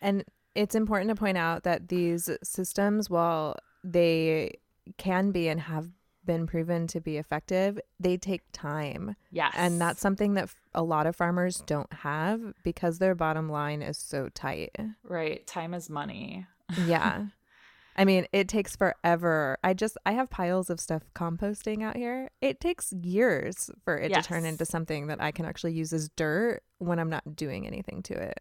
And 0.00 0.24
it's 0.54 0.76
important 0.76 1.08
to 1.08 1.16
point 1.16 1.36
out 1.36 1.64
that 1.64 1.88
these 1.88 2.30
systems, 2.44 3.10
while 3.10 3.56
they 3.82 4.60
can 4.98 5.32
be 5.32 5.48
and 5.48 5.62
have 5.62 5.88
been 6.28 6.46
proven 6.46 6.86
to 6.86 7.00
be 7.00 7.16
effective, 7.16 7.80
they 7.98 8.16
take 8.18 8.42
time. 8.52 9.16
Yes. 9.32 9.54
And 9.56 9.80
that's 9.80 10.00
something 10.00 10.34
that 10.34 10.50
a 10.74 10.82
lot 10.82 11.06
of 11.06 11.16
farmers 11.16 11.62
don't 11.66 11.90
have 11.92 12.40
because 12.62 12.98
their 12.98 13.14
bottom 13.16 13.48
line 13.48 13.80
is 13.82 13.96
so 13.98 14.28
tight. 14.28 14.76
right. 15.02 15.44
Time 15.46 15.72
is 15.74 15.88
money. 15.90 16.46
Yeah. 16.86 17.24
I 17.96 18.04
mean, 18.04 18.26
it 18.32 18.46
takes 18.48 18.76
forever. 18.76 19.58
I 19.64 19.74
just 19.74 19.96
I 20.06 20.12
have 20.12 20.30
piles 20.30 20.70
of 20.70 20.78
stuff 20.78 21.02
composting 21.16 21.82
out 21.82 21.96
here. 21.96 22.30
It 22.40 22.60
takes 22.60 22.92
years 22.92 23.70
for 23.84 23.96
it 23.98 24.12
to 24.14 24.22
turn 24.22 24.44
into 24.44 24.64
something 24.64 25.08
that 25.08 25.20
I 25.20 25.32
can 25.32 25.44
actually 25.46 25.72
use 25.72 25.92
as 25.92 26.08
dirt 26.10 26.62
when 26.78 27.00
I'm 27.00 27.10
not 27.10 27.34
doing 27.34 27.66
anything 27.66 28.04
to 28.04 28.14
it. 28.14 28.38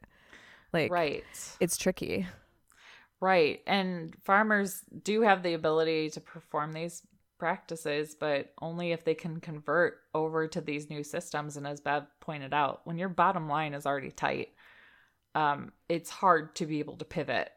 Like 0.73 0.91
Right. 0.91 1.23
it's 1.59 1.77
tricky. 1.77 2.27
Right. 3.19 3.61
And 3.65 4.15
farmers 4.23 4.81
do 5.03 5.21
have 5.21 5.41
the 5.41 5.55
ability 5.55 6.11
to 6.11 6.21
perform 6.21 6.73
these 6.73 7.01
practices, 7.37 8.15
but 8.19 8.53
only 8.61 8.91
if 8.91 9.05
they 9.05 9.15
can 9.15 9.39
convert 9.39 9.99
over 10.13 10.47
to 10.47 10.61
these 10.61 10.89
new 10.89 11.03
systems. 11.03 11.57
And 11.57 11.67
as 11.67 11.81
Bev 11.81 12.05
pointed 12.19 12.53
out, 12.53 12.81
when 12.85 12.97
your 12.97 13.09
bottom 13.09 13.47
line 13.47 13.73
is 13.73 13.85
already 13.85 14.11
tight, 14.11 14.49
um, 15.35 15.71
it's 15.87 16.09
hard 16.09 16.55
to 16.55 16.65
be 16.65 16.79
able 16.79 16.97
to 16.97 17.05
pivot 17.05 17.51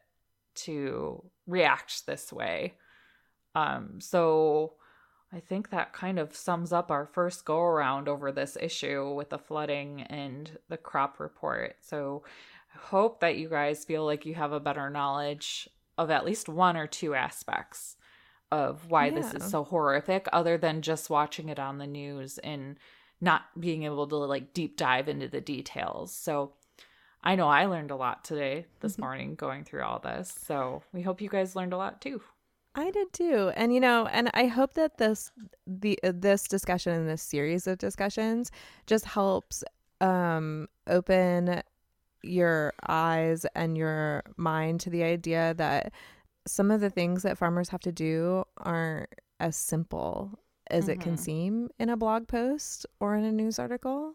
to 0.53 1.23
react 1.47 2.05
this 2.05 2.31
way. 2.31 2.75
Um, 3.55 3.99
so 3.99 4.73
I 5.33 5.39
think 5.39 5.69
that 5.69 5.93
kind 5.93 6.19
of 6.19 6.35
sums 6.35 6.73
up 6.73 6.91
our 6.91 7.05
first 7.05 7.45
go 7.45 7.59
around 7.59 8.07
over 8.07 8.31
this 8.31 8.57
issue 8.59 9.13
with 9.13 9.29
the 9.29 9.37
flooding 9.37 10.01
and 10.03 10.57
the 10.69 10.77
crop 10.77 11.19
report. 11.19 11.77
So 11.81 12.23
I 12.75 12.79
hope 12.79 13.21
that 13.21 13.37
you 13.37 13.49
guys 13.49 13.85
feel 13.85 14.05
like 14.05 14.25
you 14.25 14.35
have 14.35 14.51
a 14.51 14.59
better 14.59 14.89
knowledge 14.89 15.69
of 15.97 16.09
at 16.09 16.25
least 16.25 16.49
one 16.49 16.77
or 16.77 16.87
two 16.87 17.15
aspects 17.15 17.95
of 18.51 18.89
why 18.89 19.09
this 19.09 19.33
is 19.33 19.49
so 19.49 19.63
horrific, 19.63 20.27
other 20.33 20.57
than 20.57 20.81
just 20.81 21.09
watching 21.09 21.49
it 21.49 21.59
on 21.59 21.77
the 21.77 21.87
news 21.87 22.37
and 22.39 22.77
not 23.21 23.43
being 23.59 23.83
able 23.83 24.07
to 24.07 24.15
like 24.15 24.53
deep 24.53 24.77
dive 24.77 25.07
into 25.07 25.27
the 25.27 25.41
details. 25.41 26.13
So 26.13 26.53
I 27.23 27.35
know 27.35 27.47
I 27.47 27.65
learned 27.65 27.91
a 27.91 27.95
lot 27.95 28.23
today, 28.23 28.65
this 28.79 28.97
morning, 28.97 29.35
going 29.35 29.63
through 29.63 29.83
all 29.83 29.99
this. 29.99 30.33
So 30.45 30.83
we 30.91 31.01
hope 31.01 31.21
you 31.21 31.29
guys 31.29 31.55
learned 31.55 31.73
a 31.73 31.77
lot 31.77 32.01
too. 32.01 32.21
I 32.73 32.89
did 32.89 33.13
too. 33.13 33.51
And 33.55 33.73
you 33.73 33.79
know, 33.79 34.07
and 34.07 34.29
I 34.33 34.47
hope 34.47 34.73
that 34.73 34.97
this 34.97 35.31
the 35.67 35.99
uh, 36.03 36.13
this 36.15 36.47
discussion 36.47 36.93
and 36.93 37.09
this 37.09 37.21
series 37.21 37.67
of 37.67 37.77
discussions 37.77 38.51
just 38.87 39.05
helps 39.05 39.63
um 39.99 40.67
open 40.87 41.61
your 42.23 42.73
eyes 42.87 43.45
and 43.55 43.77
your 43.77 44.23
mind 44.37 44.79
to 44.81 44.89
the 44.89 45.03
idea 45.03 45.53
that 45.57 45.91
some 46.47 46.71
of 46.71 46.81
the 46.81 46.89
things 46.89 47.23
that 47.23 47.37
farmers 47.37 47.69
have 47.69 47.81
to 47.81 47.91
do 47.91 48.43
aren't 48.57 49.09
as 49.39 49.55
simple 49.55 50.39
as 50.69 50.87
it 50.87 50.99
can 50.99 51.15
Mhm. 51.15 51.19
seem 51.19 51.69
in 51.79 51.89
a 51.89 51.97
blog 51.97 52.27
post 52.27 52.85
or 52.99 53.15
in 53.15 53.23
a 53.23 53.31
news 53.31 53.59
article. 53.59 54.13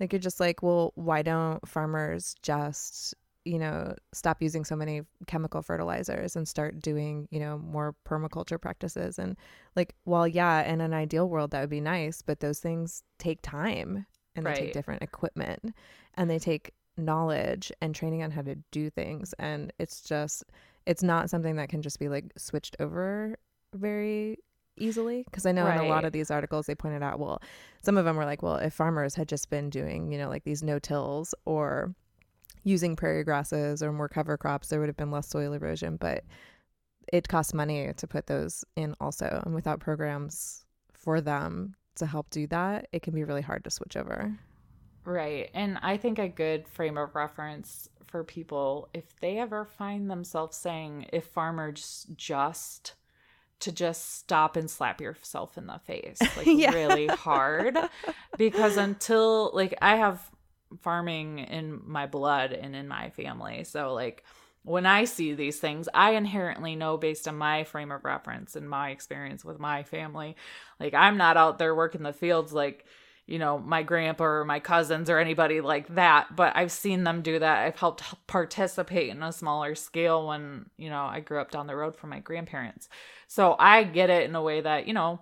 Like 0.00 0.12
you're 0.12 0.20
just 0.20 0.40
like, 0.40 0.62
well, 0.62 0.92
why 0.96 1.22
don't 1.22 1.66
farmers 1.68 2.34
just, 2.42 3.14
you 3.44 3.58
know, 3.58 3.94
stop 4.12 4.42
using 4.42 4.64
so 4.64 4.74
many 4.74 5.02
chemical 5.26 5.62
fertilizers 5.62 6.34
and 6.36 6.48
start 6.48 6.80
doing, 6.80 7.28
you 7.30 7.38
know, 7.38 7.58
more 7.58 7.94
permaculture 8.04 8.60
practices? 8.60 9.18
And 9.18 9.36
like, 9.76 9.94
well, 10.04 10.26
yeah, 10.26 10.62
in 10.62 10.80
an 10.80 10.94
ideal 10.94 11.28
world 11.28 11.52
that 11.52 11.60
would 11.60 11.70
be 11.70 11.80
nice, 11.80 12.22
but 12.22 12.40
those 12.40 12.58
things 12.58 13.04
take 13.18 13.40
time 13.42 14.06
and 14.34 14.46
they 14.46 14.52
take 14.52 14.72
different 14.72 15.02
equipment 15.02 15.74
and 16.14 16.28
they 16.28 16.38
take 16.38 16.72
knowledge 16.96 17.70
and 17.80 17.94
training 17.94 18.22
on 18.22 18.30
how 18.32 18.42
to 18.42 18.56
do 18.72 18.90
things. 18.90 19.32
And 19.38 19.72
it's 19.78 20.00
just, 20.00 20.44
it's 20.86 21.02
not 21.02 21.30
something 21.30 21.56
that 21.56 21.68
can 21.68 21.82
just 21.82 21.98
be 21.98 22.08
like 22.08 22.32
switched 22.36 22.76
over 22.80 23.36
very 23.74 24.38
easily 24.76 25.22
because 25.24 25.46
i 25.46 25.52
know 25.52 25.66
in 25.66 25.78
a 25.78 25.88
lot 25.88 26.04
of 26.04 26.12
these 26.12 26.30
articles 26.30 26.66
they 26.66 26.74
pointed 26.74 27.02
out 27.02 27.20
well 27.20 27.40
some 27.82 27.96
of 27.96 28.04
them 28.04 28.16
were 28.16 28.24
like 28.24 28.42
well 28.42 28.56
if 28.56 28.74
farmers 28.74 29.14
had 29.14 29.28
just 29.28 29.48
been 29.48 29.70
doing 29.70 30.10
you 30.10 30.18
know 30.18 30.28
like 30.28 30.42
these 30.44 30.62
no 30.62 30.78
tills 30.78 31.34
or 31.44 31.94
using 32.64 32.96
prairie 32.96 33.22
grasses 33.22 33.82
or 33.82 33.92
more 33.92 34.08
cover 34.08 34.36
crops 34.36 34.68
there 34.68 34.80
would 34.80 34.88
have 34.88 34.96
been 34.96 35.12
less 35.12 35.28
soil 35.28 35.52
erosion 35.52 35.96
but 35.96 36.24
it 37.12 37.28
costs 37.28 37.54
money 37.54 37.92
to 37.96 38.06
put 38.06 38.26
those 38.26 38.64
in 38.74 38.96
also 39.00 39.42
and 39.44 39.54
without 39.54 39.78
programs 39.78 40.64
for 40.92 41.20
them 41.20 41.76
to 41.94 42.06
help 42.06 42.28
do 42.30 42.46
that 42.48 42.88
it 42.92 43.02
can 43.02 43.14
be 43.14 43.22
really 43.22 43.42
hard 43.42 43.62
to 43.62 43.70
switch 43.70 43.96
over 43.96 44.36
Right. 45.04 45.50
And 45.52 45.78
I 45.82 45.96
think 45.96 46.18
a 46.18 46.28
good 46.28 46.66
frame 46.66 46.96
of 46.96 47.14
reference 47.14 47.88
for 48.14 48.22
people, 48.22 48.88
if 48.94 49.18
they 49.18 49.38
ever 49.38 49.64
find 49.64 50.08
themselves 50.08 50.56
saying, 50.56 51.06
if 51.12 51.24
farmers 51.26 52.06
just 52.14 52.94
to 53.58 53.72
just 53.72 54.14
stop 54.14 54.54
and 54.54 54.70
slap 54.70 55.00
yourself 55.00 55.58
in 55.58 55.66
the 55.66 55.80
face, 55.84 56.20
like 56.36 56.46
Yeah. 56.46 56.70
really 56.70 57.08
hard. 57.10 57.76
Because 58.36 58.76
until, 58.76 59.50
like, 59.52 59.74
I 59.82 59.96
have 59.96 60.22
farming 60.80 61.40
in 61.40 61.80
my 61.84 62.06
blood 62.06 62.52
and 62.52 62.76
in 62.76 62.86
my 62.86 63.10
family. 63.10 63.64
So, 63.64 63.92
like, 63.94 64.22
when 64.62 64.86
I 64.86 65.06
see 65.06 65.34
these 65.34 65.58
things, 65.58 65.88
I 65.92 66.12
inherently 66.12 66.76
know 66.76 66.96
based 66.96 67.26
on 67.26 67.36
my 67.36 67.64
frame 67.64 67.90
of 67.90 68.04
reference 68.04 68.54
and 68.54 68.70
my 68.70 68.90
experience 68.90 69.44
with 69.44 69.58
my 69.58 69.82
family. 69.82 70.36
Like, 70.78 70.94
I'm 70.94 71.16
not 71.16 71.36
out 71.36 71.58
there 71.58 71.74
working 71.74 72.04
the 72.04 72.12
fields 72.12 72.52
like, 72.52 72.86
you 73.26 73.38
know, 73.38 73.58
my 73.58 73.82
grandpa 73.82 74.24
or 74.24 74.44
my 74.44 74.60
cousins 74.60 75.08
or 75.08 75.18
anybody 75.18 75.60
like 75.60 75.94
that, 75.94 76.34
but 76.36 76.54
I've 76.56 76.72
seen 76.72 77.04
them 77.04 77.22
do 77.22 77.38
that. 77.38 77.58
I've 77.64 77.78
helped 77.78 78.02
participate 78.26 79.08
in 79.10 79.22
a 79.22 79.32
smaller 79.32 79.74
scale 79.74 80.26
when, 80.26 80.66
you 80.76 80.90
know, 80.90 81.04
I 81.04 81.20
grew 81.20 81.40
up 81.40 81.50
down 81.50 81.66
the 81.66 81.76
road 81.76 81.96
from 81.96 82.10
my 82.10 82.18
grandparents. 82.20 82.88
So 83.28 83.56
I 83.58 83.84
get 83.84 84.10
it 84.10 84.28
in 84.28 84.34
a 84.34 84.42
way 84.42 84.60
that, 84.60 84.86
you 84.86 84.92
know, 84.94 85.20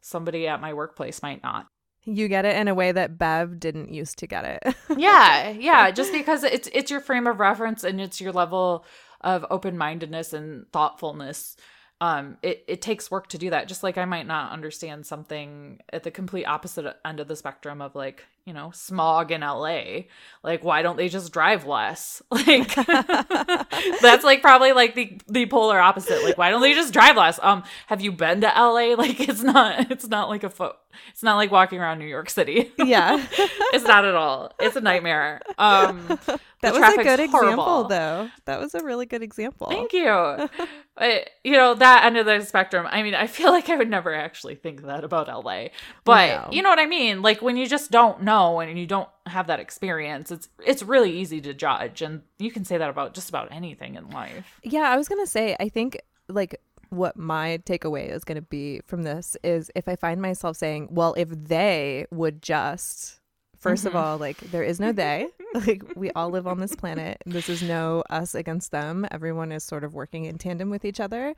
somebody 0.00 0.48
at 0.48 0.60
my 0.60 0.72
workplace 0.72 1.22
might 1.22 1.42
not. 1.42 1.66
you 2.04 2.28
get 2.28 2.44
it 2.44 2.56
in 2.56 2.68
a 2.68 2.74
way 2.74 2.92
that 2.92 3.18
bev 3.18 3.58
didn't 3.58 3.92
used 3.92 4.18
to 4.18 4.26
get 4.26 4.44
it 4.44 4.76
yeah, 4.96 5.50
yeah, 5.50 5.90
just 5.90 6.12
because 6.12 6.44
it's 6.44 6.68
it's 6.72 6.90
your 6.90 7.00
frame 7.00 7.26
of 7.26 7.40
reference 7.40 7.84
and 7.84 8.00
it's 8.00 8.20
your 8.20 8.32
level 8.32 8.84
of 9.22 9.44
open-mindedness 9.50 10.32
and 10.32 10.66
thoughtfulness. 10.72 11.56
Um 12.00 12.36
it 12.42 12.64
it 12.68 12.82
takes 12.82 13.10
work 13.10 13.28
to 13.28 13.38
do 13.38 13.50
that. 13.50 13.68
Just 13.68 13.82
like 13.82 13.96
I 13.96 14.04
might 14.04 14.26
not 14.26 14.52
understand 14.52 15.06
something 15.06 15.80
at 15.92 16.02
the 16.02 16.10
complete 16.10 16.44
opposite 16.44 16.94
end 17.04 17.20
of 17.20 17.28
the 17.28 17.36
spectrum 17.36 17.80
of 17.80 17.94
like, 17.94 18.24
you 18.44 18.52
know, 18.52 18.70
smog 18.74 19.32
in 19.32 19.40
LA. 19.40 20.02
Like 20.42 20.62
why 20.62 20.82
don't 20.82 20.96
they 20.96 21.08
just 21.08 21.32
drive 21.32 21.66
less? 21.66 22.22
Like 22.30 22.74
that's 24.02 24.24
like 24.24 24.42
probably 24.42 24.72
like 24.72 24.94
the 24.94 25.18
the 25.26 25.46
polar 25.46 25.78
opposite. 25.78 26.22
Like 26.22 26.36
why 26.36 26.50
don't 26.50 26.60
they 26.60 26.74
just 26.74 26.92
drive 26.92 27.16
less? 27.16 27.40
Um 27.42 27.62
have 27.86 28.00
you 28.02 28.12
been 28.12 28.42
to 28.42 28.48
LA? 28.48 28.94
Like 28.96 29.20
it's 29.20 29.42
not 29.42 29.90
it's 29.90 30.06
not 30.08 30.28
like 30.28 30.44
a 30.44 30.50
foot 30.50 30.76
it's 31.10 31.22
not 31.22 31.36
like 31.36 31.50
walking 31.50 31.78
around 31.80 31.98
New 31.98 32.06
York 32.06 32.30
City. 32.30 32.72
yeah 32.78 33.24
it's 33.72 33.84
not 33.84 34.04
at 34.04 34.14
all. 34.14 34.52
It's 34.58 34.76
a 34.76 34.80
nightmare. 34.80 35.40
Um, 35.58 36.06
that 36.62 36.74
was 36.74 36.98
a 36.98 37.02
good 37.02 37.20
example 37.20 37.84
though 37.84 38.28
that 38.44 38.60
was 38.60 38.74
a 38.74 38.82
really 38.82 39.06
good 39.06 39.22
example 39.22 39.68
Thank 39.68 39.92
you. 39.92 40.48
But, 40.96 41.30
you 41.44 41.52
know, 41.52 41.74
that 41.74 42.04
end 42.04 42.16
of 42.16 42.26
the 42.26 42.40
spectrum, 42.40 42.86
I 42.90 43.02
mean, 43.02 43.14
I 43.14 43.26
feel 43.26 43.50
like 43.50 43.68
I 43.68 43.76
would 43.76 43.90
never 43.90 44.14
actually 44.14 44.54
think 44.54 44.82
that 44.84 45.04
about 45.04 45.28
LA. 45.28 45.68
But 46.04 46.28
No. 46.28 46.48
you 46.52 46.62
know 46.62 46.70
what 46.70 46.78
I 46.78 46.86
mean? 46.86 47.22
Like 47.22 47.42
when 47.42 47.56
you 47.56 47.66
just 47.66 47.90
don't 47.90 48.22
know 48.22 48.60
and 48.60 48.78
you 48.78 48.86
don't 48.86 49.08
have 49.26 49.48
that 49.48 49.60
experience, 49.60 50.30
it's 50.30 50.48
it's 50.64 50.82
really 50.82 51.12
easy 51.18 51.40
to 51.42 51.54
judge. 51.54 52.02
And 52.02 52.22
you 52.38 52.50
can 52.50 52.64
say 52.64 52.78
that 52.78 52.88
about 52.90 53.14
just 53.14 53.28
about 53.28 53.48
anything 53.50 53.94
in 53.94 54.08
life. 54.10 54.58
Yeah, 54.62 54.90
I 54.90 54.96
was 54.96 55.08
gonna 55.08 55.26
say, 55.26 55.56
I 55.58 55.68
think 55.68 56.00
like 56.28 56.60
what 56.90 57.16
my 57.16 57.58
takeaway 57.64 58.08
is 58.08 58.24
gonna 58.24 58.42
be 58.42 58.80
from 58.86 59.02
this 59.02 59.36
is 59.42 59.70
if 59.74 59.88
I 59.88 59.96
find 59.96 60.20
myself 60.20 60.56
saying, 60.56 60.88
well, 60.90 61.14
if 61.16 61.28
they 61.30 62.06
would 62.10 62.42
just, 62.42 63.20
1st 63.58 63.86
of 63.86 63.92
Mhm. 63.94 63.96
all, 63.96 64.18
like 64.18 64.38
there 64.50 64.62
is 64.62 64.78
no 64.78 64.92
they, 64.92 65.28
like 65.54 65.82
we 65.96 66.10
all 66.12 66.28
live 66.30 66.46
on 66.46 66.60
this 66.60 66.76
planet. 66.76 67.22
This 67.26 67.48
is 67.48 67.62
no 67.62 68.02
us 68.10 68.34
against 68.34 68.70
them. 68.70 69.06
Everyone 69.10 69.50
is 69.52 69.64
sort 69.64 69.82
of 69.84 69.94
working 69.94 70.24
in 70.26 70.38
tandem 70.38 70.70
with 70.70 70.84
each 70.84 71.00
other 71.00 71.34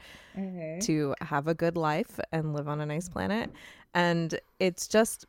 to 0.80 1.14
have 1.20 1.48
a 1.48 1.54
good 1.54 1.76
life 1.76 2.18
and 2.32 2.52
live 2.54 2.68
on 2.68 2.80
a 2.80 2.86
nice 2.86 3.08
planet. 3.08 3.50
And 3.94 4.38
it's 4.60 4.86
just, 4.88 5.26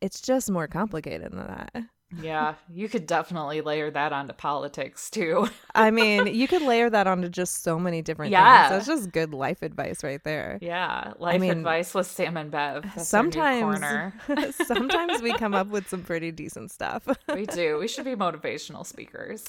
it's 0.00 0.20
just 0.20 0.50
more 0.50 0.66
complicated 0.68 1.32
than 1.32 1.46
that. 1.46 1.84
Yeah, 2.20 2.54
you 2.68 2.88
could 2.88 3.06
definitely 3.06 3.60
layer 3.60 3.90
that 3.90 4.12
onto 4.12 4.32
politics 4.34 5.10
too. 5.10 5.48
I 5.74 5.90
mean, 5.90 6.26
you 6.26 6.46
could 6.48 6.62
layer 6.62 6.88
that 6.90 7.06
onto 7.06 7.28
just 7.28 7.62
so 7.62 7.78
many 7.78 8.02
different 8.02 8.32
Yeah. 8.32 8.68
things. 8.68 8.86
That's 8.86 9.00
just 9.00 9.12
good 9.12 9.34
life 9.34 9.62
advice 9.62 10.04
right 10.04 10.22
there. 10.24 10.58
yeah, 10.62 11.14
life 11.18 11.40
mean, 11.40 11.50
advice 11.50 11.94
with 11.94 12.06
Sam 12.06 12.36
and 12.36 12.50
Bev. 12.50 12.82
That's 12.94 13.08
sometimes 13.08 13.78
corner. 13.80 14.14
sometimes 14.66 15.22
we 15.22 15.32
come 15.34 15.54
up 15.54 15.68
with 15.68 15.88
some 15.88 16.02
pretty 16.02 16.30
decent 16.30 16.70
stuff. 16.70 17.08
we 17.34 17.46
do. 17.46 17.78
We 17.78 17.88
should 17.88 18.04
be 18.04 18.14
motivational 18.14 18.86
speakers. 18.86 19.44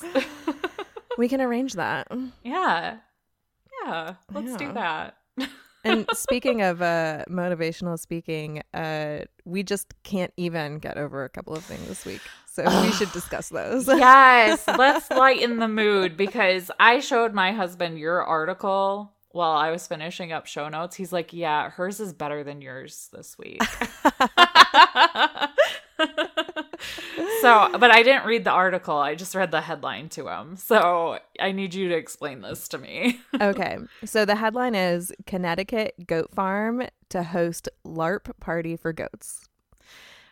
we 1.17 1.27
can 1.27 1.41
arrange 1.41 1.73
that. 1.73 2.07
Yeah. 2.43 2.97
Yeah. 3.85 4.15
Let's 4.33 4.55
do 4.55 4.73
that. 4.73 5.17
And 5.85 6.05
speaking 6.13 6.61
of 6.61 6.81
uh, 6.81 7.23
motivational 7.29 7.97
speaking, 7.99 8.61
uh, 8.73 9.19
we 9.45 9.63
just 9.63 9.93
can't 10.03 10.33
even 10.35 10.79
get 10.79 10.97
over 10.97 11.23
a 11.23 11.29
couple 11.29 11.55
of 11.55 11.63
things 11.63 11.87
this 11.87 12.05
week. 12.05 12.21
So 12.51 12.63
we 12.81 12.91
should 12.91 13.11
discuss 13.11 13.49
those. 13.49 13.87
yes. 13.87 14.63
Let's 14.67 15.09
lighten 15.11 15.59
the 15.59 15.67
mood 15.67 16.17
because 16.17 16.71
I 16.79 16.99
showed 16.99 17.33
my 17.33 17.51
husband 17.51 17.99
your 17.99 18.23
article 18.23 19.13
while 19.35 19.57
I 19.57 19.69
was 19.69 19.85
finishing 19.85 20.31
up 20.31 20.45
show 20.45 20.69
notes, 20.69 20.95
he's 20.95 21.11
like, 21.11 21.33
"Yeah, 21.33 21.69
hers 21.69 21.99
is 21.99 22.13
better 22.13 22.41
than 22.41 22.61
yours 22.61 23.09
this 23.11 23.37
week." 23.37 23.61
so, 27.41 27.77
but 27.77 27.91
I 27.91 28.03
didn't 28.03 28.25
read 28.25 28.43
the 28.43 28.51
article. 28.51 28.97
I 28.97 29.15
just 29.15 29.35
read 29.35 29.51
the 29.51 29.61
headline 29.61 30.09
to 30.09 30.27
him. 30.27 30.57
So, 30.57 31.19
I 31.39 31.51
need 31.51 31.73
you 31.73 31.89
to 31.89 31.95
explain 31.95 32.41
this 32.41 32.67
to 32.69 32.77
me. 32.77 33.21
okay. 33.41 33.77
So 34.03 34.25
the 34.25 34.35
headline 34.35 34.75
is 34.75 35.11
Connecticut 35.25 36.07
Goat 36.07 36.31
Farm 36.33 36.83
to 37.09 37.23
host 37.23 37.69
LARP 37.85 38.37
party 38.39 38.75
for 38.75 38.93
goats. 38.93 39.47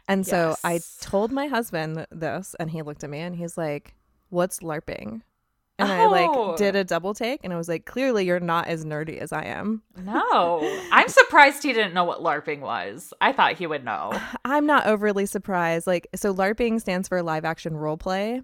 And 0.08 0.28
so 0.28 0.56
I 0.64 0.82
told 1.00 1.32
my 1.32 1.48
husband 1.48 2.06
this 2.12 2.56
and 2.60 2.72
he 2.72 2.82
looked 2.82 3.04
at 3.04 3.10
me 3.10 3.20
and 3.20 3.36
he's 3.36 3.58
like, 3.58 3.96
"What's 4.30 4.60
LARPing?" 4.60 5.22
And 5.80 5.92
I 5.92 6.06
like 6.06 6.30
Oh. 6.32 6.56
did 6.56 6.76
a 6.76 6.84
double 6.84 7.14
take 7.14 7.42
and 7.44 7.52
I 7.52 7.58
was 7.58 7.68
like, 7.68 7.86
"Clearly 7.86 8.26
you're 8.26 8.40
not 8.40 8.68
as 8.68 8.86
nerdy 8.86 9.18
as 9.18 9.32
I 9.34 9.44
am." 9.46 9.82
no, 9.98 10.60
I'm 10.92 11.08
surprised 11.10 11.64
he 11.64 11.74
didn't 11.74 11.94
know 11.94 12.04
what 12.04 12.20
LARPing 12.20 12.60
was. 12.60 13.12
I 13.22 13.32
thought 13.32 13.54
he 13.54 13.66
would 13.68 13.84
know. 13.84 14.14
I'm 14.46 14.66
not 14.68 14.86
overly 14.86 15.26
surprised. 15.26 15.88
Like, 15.88 16.08
so 16.16 16.34
LARPing 16.34 16.80
stands 16.80 17.08
for 17.08 17.22
live 17.24 17.44
action 17.46 17.76
role 17.76 17.98
play. 17.98 18.42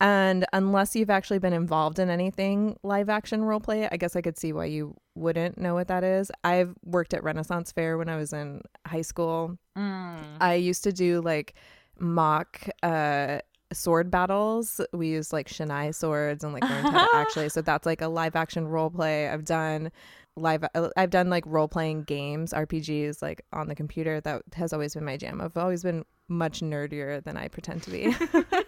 And 0.00 0.44
unless 0.52 0.94
you've 0.96 1.08
actually 1.10 1.38
been 1.38 1.52
involved 1.52 1.98
in 1.98 2.10
anything 2.10 2.76
live 2.82 3.08
action 3.08 3.44
role 3.44 3.60
play, 3.60 3.88
I 3.90 3.96
guess 3.96 4.16
I 4.16 4.20
could 4.22 4.36
see 4.36 4.52
why 4.52 4.66
you 4.66 4.94
wouldn't 5.14 5.56
know 5.56 5.74
what 5.74 5.88
that 5.88 6.02
is. 6.04 6.30
I've 6.42 6.74
worked 6.84 7.14
at 7.14 7.22
Renaissance 7.22 7.72
Fair 7.72 7.96
when 7.96 8.08
I 8.08 8.16
was 8.16 8.32
in 8.32 8.62
high 8.86 9.02
school. 9.02 9.56
Mm. 9.78 10.16
I 10.40 10.54
used 10.54 10.84
to 10.84 10.92
do 10.92 11.20
like 11.20 11.54
mock 11.98 12.68
uh 12.82 13.38
sword 13.74 14.10
battles. 14.10 14.80
We 14.92 15.08
use 15.08 15.32
like 15.32 15.48
Shinai 15.48 15.94
swords 15.94 16.44
and 16.44 16.52
like 16.52 16.62
learned 16.62 16.88
how 16.88 17.06
to 17.06 17.10
actually 17.16 17.48
so 17.48 17.62
that's 17.62 17.86
like 17.86 18.00
a 18.00 18.08
live 18.08 18.36
action 18.36 18.66
role 18.66 18.90
play. 18.90 19.28
I've 19.28 19.44
done 19.44 19.90
live 20.36 20.64
uh, 20.74 20.88
I've 20.96 21.10
done 21.10 21.30
like 21.30 21.44
role 21.46 21.68
playing 21.68 22.04
games, 22.04 22.52
RPGs 22.52 23.22
like 23.22 23.44
on 23.52 23.68
the 23.68 23.74
computer. 23.74 24.20
That 24.20 24.42
has 24.54 24.72
always 24.72 24.94
been 24.94 25.04
my 25.04 25.16
jam. 25.16 25.40
I've 25.40 25.56
always 25.56 25.82
been 25.82 26.04
much 26.28 26.60
nerdier 26.60 27.22
than 27.22 27.36
I 27.36 27.48
pretend 27.48 27.82
to 27.84 27.90
be. 27.90 28.14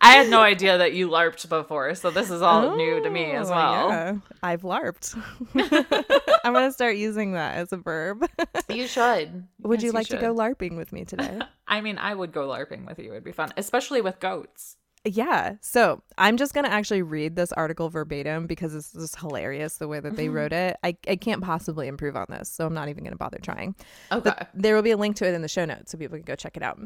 I 0.00 0.12
had 0.12 0.28
no 0.28 0.40
idea 0.40 0.78
that 0.78 0.94
you 0.94 1.08
LARPed 1.08 1.48
before, 1.48 1.94
so 1.94 2.10
this 2.10 2.30
is 2.30 2.42
all 2.42 2.76
new 2.76 3.02
to 3.02 3.10
me 3.10 3.32
as 3.32 3.50
Oh, 3.50 3.54
well. 3.54 3.88
yeah. 3.88 4.16
I've 4.42 4.62
LARPed. 4.62 5.16
I'm 6.44 6.52
gonna 6.52 6.72
start 6.72 6.96
using 6.96 7.32
that 7.32 7.56
as 7.56 7.72
a 7.72 7.76
verb. 7.76 8.28
You 8.68 8.86
should. 8.86 9.46
Would 9.62 9.82
Yes, 9.82 9.86
you 9.86 9.92
like 9.92 10.08
to 10.08 10.16
go 10.16 10.34
LARPing 10.34 10.76
with 10.76 10.92
me 10.92 11.04
today? 11.04 11.38
I 11.68 11.80
mean, 11.80 11.98
I 11.98 12.14
would 12.14 12.32
go 12.32 12.48
LARPing 12.48 12.86
with 12.86 12.98
you. 12.98 13.10
It'd 13.10 13.24
be 13.24 13.32
fun, 13.32 13.52
especially 13.56 14.00
with 14.00 14.20
goats. 14.20 14.76
Yeah. 15.04 15.54
So 15.60 16.02
I'm 16.18 16.36
just 16.36 16.52
going 16.52 16.64
to 16.64 16.72
actually 16.72 17.02
read 17.02 17.36
this 17.36 17.52
article 17.52 17.88
verbatim 17.88 18.46
because 18.46 18.74
it's 18.74 18.92
just 18.92 19.18
hilarious 19.18 19.76
the 19.78 19.86
way 19.86 20.00
that 20.00 20.16
they 20.16 20.26
mm-hmm. 20.26 20.34
wrote 20.34 20.52
it. 20.52 20.76
I, 20.82 20.96
I 21.06 21.14
can't 21.14 21.42
possibly 21.42 21.86
improve 21.86 22.16
on 22.16 22.26
this. 22.28 22.50
So 22.50 22.66
I'm 22.66 22.74
not 22.74 22.88
even 22.88 23.04
going 23.04 23.12
to 23.12 23.18
bother 23.18 23.38
trying. 23.38 23.76
Okay. 24.10 24.30
But 24.36 24.50
there 24.52 24.74
will 24.74 24.82
be 24.82 24.90
a 24.90 24.96
link 24.96 25.14
to 25.16 25.28
it 25.28 25.34
in 25.34 25.42
the 25.42 25.48
show 25.48 25.64
notes 25.64 25.92
so 25.92 25.98
people 25.98 26.16
can 26.16 26.24
go 26.24 26.34
check 26.34 26.56
it 26.56 26.62
out. 26.64 26.80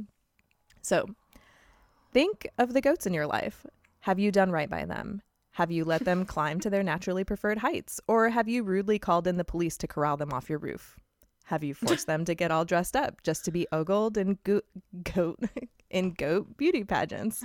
So 0.82 1.06
think 2.12 2.48
of 2.58 2.72
the 2.72 2.80
goats 2.80 3.06
in 3.06 3.14
your 3.14 3.26
life. 3.26 3.64
Have 4.00 4.18
you 4.18 4.32
done 4.32 4.50
right 4.50 4.68
by 4.68 4.84
them? 4.84 5.22
Have 5.52 5.70
you 5.70 5.84
let 5.84 6.04
them 6.04 6.24
climb 6.24 6.60
to 6.60 6.70
their 6.70 6.82
naturally 6.82 7.24
preferred 7.24 7.58
heights? 7.58 8.00
Or 8.08 8.28
have 8.30 8.48
you 8.48 8.62
rudely 8.62 8.98
called 8.98 9.26
in 9.26 9.36
the 9.36 9.44
police 9.44 9.76
to 9.78 9.86
corral 9.86 10.16
them 10.16 10.32
off 10.32 10.48
your 10.48 10.58
roof? 10.58 10.96
Have 11.44 11.64
you 11.64 11.74
forced 11.74 12.06
them 12.06 12.24
to 12.24 12.34
get 12.34 12.50
all 12.50 12.64
dressed 12.64 12.96
up 12.96 13.22
just 13.22 13.44
to 13.44 13.50
be 13.50 13.66
ogled 13.72 14.16
in 14.16 14.38
go- 14.44 14.62
goat 15.02 15.40
in 15.90 16.12
goat 16.12 16.56
beauty 16.56 16.84
pageants? 16.84 17.44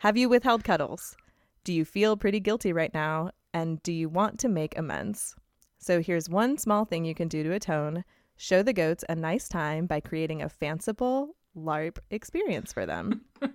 Have 0.00 0.16
you 0.16 0.28
withheld 0.28 0.64
cuddles? 0.64 1.16
Do 1.64 1.72
you 1.72 1.84
feel 1.84 2.16
pretty 2.16 2.40
guilty 2.40 2.72
right 2.72 2.92
now? 2.92 3.30
And 3.54 3.82
do 3.82 3.92
you 3.92 4.08
want 4.08 4.38
to 4.40 4.48
make 4.48 4.76
amends? 4.76 5.36
So 5.78 6.00
here's 6.00 6.28
one 6.28 6.58
small 6.58 6.84
thing 6.84 7.04
you 7.04 7.14
can 7.14 7.28
do 7.28 7.42
to 7.42 7.52
atone. 7.52 8.04
Show 8.36 8.62
the 8.62 8.72
goats 8.72 9.04
a 9.08 9.14
nice 9.14 9.48
time 9.48 9.86
by 9.86 10.00
creating 10.00 10.42
a 10.42 10.48
fanciful 10.48 11.36
LARP 11.56 11.98
experience 12.10 12.72
for 12.72 12.86
them. 12.86 13.22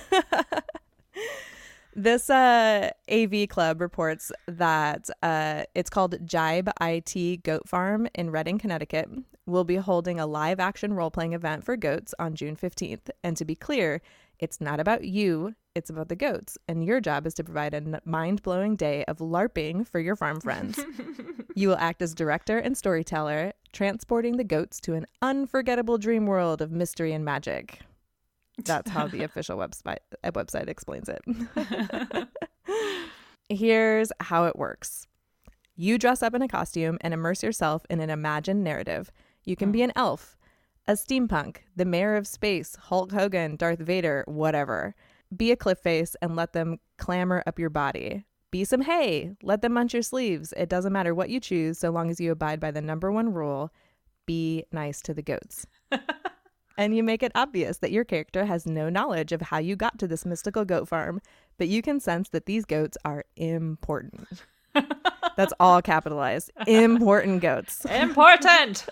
this 1.94 2.30
uh, 2.30 2.90
AV 3.10 3.48
club 3.48 3.80
reports 3.80 4.32
that 4.46 5.08
uh, 5.22 5.64
it's 5.74 5.90
called 5.90 6.26
Jibe 6.26 6.70
IT 6.80 7.42
Goat 7.42 7.68
Farm 7.68 8.08
in 8.14 8.30
Redding, 8.30 8.58
Connecticut. 8.58 9.08
Will 9.44 9.64
be 9.64 9.76
holding 9.76 10.20
a 10.20 10.26
live 10.26 10.60
action 10.60 10.94
role 10.94 11.10
playing 11.10 11.32
event 11.32 11.64
for 11.64 11.76
goats 11.76 12.14
on 12.18 12.36
June 12.36 12.54
15th. 12.54 13.10
And 13.24 13.36
to 13.36 13.44
be 13.44 13.56
clear, 13.56 14.00
it's 14.38 14.60
not 14.60 14.78
about 14.78 15.04
you, 15.04 15.54
it's 15.74 15.90
about 15.90 16.08
the 16.08 16.16
goats. 16.16 16.58
And 16.68 16.84
your 16.84 17.00
job 17.00 17.26
is 17.26 17.34
to 17.34 17.44
provide 17.44 17.74
a 17.74 18.00
mind 18.04 18.42
blowing 18.42 18.76
day 18.76 19.04
of 19.04 19.18
LARPing 19.18 19.86
for 19.86 20.00
your 20.00 20.16
farm 20.16 20.40
friends. 20.40 20.78
you 21.54 21.68
will 21.68 21.76
act 21.76 22.02
as 22.02 22.14
director 22.14 22.58
and 22.58 22.76
storyteller, 22.76 23.52
transporting 23.72 24.36
the 24.36 24.44
goats 24.44 24.80
to 24.80 24.94
an 24.94 25.06
unforgettable 25.20 25.98
dream 25.98 26.26
world 26.26 26.60
of 26.60 26.70
mystery 26.70 27.12
and 27.12 27.24
magic. 27.24 27.80
That's 28.64 28.90
how 28.90 29.08
the 29.08 29.22
official 29.24 29.56
website 29.56 29.98
uh, 30.22 30.30
website 30.32 30.68
explains 30.68 31.08
it. 31.08 32.28
Here's 33.48 34.12
how 34.20 34.44
it 34.44 34.56
works. 34.56 35.06
You 35.74 35.98
dress 35.98 36.22
up 36.22 36.34
in 36.34 36.42
a 36.42 36.48
costume 36.48 36.98
and 37.00 37.14
immerse 37.14 37.42
yourself 37.42 37.86
in 37.88 38.00
an 38.00 38.10
imagined 38.10 38.62
narrative. 38.62 39.10
You 39.44 39.56
can 39.56 39.72
be 39.72 39.82
an 39.82 39.92
elf, 39.96 40.36
a 40.86 40.92
steampunk, 40.92 41.58
the 41.74 41.84
mayor 41.84 42.16
of 42.16 42.26
space, 42.26 42.76
Hulk 42.76 43.12
Hogan, 43.12 43.56
Darth 43.56 43.78
Vader, 43.78 44.24
whatever. 44.26 44.94
Be 45.34 45.50
a 45.50 45.56
cliff 45.56 45.78
face 45.78 46.14
and 46.20 46.36
let 46.36 46.52
them 46.52 46.78
clamber 46.98 47.42
up 47.46 47.58
your 47.58 47.70
body. 47.70 48.24
Be 48.50 48.64
some 48.64 48.82
hay, 48.82 49.32
let 49.42 49.62
them 49.62 49.72
munch 49.72 49.94
your 49.94 50.02
sleeves. 50.02 50.52
It 50.56 50.68
doesn't 50.68 50.92
matter 50.92 51.14
what 51.14 51.30
you 51.30 51.40
choose 51.40 51.78
so 51.78 51.90
long 51.90 52.10
as 52.10 52.20
you 52.20 52.30
abide 52.32 52.60
by 52.60 52.70
the 52.70 52.82
number 52.82 53.10
one 53.10 53.32
rule 53.32 53.72
be 54.26 54.64
nice 54.72 55.00
to 55.02 55.14
the 55.14 55.22
goats. 55.22 55.66
and 56.78 56.96
you 56.96 57.02
make 57.02 57.22
it 57.22 57.32
obvious 57.34 57.78
that 57.78 57.92
your 57.92 58.04
character 58.04 58.44
has 58.44 58.66
no 58.66 58.88
knowledge 58.88 59.32
of 59.32 59.40
how 59.40 59.58
you 59.58 59.76
got 59.76 59.98
to 59.98 60.06
this 60.06 60.24
mystical 60.24 60.64
goat 60.64 60.88
farm, 60.88 61.20
but 61.58 61.68
you 61.68 61.82
can 61.82 62.00
sense 62.00 62.28
that 62.30 62.46
these 62.46 62.64
goats 62.64 62.96
are 63.04 63.24
important. 63.36 64.44
That's 65.36 65.52
all 65.58 65.80
capitalized. 65.82 66.50
Important 66.66 67.40
goats. 67.40 67.84
Important. 67.90 68.86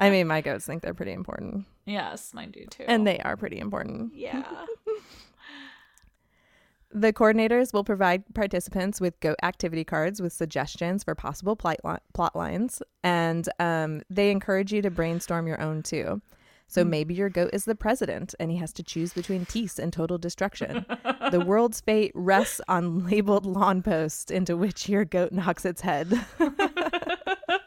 I 0.00 0.10
mean, 0.10 0.26
my 0.26 0.40
goats 0.40 0.66
think 0.66 0.82
they're 0.82 0.94
pretty 0.94 1.12
important, 1.12 1.64
yes, 1.86 2.34
mine 2.34 2.50
do 2.50 2.64
too. 2.66 2.84
and 2.86 3.06
they 3.06 3.18
are 3.20 3.36
pretty 3.36 3.58
important. 3.58 4.12
yeah. 4.14 4.44
The 6.90 7.12
coordinators 7.12 7.74
will 7.74 7.84
provide 7.84 8.24
participants 8.34 9.00
with 9.00 9.20
goat 9.20 9.36
activity 9.42 9.84
cards 9.84 10.22
with 10.22 10.32
suggestions 10.32 11.04
for 11.04 11.14
possible 11.14 11.54
plot, 11.54 11.76
li- 11.84 11.96
plot 12.14 12.34
lines, 12.34 12.82
and 13.04 13.46
um, 13.58 14.02
they 14.08 14.30
encourage 14.30 14.72
you 14.72 14.80
to 14.82 14.90
brainstorm 14.90 15.46
your 15.46 15.60
own 15.60 15.82
too. 15.82 16.22
So 16.70 16.84
maybe 16.84 17.14
your 17.14 17.30
goat 17.30 17.48
is 17.54 17.64
the 17.64 17.74
president 17.74 18.34
and 18.38 18.50
he 18.50 18.58
has 18.58 18.74
to 18.74 18.82
choose 18.82 19.14
between 19.14 19.46
peace 19.46 19.78
and 19.78 19.90
total 19.90 20.18
destruction. 20.18 20.84
the 21.30 21.40
world's 21.40 21.80
fate 21.80 22.12
rests 22.14 22.60
on 22.68 23.06
labeled 23.06 23.46
lawn 23.46 23.82
posts 23.82 24.30
into 24.30 24.54
which 24.54 24.86
your 24.86 25.06
goat 25.06 25.32
knocks 25.32 25.64
its 25.64 25.80
head. 25.80 26.26
oh. 26.40 27.58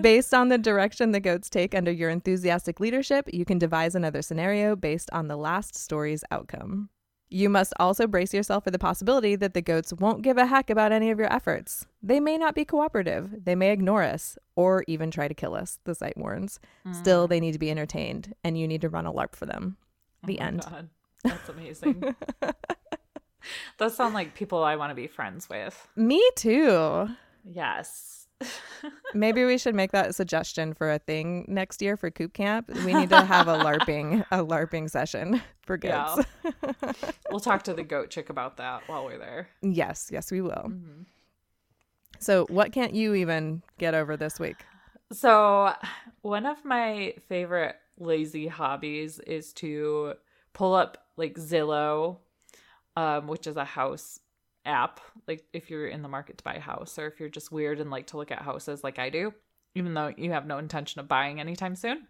Based 0.00 0.32
on 0.32 0.48
the 0.48 0.56
direction 0.56 1.12
the 1.12 1.20
goats 1.20 1.50
take 1.50 1.74
under 1.74 1.92
your 1.92 2.08
enthusiastic 2.08 2.80
leadership, 2.80 3.28
you 3.30 3.44
can 3.44 3.58
devise 3.58 3.94
another 3.94 4.22
scenario 4.22 4.74
based 4.74 5.10
on 5.12 5.28
the 5.28 5.36
last 5.36 5.74
story's 5.74 6.24
outcome. 6.30 6.88
You 7.32 7.48
must 7.48 7.72
also 7.80 8.06
brace 8.06 8.34
yourself 8.34 8.64
for 8.64 8.70
the 8.70 8.78
possibility 8.78 9.36
that 9.36 9.54
the 9.54 9.62
goats 9.62 9.92
won't 9.92 10.20
give 10.22 10.36
a 10.36 10.44
heck 10.46 10.68
about 10.68 10.92
any 10.92 11.10
of 11.10 11.18
your 11.18 11.32
efforts. 11.32 11.86
They 12.02 12.20
may 12.20 12.36
not 12.36 12.54
be 12.54 12.66
cooperative, 12.66 13.44
they 13.44 13.54
may 13.54 13.72
ignore 13.72 14.02
us, 14.02 14.36
or 14.54 14.84
even 14.86 15.10
try 15.10 15.28
to 15.28 15.34
kill 15.34 15.54
us, 15.54 15.78
the 15.84 15.94
site 15.94 16.16
warns. 16.18 16.60
Still, 16.92 17.26
they 17.26 17.40
need 17.40 17.52
to 17.52 17.58
be 17.58 17.70
entertained, 17.70 18.34
and 18.44 18.58
you 18.58 18.68
need 18.68 18.82
to 18.82 18.90
run 18.90 19.06
a 19.06 19.12
LARP 19.12 19.34
for 19.34 19.46
them. 19.46 19.78
Oh 20.22 20.26
the 20.26 20.38
Oh 20.40 20.44
end. 20.44 20.60
God. 20.60 20.88
That's 21.24 21.48
amazing. 21.48 22.14
Those 23.78 23.96
sound 23.96 24.12
like 24.14 24.34
people 24.34 24.62
I 24.62 24.76
want 24.76 24.90
to 24.90 24.94
be 24.94 25.06
friends 25.06 25.48
with. 25.48 25.88
Me 25.96 26.22
too. 26.36 27.08
Yes. 27.44 28.21
Maybe 29.14 29.44
we 29.44 29.58
should 29.58 29.74
make 29.74 29.92
that 29.92 30.08
a 30.08 30.12
suggestion 30.12 30.74
for 30.74 30.90
a 30.90 30.98
thing 30.98 31.44
next 31.48 31.82
year 31.82 31.96
for 31.96 32.10
Coop 32.10 32.32
Camp. 32.32 32.70
We 32.84 32.94
need 32.94 33.10
to 33.10 33.22
have 33.22 33.48
a 33.48 33.58
LARPing, 33.58 34.24
a 34.30 34.38
LARPing 34.38 34.90
session 34.90 35.42
for 35.62 35.76
goats. 35.76 36.26
Yeah. 36.44 36.92
we'll 37.30 37.40
talk 37.40 37.62
to 37.64 37.74
the 37.74 37.82
goat 37.82 38.10
chick 38.10 38.30
about 38.30 38.56
that 38.56 38.82
while 38.86 39.04
we're 39.04 39.18
there. 39.18 39.48
Yes, 39.62 40.10
yes, 40.12 40.30
we 40.30 40.40
will. 40.40 40.50
Mm-hmm. 40.50 41.02
So, 42.18 42.46
what 42.48 42.72
can't 42.72 42.94
you 42.94 43.14
even 43.14 43.62
get 43.78 43.94
over 43.94 44.16
this 44.16 44.38
week? 44.38 44.56
So, 45.12 45.74
one 46.22 46.46
of 46.46 46.64
my 46.64 47.14
favorite 47.28 47.76
lazy 47.98 48.46
hobbies 48.46 49.18
is 49.20 49.52
to 49.54 50.14
pull 50.52 50.74
up 50.74 51.06
like 51.16 51.34
Zillow, 51.34 52.18
um, 52.96 53.26
which 53.26 53.46
is 53.46 53.56
a 53.56 53.64
house 53.64 54.20
app. 54.64 55.00
Like 55.26 55.44
if 55.52 55.70
you're 55.70 55.86
in 55.86 56.02
the 56.02 56.08
market 56.08 56.38
to 56.38 56.44
buy 56.44 56.54
a 56.54 56.60
house, 56.60 56.98
or 56.98 57.06
if 57.06 57.20
you're 57.20 57.28
just 57.28 57.52
weird 57.52 57.80
and 57.80 57.90
like 57.90 58.08
to 58.08 58.16
look 58.16 58.30
at 58.30 58.42
houses 58.42 58.84
like 58.84 58.98
I 58.98 59.10
do, 59.10 59.32
even 59.74 59.94
though 59.94 60.12
you 60.16 60.32
have 60.32 60.46
no 60.46 60.58
intention 60.58 61.00
of 61.00 61.08
buying 61.08 61.40
anytime 61.40 61.76
soon. 61.76 62.06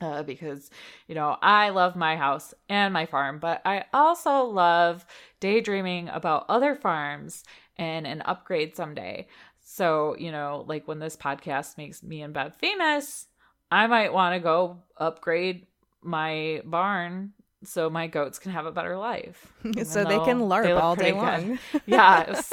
Uh, 0.00 0.22
because 0.22 0.70
you 1.08 1.14
know 1.16 1.36
I 1.42 1.70
love 1.70 1.96
my 1.96 2.16
house 2.16 2.54
and 2.68 2.94
my 2.94 3.06
farm, 3.06 3.40
but 3.40 3.60
I 3.64 3.84
also 3.92 4.44
love 4.44 5.04
daydreaming 5.40 6.08
about 6.08 6.46
other 6.48 6.76
farms 6.76 7.42
and 7.76 8.06
an 8.06 8.22
upgrade 8.24 8.76
someday. 8.76 9.26
So, 9.60 10.16
you 10.18 10.32
know, 10.32 10.64
like 10.66 10.88
when 10.88 10.98
this 10.98 11.16
podcast 11.16 11.76
makes 11.76 12.02
me 12.02 12.22
and 12.22 12.32
Bev 12.32 12.56
famous, 12.56 13.26
I 13.70 13.86
might 13.86 14.12
want 14.12 14.34
to 14.34 14.40
go 14.40 14.78
upgrade 14.96 15.66
my 16.02 16.62
barn 16.64 17.32
so 17.64 17.90
my 17.90 18.06
goats 18.06 18.38
can 18.38 18.52
have 18.52 18.66
a 18.66 18.72
better 18.72 18.96
life. 18.96 19.52
so 19.84 20.04
they 20.04 20.18
can 20.20 20.40
LARP 20.40 20.64
they 20.64 20.72
all 20.72 20.96
day 20.96 21.12
long. 21.12 21.58
yes. 21.86 22.52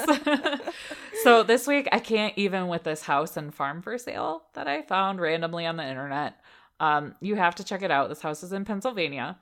so 1.23 1.43
this 1.43 1.67
week, 1.67 1.87
I 1.91 1.99
can't 1.99 2.33
even 2.37 2.67
with 2.67 2.83
this 2.83 3.03
house 3.03 3.37
and 3.37 3.53
farm 3.53 3.81
for 3.81 3.97
sale 3.97 4.43
that 4.53 4.67
I 4.67 4.81
found 4.81 5.21
randomly 5.21 5.65
on 5.65 5.77
the 5.77 5.87
internet. 5.87 6.35
Um, 6.79 7.15
you 7.21 7.35
have 7.35 7.55
to 7.55 7.63
check 7.63 7.83
it 7.83 7.91
out. 7.91 8.09
This 8.09 8.21
house 8.21 8.43
is 8.43 8.51
in 8.51 8.65
Pennsylvania. 8.65 9.37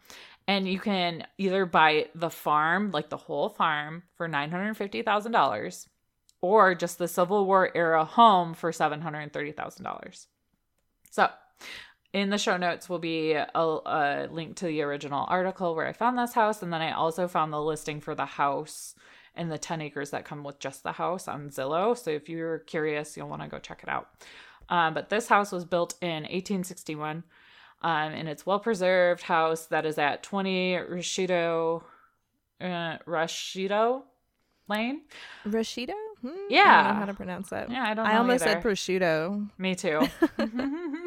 And 0.46 0.68
you 0.68 0.80
can 0.80 1.26
either 1.38 1.66
buy 1.66 2.08
the 2.14 2.30
farm, 2.30 2.92
like 2.92 3.10
the 3.10 3.18
whole 3.18 3.48
farm, 3.48 4.04
for 4.16 4.28
$950,000 4.28 5.88
or 6.42 6.76
just 6.76 6.98
the 6.98 7.08
Civil 7.08 7.46
War 7.46 7.72
era 7.74 8.04
home 8.04 8.54
for 8.54 8.72
$730,000. 8.72 10.28
So 11.10 11.30
in 12.14 12.30
the 12.30 12.38
show 12.38 12.58
notes 12.58 12.88
will 12.88 13.00
be 13.00 13.34
a, 13.34 13.48
a, 13.56 14.28
link 14.32 14.56
to 14.58 14.68
the 14.68 14.84
original 14.84 15.26
article 15.28 15.76
where 15.76 15.88
I 15.88 15.94
found 15.94 16.18
this 16.18 16.34
house. 16.34 16.62
And 16.62 16.72
then 16.72 16.82
I 16.82 16.92
also 16.92 17.28
found 17.28 17.52
the 17.52 17.62
listing 17.62 18.00
for 18.00 18.14
the 18.14 18.26
house 18.26 18.96
and 19.36 19.52
the 19.52 19.58
10 19.58 19.82
acres 19.82 20.12
that 20.12 20.24
come 20.24 20.44
with 20.44 20.60
just 20.60 20.84
the 20.84 20.92
house 20.92 21.28
on 21.28 21.50
Zillow. 21.50 21.98
So 21.98 22.12
if 22.12 22.30
you're 22.30 22.60
curious, 22.60 23.18
you'll 23.18 23.30
want 23.30 23.42
to 23.42 23.48
go 23.48 23.58
check 23.58 23.82
it 23.82 23.90
out. 23.90 24.10
Um, 24.70 24.94
but 24.94 25.10
this 25.10 25.28
house 25.28 25.52
was 25.52 25.66
built 25.66 25.96
in 26.02 26.24
1861 26.24 27.24
um, 27.82 28.14
and 28.14 28.30
it's 28.30 28.46
well 28.46 28.60
preserved 28.60 29.24
house 29.24 29.66
that 29.66 29.86
is 29.86 29.98
at 29.98 30.24
20 30.24 30.76
Rashido, 30.90 31.84
uh, 32.62 32.98
Rashido 33.08 34.04
Lane. 34.70 35.02
Rashido? 35.46 35.94
Hmm, 36.22 36.30
yeah. 36.50 36.62
I 36.62 36.84
don't 36.84 36.94
know 36.94 37.00
how 37.00 37.06
to 37.06 37.14
pronounce 37.14 37.50
that. 37.50 37.70
Yeah, 37.70 37.84
I 37.84 37.94
don't 37.94 38.06
I 38.06 38.18
almost 38.18 38.44
either. 38.44 38.54
said 38.54 38.64
prosciutto. 38.64 39.50
Me 39.58 39.76
too. 39.76 40.08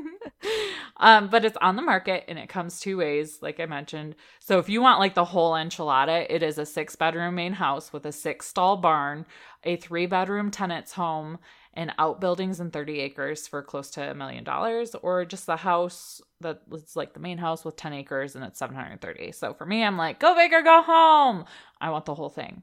um, 0.97 1.29
but 1.29 1.45
it's 1.45 1.57
on 1.61 1.77
the 1.77 1.83
market 1.83 2.25
and 2.29 2.39
it 2.39 2.49
comes 2.49 2.81
two 2.81 2.97
ways, 2.97 3.39
like 3.43 3.61
I 3.61 3.67
mentioned. 3.67 4.15
So 4.41 4.59
if 4.59 4.69
you 4.69 4.81
want 4.81 5.01
like 5.01 5.15
the 5.15 5.25
whole 5.25 5.53
enchilada, 5.53 6.27
it 6.29 6.43
is 6.43 6.59
a 6.59 6.67
six 6.67 6.97
bedroom 6.97 7.35
main 7.35 7.55
house 7.55 7.93
with 7.93 8.07
a 8.07 8.13
six 8.13 8.47
stall 8.47 8.77
barn, 8.77 9.27
a 9.65 9.77
three 9.77 10.07
bedroom 10.07 10.51
tenant's 10.51 10.93
home, 10.93 11.39
and 11.75 11.93
outbuildings 11.99 12.59
and 12.59 12.73
30 12.73 13.01
acres 13.01 13.47
for 13.47 13.63
close 13.63 13.91
to 13.91 14.11
a 14.11 14.15
million 14.15 14.43
dollars, 14.45 14.95
or 15.03 15.27
just 15.27 15.45
the 15.45 15.57
house 15.57 16.23
that's 16.41 16.97
like 16.97 17.13
the 17.13 17.21
main 17.21 17.39
house 17.39 17.65
with 17.65 17.77
10 17.77 17.93
acres 17.93 18.35
and 18.35 18.45
it's 18.45 18.59
730. 18.59 19.33
So 19.33 19.53
for 19.53 19.67
me, 19.67 19.85
I'm 19.85 19.99
like, 19.99 20.19
go 20.19 20.35
big 20.35 20.53
or 20.53 20.63
go 20.63 20.83
home. 20.83 21.45
I 21.81 21.91
want 21.91 22.07
the 22.07 22.15
whole 22.15 22.31
thing. 22.31 22.63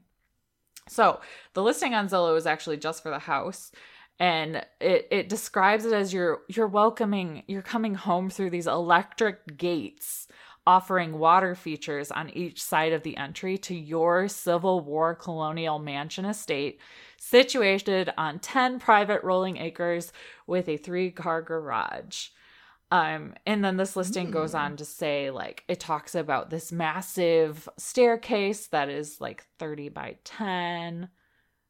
So 0.88 1.20
the 1.54 1.62
listing 1.62 1.94
on 1.94 2.08
Zillow 2.08 2.36
is 2.36 2.46
actually 2.46 2.76
just 2.76 3.02
for 3.02 3.10
the 3.10 3.20
house. 3.20 3.72
And 4.20 4.64
it, 4.80 5.08
it 5.10 5.28
describes 5.28 5.84
it 5.84 5.92
as 5.92 6.12
you're 6.12 6.42
you're 6.48 6.68
welcoming, 6.68 7.42
you're 7.48 7.62
coming 7.62 7.94
home 7.94 8.30
through 8.30 8.50
these 8.50 8.66
electric 8.66 9.56
gates 9.56 10.28
offering 10.66 11.18
water 11.18 11.54
features 11.54 12.10
on 12.10 12.30
each 12.30 12.62
side 12.62 12.92
of 12.92 13.02
the 13.02 13.16
entry 13.16 13.58
to 13.58 13.74
your 13.74 14.28
Civil 14.28 14.80
War 14.80 15.14
colonial 15.14 15.78
mansion 15.78 16.24
estate, 16.24 16.80
situated 17.18 18.12
on 18.16 18.38
10 18.38 18.78
private 18.80 19.22
rolling 19.22 19.58
acres 19.58 20.12
with 20.46 20.68
a 20.68 20.76
three 20.76 21.10
car 21.10 21.42
garage. 21.42 22.28
Um, 22.90 23.34
and 23.44 23.64
then 23.64 23.76
this 23.76 23.96
listing 23.96 24.28
mm. 24.28 24.32
goes 24.32 24.54
on 24.54 24.76
to 24.76 24.84
say, 24.84 25.30
like, 25.30 25.64
it 25.68 25.80
talks 25.80 26.14
about 26.14 26.50
this 26.50 26.70
massive 26.70 27.68
staircase 27.76 28.68
that 28.68 28.88
is 28.88 29.20
like 29.20 29.44
30 29.58 29.88
by 29.88 30.16
10. 30.24 31.08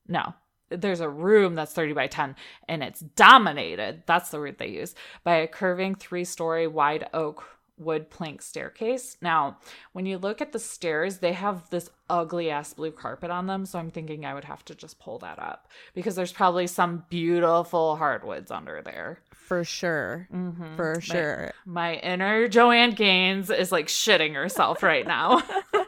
No, 0.07 0.35
there's 0.71 1.01
a 1.01 1.09
room 1.09 1.55
that's 1.55 1.73
30 1.73 1.93
by 1.93 2.07
10 2.07 2.35
and 2.69 2.83
it's 2.83 3.01
dominated 3.01 4.03
that's 4.07 4.31
the 4.31 4.39
word 4.39 4.59
they 4.59 4.69
use 4.69 4.95
by 5.23 5.37
a 5.37 5.47
curving 5.47 5.95
three 5.95 6.25
story 6.25 6.67
wide 6.67 7.09
oak 7.13 7.45
wood 7.77 8.11
plank 8.11 8.41
staircase. 8.43 9.17
Now, 9.21 9.59
when 9.93 10.07
you 10.07 10.19
look 10.19 10.41
at 10.41 10.53
the 10.53 10.59
stairs, 10.59 11.19
they 11.19 11.33
have 11.33 11.69
this 11.71 11.91
ugly 12.09 12.51
ass 12.51 12.75
blue 12.75 12.93
carpet 12.93 13.31
on 13.31 13.47
them. 13.47 13.67
So 13.67 13.79
I'm 13.79 13.91
thinking 13.91 14.25
I 14.25 14.35
would 14.35 14.45
have 14.45 14.65
to 14.67 14.75
just 14.75 14.99
pull 14.99 15.19
that 15.21 15.39
up 15.39 15.69
because 15.95 16.15
there's 16.15 16.33
probably 16.33 16.67
some 16.67 17.05
beautiful 17.09 17.97
hardwoods 17.97 18.51
under 18.51 18.83
there. 18.83 19.21
For 19.33 19.65
sure. 19.65 20.29
Mm-hmm. 20.33 20.77
For 20.77 21.01
sure. 21.01 21.53
My, 21.65 21.93
my 21.93 21.95
inner 21.97 22.49
Joanna 22.49 22.95
Gaines 22.95 23.51
is 23.51 23.73
like 23.73 23.89
shitting 23.89 24.35
herself 24.35 24.83
right 24.83 25.07
now. 25.07 25.43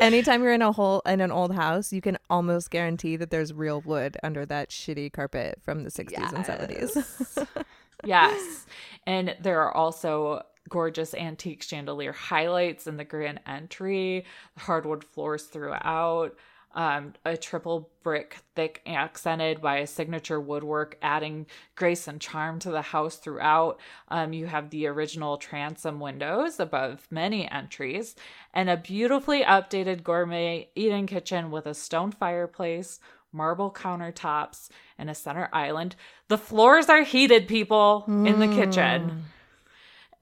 Anytime 0.00 0.42
you're 0.42 0.52
in 0.52 0.62
a 0.62 0.72
hole 0.72 1.02
in 1.06 1.20
an 1.20 1.30
old 1.30 1.54
house, 1.54 1.92
you 1.92 2.00
can 2.00 2.18
almost 2.28 2.70
guarantee 2.70 3.16
that 3.16 3.30
there's 3.30 3.52
real 3.52 3.80
wood 3.82 4.16
under 4.22 4.46
that 4.46 4.70
shitty 4.70 5.12
carpet 5.12 5.58
from 5.62 5.84
the 5.84 5.90
60s 5.90 6.10
yes. 6.12 6.32
and 6.32 6.44
70s. 6.44 7.46
yes. 8.04 8.66
And 9.06 9.36
there 9.40 9.60
are 9.60 9.76
also 9.76 10.42
gorgeous 10.68 11.14
antique 11.14 11.62
chandelier 11.62 12.12
highlights 12.12 12.86
in 12.86 12.96
the 12.96 13.04
grand 13.04 13.40
entry, 13.46 14.24
hardwood 14.56 15.04
floors 15.04 15.44
throughout, 15.44 16.36
um, 16.72 17.14
a 17.24 17.36
triple 17.36 17.90
brick 18.02 18.38
thick 18.54 18.80
accented 18.86 19.60
by 19.60 19.78
a 19.78 19.86
signature 19.86 20.40
woodwork, 20.40 20.96
adding 21.02 21.46
grace 21.74 22.06
and 22.06 22.20
charm 22.20 22.58
to 22.60 22.70
the 22.70 22.82
house 22.82 23.16
throughout. 23.16 23.80
Um, 24.08 24.32
you 24.32 24.46
have 24.46 24.70
the 24.70 24.86
original 24.86 25.36
transom 25.36 25.98
windows 25.98 26.60
above 26.60 27.06
many 27.10 27.50
entries, 27.50 28.14
and 28.54 28.70
a 28.70 28.76
beautifully 28.76 29.42
updated 29.42 30.04
gourmet 30.04 30.68
eating 30.74 31.06
kitchen 31.06 31.50
with 31.50 31.66
a 31.66 31.74
stone 31.74 32.12
fireplace, 32.12 33.00
marble 33.32 33.72
countertops, 33.72 34.68
and 34.96 35.10
a 35.10 35.14
center 35.14 35.48
island. 35.52 35.96
The 36.28 36.38
floors 36.38 36.88
are 36.88 37.02
heated, 37.02 37.48
people, 37.48 38.04
mm. 38.06 38.28
in 38.28 38.38
the 38.38 38.54
kitchen. 38.54 39.08
Hmm 39.08 39.18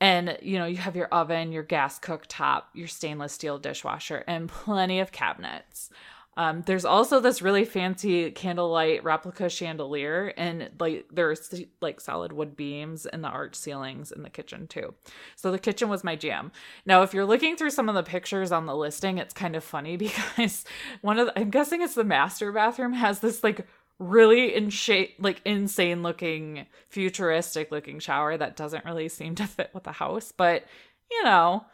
and 0.01 0.39
you 0.43 0.59
know 0.59 0.67
you 0.67 0.77
have 0.77 0.97
your 0.97 1.09
oven 1.09 1.53
your 1.53 1.63
gas 1.63 1.99
cooktop 1.99 2.65
your 2.75 2.87
stainless 2.87 3.33
steel 3.33 3.59
dishwasher 3.59 4.25
and 4.27 4.49
plenty 4.49 5.01
of 5.01 5.13
cabinets 5.13 5.91
um, 6.39 6.63
there's 6.67 6.85
also 6.85 7.19
this 7.19 7.43
really 7.43 7.65
fancy 7.65 8.31
candlelight 8.31 9.03
replica 9.03 9.49
chandelier 9.49 10.33
and 10.37 10.71
like 10.79 11.07
there's 11.11 11.65
like 11.81 12.01
solid 12.01 12.33
wood 12.33 12.57
beams 12.57 13.07
in 13.07 13.23
the 13.23 13.29
arch 13.29 13.57
ceilings 13.57 14.13
in 14.13 14.23
the 14.23 14.31
kitchen 14.31 14.69
too. 14.69 14.95
So 15.35 15.51
the 15.51 15.59
kitchen 15.59 15.89
was 15.89 16.05
my 16.05 16.15
jam. 16.15 16.53
Now 16.87 17.03
if 17.03 17.13
you're 17.13 17.27
looking 17.27 17.57
through 17.57 17.71
some 17.71 17.89
of 17.89 17.97
the 17.97 18.05
pictures 18.05 18.53
on 18.53 18.67
the 18.67 18.77
listing 18.77 19.19
it's 19.19 19.35
kind 19.35 19.57
of 19.57 19.65
funny 19.65 19.97
because 20.09 20.65
one 21.01 21.19
of 21.19 21.27
the, 21.27 21.39
i'm 21.39 21.51
guessing 21.51 21.83
it's 21.83 21.95
the 21.95 22.05
master 22.05 22.53
bathroom 22.53 22.93
has 22.93 23.19
this 23.19 23.43
like 23.43 23.67
really 23.99 24.55
in 24.55 24.71
shape 24.71 25.17
like 25.19 25.43
insane 25.45 26.05
looking 26.05 26.67
futuristic 26.89 27.73
looking 27.73 27.99
shower 27.99 28.37
that 28.37 28.55
doesn't 28.55 28.85
really 28.85 29.09
seem 29.09 29.35
to 29.35 29.47
fit 29.47 29.71
with 29.75 29.83
the 29.83 29.93
house. 29.93 30.33
But 30.37 30.67
you 31.11 31.25
know 31.25 31.65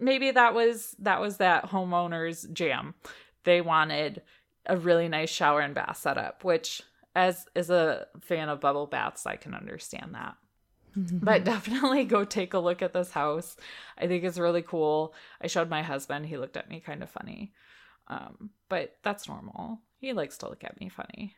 maybe 0.00 0.30
that 0.30 0.54
was 0.54 0.96
that 1.00 1.20
was 1.20 1.36
that 1.36 1.68
homeowner's 1.68 2.44
jam 2.54 2.94
they 3.44 3.60
wanted 3.60 4.22
a 4.66 4.76
really 4.76 5.08
nice 5.08 5.30
shower 5.30 5.60
and 5.60 5.74
bath 5.74 5.96
setup 5.96 6.44
which 6.44 6.82
as 7.14 7.46
as 7.56 7.70
a 7.70 8.06
fan 8.20 8.48
of 8.48 8.60
bubble 8.60 8.86
baths 8.86 9.26
i 9.26 9.36
can 9.36 9.54
understand 9.54 10.14
that. 10.14 10.36
But 10.96 11.44
definitely 11.44 12.04
go 12.04 12.24
take 12.24 12.52
a 12.52 12.58
look 12.58 12.82
at 12.82 12.92
this 12.92 13.12
house. 13.12 13.56
I 13.96 14.08
think 14.08 14.24
it's 14.24 14.38
really 14.38 14.62
cool. 14.62 15.14
I 15.40 15.46
showed 15.46 15.70
my 15.70 15.82
husband. 15.82 16.26
He 16.26 16.36
looked 16.36 16.56
at 16.56 16.68
me 16.68 16.80
kind 16.80 17.04
of 17.04 17.08
funny. 17.08 17.52
Um, 18.08 18.50
but 18.68 18.96
that's 19.04 19.28
normal. 19.28 19.78
He 19.98 20.12
likes 20.12 20.36
to 20.38 20.48
look 20.48 20.64
at 20.64 20.80
me 20.80 20.88
funny 20.88 21.36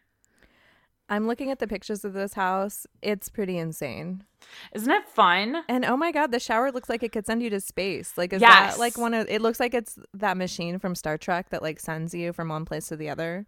I'm 1.12 1.26
looking 1.26 1.50
at 1.50 1.58
the 1.58 1.66
pictures 1.66 2.06
of 2.06 2.14
this 2.14 2.32
house. 2.32 2.86
It's 3.02 3.28
pretty 3.28 3.58
insane. 3.58 4.24
Isn't 4.72 4.90
it 4.90 5.06
fun? 5.06 5.62
And 5.68 5.84
oh 5.84 5.94
my 5.94 6.10
god, 6.10 6.32
the 6.32 6.40
shower 6.40 6.72
looks 6.72 6.88
like 6.88 7.02
it 7.02 7.12
could 7.12 7.26
send 7.26 7.42
you 7.42 7.50
to 7.50 7.60
space. 7.60 8.16
Like 8.16 8.32
is 8.32 8.40
yes. 8.40 8.72
that 8.72 8.80
like 8.80 8.96
one 8.96 9.12
of 9.12 9.28
it 9.28 9.42
looks 9.42 9.60
like 9.60 9.74
it's 9.74 9.98
that 10.14 10.38
machine 10.38 10.78
from 10.78 10.94
Star 10.94 11.18
Trek 11.18 11.50
that 11.50 11.60
like 11.60 11.80
sends 11.80 12.14
you 12.14 12.32
from 12.32 12.48
one 12.48 12.64
place 12.64 12.88
to 12.88 12.96
the 12.96 13.10
other. 13.10 13.46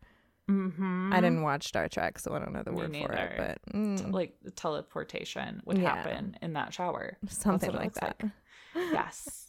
Mm-hmm. 0.51 1.11
I 1.11 1.23
didn't 1.23 1.41
watch 1.41 1.67
Star 1.67 1.89
Trek, 1.89 2.19
so 2.19 2.35
I 2.35 2.39
don't 2.39 2.53
know 2.53 2.63
the 2.63 2.71
Me 2.71 2.77
word 2.77 2.93
neither. 2.93 3.09
for 3.09 3.15
it. 3.15 3.61
But 3.65 3.75
mm. 3.75 4.13
like 4.13 4.37
teleportation 4.57 5.63
would 5.65 5.79
yeah. 5.79 5.95
happen 5.95 6.37
in 6.43 6.53
that 6.53 6.75
shower, 6.75 7.17
something 7.31 7.73
like 7.73 7.95
that. 7.95 8.17
Like. 8.23 8.33
yes, 8.93 9.47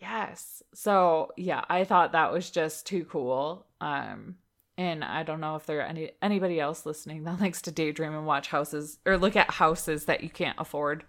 yes. 0.00 0.62
So 0.72 1.32
yeah, 1.36 1.64
I 1.68 1.82
thought 1.82 2.12
that 2.12 2.32
was 2.32 2.48
just 2.48 2.86
too 2.86 3.04
cool. 3.06 3.66
Um, 3.80 4.36
and 4.78 5.04
I 5.04 5.24
don't 5.24 5.40
know 5.40 5.56
if 5.56 5.66
there 5.66 5.80
are 5.80 5.86
any 5.86 6.12
anybody 6.22 6.60
else 6.60 6.86
listening 6.86 7.24
that 7.24 7.40
likes 7.40 7.60
to 7.62 7.72
daydream 7.72 8.14
and 8.14 8.26
watch 8.26 8.48
houses 8.48 8.98
or 9.04 9.18
look 9.18 9.36
at 9.36 9.50
houses 9.50 10.06
that 10.06 10.22
you 10.22 10.30
can't 10.30 10.58
afford 10.58 11.04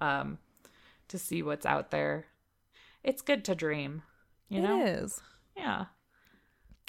um, 0.00 0.38
to 1.08 1.18
see 1.18 1.42
what's 1.42 1.66
out 1.66 1.90
there. 1.90 2.26
It's 3.04 3.22
good 3.22 3.44
to 3.44 3.54
dream, 3.54 4.02
you 4.48 4.60
know. 4.60 4.80
It 4.80 4.88
is. 4.88 5.20
Yeah. 5.56 5.86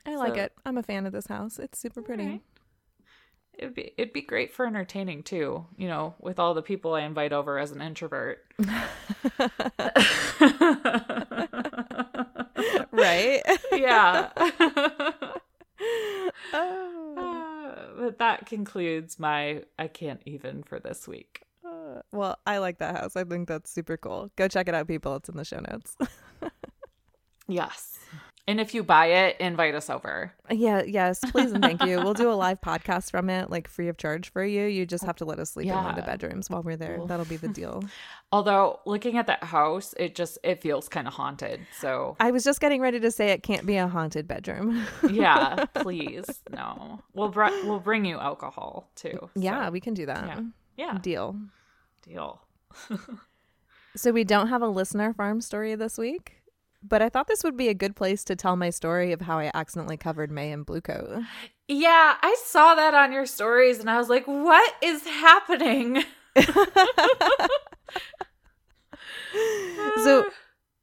I 0.06 0.16
like 0.16 0.38
it. 0.38 0.54
I'm 0.66 0.78
a 0.78 0.84
fan 0.84 1.06
of 1.06 1.12
this 1.12 1.28
house. 1.28 1.60
It's 1.60 1.78
super 1.78 2.02
pretty. 2.02 2.26
Right. 2.26 2.42
It'd 3.54 3.76
be 3.76 3.92
it'd 3.98 4.14
be 4.14 4.22
great 4.22 4.54
for 4.54 4.66
entertaining 4.66 5.24
too, 5.24 5.66
you 5.78 5.88
know, 5.88 6.16
with 6.20 6.40
all 6.40 6.54
the 6.54 6.62
people 6.62 6.94
I 6.94 7.02
invite 7.02 7.34
over 7.34 7.60
as 7.60 7.72
an 7.72 7.82
introvert. 7.82 8.40
right? 12.92 13.42
yeah. 13.74 14.30
Uh, 16.54 17.76
but 17.98 18.20
that 18.20 18.46
concludes 18.46 19.20
my 19.20 19.64
I 19.80 19.88
can't 19.88 20.22
even 20.26 20.64
for 20.64 20.80
this 20.80 21.08
week. 21.08 21.44
Uh, 21.66 22.02
well, 22.12 22.38
I 22.46 22.58
like 22.58 22.80
that 22.80 22.98
house. 22.98 23.16
I 23.16 23.24
think 23.24 23.48
that's 23.48 23.72
super 23.72 23.98
cool. 23.98 24.30
Go 24.36 24.48
check 24.48 24.68
it 24.68 24.74
out, 24.76 24.88
people. 24.88 25.16
It's 25.16 25.30
in 25.30 25.38
the 25.38 25.46
show 25.46 25.60
notes. 25.60 25.96
Yes. 27.52 28.00
And 28.48 28.60
if 28.60 28.74
you 28.74 28.84
buy 28.84 29.06
it, 29.06 29.38
invite 29.40 29.76
us 29.76 29.90
over. 29.90 30.34
yeah, 30.50 30.82
yes, 30.84 31.20
please 31.32 31.52
and 31.52 31.64
thank 31.64 31.84
you. 31.84 31.98
We'll 31.98 32.16
do 32.16 32.32
a 32.32 32.34
live 32.46 32.60
podcast 32.60 33.12
from 33.12 33.30
it, 33.30 33.50
like 33.52 33.68
free 33.68 33.88
of 33.88 33.98
charge 33.98 34.32
for 34.32 34.44
you. 34.44 34.66
You 34.66 34.86
just 34.86 35.04
have 35.06 35.16
to 35.18 35.26
let 35.26 35.40
us 35.40 35.52
sleep 35.52 35.68
in 35.68 35.76
one 35.76 35.86
of 35.92 35.96
the 35.96 36.02
bedrooms 36.02 36.50
while 36.50 36.64
we're 36.64 36.76
there. 36.76 36.98
Cool. 36.98 37.06
That'll 37.08 37.26
be 37.26 37.38
the 37.38 37.48
deal. 37.48 37.84
Although 38.32 38.80
looking 38.86 39.18
at 39.18 39.28
that 39.28 39.44
house, 39.44 39.94
it 39.98 40.16
just 40.16 40.40
it 40.44 40.62
feels 40.62 40.90
kind 40.90 41.08
of 41.08 41.14
haunted. 41.14 41.62
So 41.80 42.16
I 42.20 42.32
was 42.32 42.44
just 42.44 42.60
getting 42.60 42.82
ready 42.82 43.00
to 43.00 43.12
say 43.12 43.30
it 43.30 43.44
can't 43.44 43.66
be 43.66 43.78
a 43.78 43.88
haunted 43.88 44.28
bedroom. 44.28 44.86
yeah, 45.10 45.66
please 45.76 46.26
no. 46.52 47.00
We'll 47.14 47.30
br- 47.30 47.46
we'll 47.64 47.80
bring 47.80 48.06
you 48.06 48.18
alcohol 48.20 48.90
too. 48.96 49.30
yeah, 49.36 49.66
So, 49.68 49.72
we 49.72 49.80
can 49.80 49.94
do 49.94 50.08
that. 50.08 50.26
yeah. 50.26 50.42
yeah, 50.78 50.98
Deal. 51.02 51.36
deal. 52.02 52.42
So 53.96 54.12
we 54.12 54.24
don't 54.24 54.48
have 54.48 54.62
a 54.62 54.68
listener 54.70 55.14
farm 55.14 55.42
story 55.42 55.76
this 55.76 55.98
week, 55.98 56.41
but 56.84 57.02
I 57.02 57.10
thought 57.10 57.28
this 57.28 57.44
would 57.44 57.58
be 57.58 57.68
a 57.70 57.74
good 57.74 57.96
place 57.96 58.24
to 58.26 58.36
tell 58.36 58.56
my 58.56 58.70
story 58.70 59.12
of 59.12 59.22
how 59.22 59.40
I 59.40 59.52
accidentally 59.54 59.98
covered 59.98 60.32
May 60.32 60.52
in 60.52 60.64
Blu-Kote. 60.64 61.24
Yeah, 61.68 62.18
I 62.22 62.36
saw 62.46 62.76
that 62.76 62.94
on 62.94 63.12
your 63.12 63.26
stories, 63.26 63.80
and 63.80 63.90
I 63.90 63.98
was 63.98 64.10
like, 64.10 64.26
"What 64.28 64.74
is 64.82 65.04
happening?" 65.06 66.04
So 70.04 70.26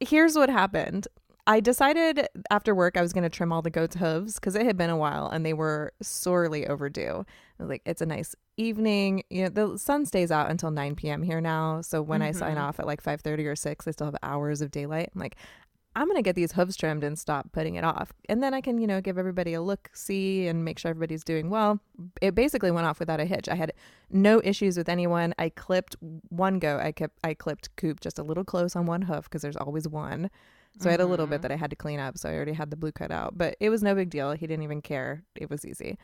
here's 0.01 0.37
what 0.37 0.51
happened. 0.51 1.09
I 1.47 1.61
decided 1.61 2.29
after 2.51 2.75
work 2.75 2.97
I 2.97 3.01
was 3.03 3.13
going 3.15 3.23
to 3.25 3.31
trim 3.31 3.53
all 3.53 3.63
the 3.63 3.71
goats' 3.71 3.97
hooves 3.97 4.35
because 4.35 4.55
it 4.55 4.67
had 4.67 4.77
been 4.77 4.91
a 4.91 4.97
while 4.97 5.29
and 5.29 5.47
they 5.47 5.55
were 5.55 5.93
sorely 6.03 6.67
overdue. 6.67 7.25
I 7.59 7.63
was 7.63 7.71
like, 7.71 7.83
it's 7.87 8.03
a 8.03 8.07
nice 8.07 8.35
evening. 8.59 9.23
You 9.31 9.45
know, 9.45 9.49
the 9.49 9.79
sun 9.79 10.05
stays 10.05 10.31
out 10.31 10.51
until 10.51 10.71
9 10.71 10.95
p.m. 10.95 11.23
here 11.23 11.41
now. 11.41 11.81
So 11.81 12.03
when 12.03 12.21
I 12.21 12.33
sign 12.33 12.57
Mhm. 12.57 12.61
off 12.61 12.79
at 12.79 12.87
like 12.87 13.03
5:30 13.03 13.47
or 13.47 13.57
6, 13.57 13.89
I 13.89 13.91
still 13.93 14.07
have 14.07 14.17
hours 14.23 14.61
of 14.61 14.71
daylight. 14.71 15.11
I'm 15.15 15.21
like, 15.21 15.37
I'm 15.99 16.07
going 16.07 16.17
to 16.17 16.23
get 16.23 16.37
these 16.37 16.53
hooves 16.53 16.77
trimmed 16.77 17.03
and 17.03 17.19
stop 17.19 17.51
putting 17.53 17.75
it 17.75 17.85
off. 17.85 18.13
And 18.29 18.43
then 18.43 18.55
I 18.55 18.61
can, 18.61 18.79
you 18.79 18.87
know, 18.87 19.01
give 19.01 19.19
everybody 19.19 19.53
a 19.55 19.61
look, 19.61 19.91
see, 19.93 20.47
and 20.47 20.65
make 20.65 20.79
sure 20.79 20.91
everybody's 20.91 21.25
doing 21.25 21.51
well. 21.51 21.81
It 22.23 22.35
basically 22.35 22.71
went 22.71 22.87
off 22.87 23.01
without 23.01 23.21
a 23.21 23.25
hitch. 23.25 23.49
I 23.49 23.57
had 23.57 23.73
no 24.11 24.41
issues 24.45 24.77
with 24.77 24.89
anyone. 24.89 25.35
I 25.39 25.49
clipped 25.49 25.97
one 26.29 26.59
go. 26.59 26.79
I 26.79 26.93
kept 26.93 27.19
I 27.25 27.35
clipped 27.35 27.75
Coop 27.77 28.01
just 28.01 28.19
a 28.19 28.23
little 28.23 28.45
close 28.45 28.77
on 28.77 28.87
one 28.87 29.03
hoof 29.03 29.25
because 29.25 29.43
there's 29.43 29.57
always 29.57 29.89
one. 29.89 30.31
So 30.81 30.89
I 30.89 30.93
had 30.93 31.01
a 31.01 31.07
little 31.07 31.27
bit 31.27 31.41
Mhm. 31.41 31.43
that 31.43 31.53
I 31.53 31.57
had 31.57 31.71
to 31.71 31.77
clean 31.77 31.99
up. 31.99 32.17
So 32.19 32.29
I 32.29 32.35
already 32.35 32.53
had 32.53 32.71
the 32.71 32.77
blue 32.77 32.93
cut 32.93 33.11
out, 33.11 33.37
but 33.37 33.57
it 33.59 33.69
was 33.71 33.83
no 33.83 33.95
big 33.97 34.11
deal. 34.11 34.33
He 34.33 34.47
didn't 34.47 34.63
even 34.63 34.81
care. 34.81 35.25
It 35.35 35.51
was 35.51 35.65
easy. 35.67 35.99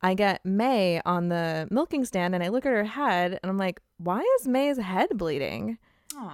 I 0.00 0.14
get 0.14 0.44
May 0.46 1.02
on 1.04 1.28
the 1.28 1.68
milking 1.70 2.04
stand 2.04 2.34
and 2.34 2.42
I 2.42 2.48
look 2.48 2.64
at 2.64 2.72
her 2.72 2.84
head 2.84 3.38
and 3.42 3.50
I'm 3.50 3.58
like, 3.58 3.80
why 3.98 4.20
is 4.38 4.48
May's 4.48 4.78
head 4.78 5.08
bleeding? 5.14 5.76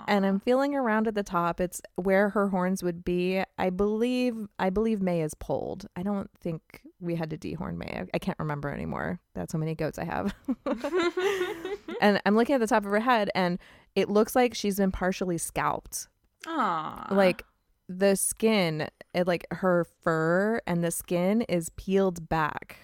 And 0.07 0.25
I'm 0.25 0.41
feeling 0.41 0.75
around 0.75 1.09
at 1.09 1.15
the 1.15 1.23
top. 1.23 1.61
It's 1.61 1.81
where 1.97 2.31
her 2.31 2.49
horns 2.49 2.83
would 2.83 3.05
be. 3.05 3.43
I 3.59 3.71
believe 3.71 4.49
I 4.59 4.71
believe 4.71 5.03
May 5.03 5.23
is 5.23 5.35
polled. 5.35 5.87
I 5.97 6.03
don't 6.03 6.31
think 6.41 6.83
we 7.01 7.15
had 7.15 7.31
to 7.31 7.39
dehorn 7.39 7.77
May. 7.77 8.01
I, 8.01 8.07
I 8.15 8.19
can't 8.19 8.39
remember 8.39 8.71
anymore. 8.71 9.21
That's 9.35 9.53
how 9.53 9.59
many 9.59 9.75
goats 9.75 9.99
I 9.99 10.05
have. 10.05 10.35
and 12.01 12.21
I'm 12.25 12.37
looking 12.37 12.55
at 12.55 12.61
the 12.61 12.67
top 12.67 12.85
of 12.85 12.91
her 12.91 13.01
head 13.01 13.31
and 13.35 13.59
it 13.95 14.09
looks 14.09 14.35
like 14.35 14.55
she's 14.55 14.77
been 14.77 14.93
partially 14.93 15.39
scalped. 15.39 16.09
Aw. 16.47 17.09
Like 17.11 17.45
the 17.89 18.17
skin, 18.17 18.89
it, 19.13 19.27
like 19.27 19.47
her 19.51 19.87
fur 20.03 20.61
and 20.67 20.83
the 20.83 20.91
skin 20.91 21.43
is 21.43 21.71
peeled 21.77 22.29
back 22.29 22.79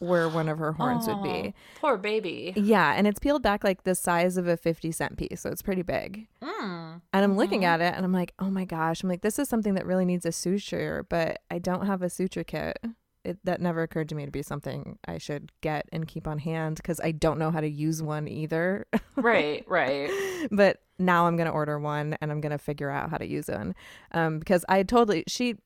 where 0.00 0.28
one 0.28 0.48
of 0.48 0.58
her 0.58 0.72
horns 0.72 1.06
would 1.06 1.22
be. 1.22 1.54
Poor 1.80 1.96
baby. 1.96 2.52
Yeah, 2.56 2.94
and 2.96 3.06
it's 3.06 3.18
peeled 3.18 3.42
back 3.42 3.62
like 3.62 3.84
the 3.84 3.94
size 3.94 4.36
of 4.36 4.48
a 4.48 4.56
50 4.56 4.90
cent 4.92 5.16
piece, 5.16 5.40
so 5.42 5.50
it's 5.50 5.62
pretty 5.62 5.82
big. 5.82 6.26
Mm. 6.42 7.00
And 7.12 7.24
I'm 7.24 7.36
looking 7.36 7.60
Mhm. 7.60 7.66
at 7.66 7.80
it 7.80 7.94
and 7.94 8.04
I'm 8.04 8.12
like, 8.12 8.34
oh 8.38 8.50
my 8.50 8.64
gosh. 8.64 9.02
I'm 9.02 9.08
like, 9.08 9.22
this 9.22 9.38
is 9.38 9.48
something 9.48 9.74
that 9.74 9.86
really 9.86 10.04
needs 10.04 10.26
a 10.26 10.32
suture, 10.32 11.06
but 11.08 11.40
I 11.50 11.58
don't 11.58 11.86
have 11.86 12.02
a 12.02 12.10
suture 12.10 12.44
kit. 12.44 12.78
It, 13.22 13.38
that 13.44 13.60
never 13.60 13.82
occurred 13.82 14.08
to 14.08 14.14
me 14.14 14.24
to 14.24 14.30
be 14.30 14.40
something 14.42 14.98
I 15.06 15.18
should 15.18 15.52
get 15.60 15.86
and 15.92 16.08
keep 16.08 16.26
on 16.26 16.38
hand 16.38 16.76
because 16.78 16.98
I 17.00 17.10
don't 17.12 17.38
know 17.38 17.50
how 17.50 17.60
to 17.60 17.68
use 17.68 18.02
one 18.02 18.26
either. 18.26 18.86
Right, 19.14 19.62
right. 19.68 20.10
but 20.50 20.78
now 20.98 21.26
I'm 21.26 21.36
going 21.36 21.46
to 21.46 21.52
order 21.52 21.78
one 21.78 22.16
and 22.22 22.30
I'm 22.32 22.40
going 22.40 22.52
to 22.52 22.58
figure 22.58 22.88
out 22.88 23.10
how 23.10 23.18
to 23.18 23.26
use 23.26 23.48
one. 23.48 23.74
Um, 24.12 24.38
because 24.38 24.64
I 24.70 24.82
totally, 24.84 25.24
she, 25.28 25.56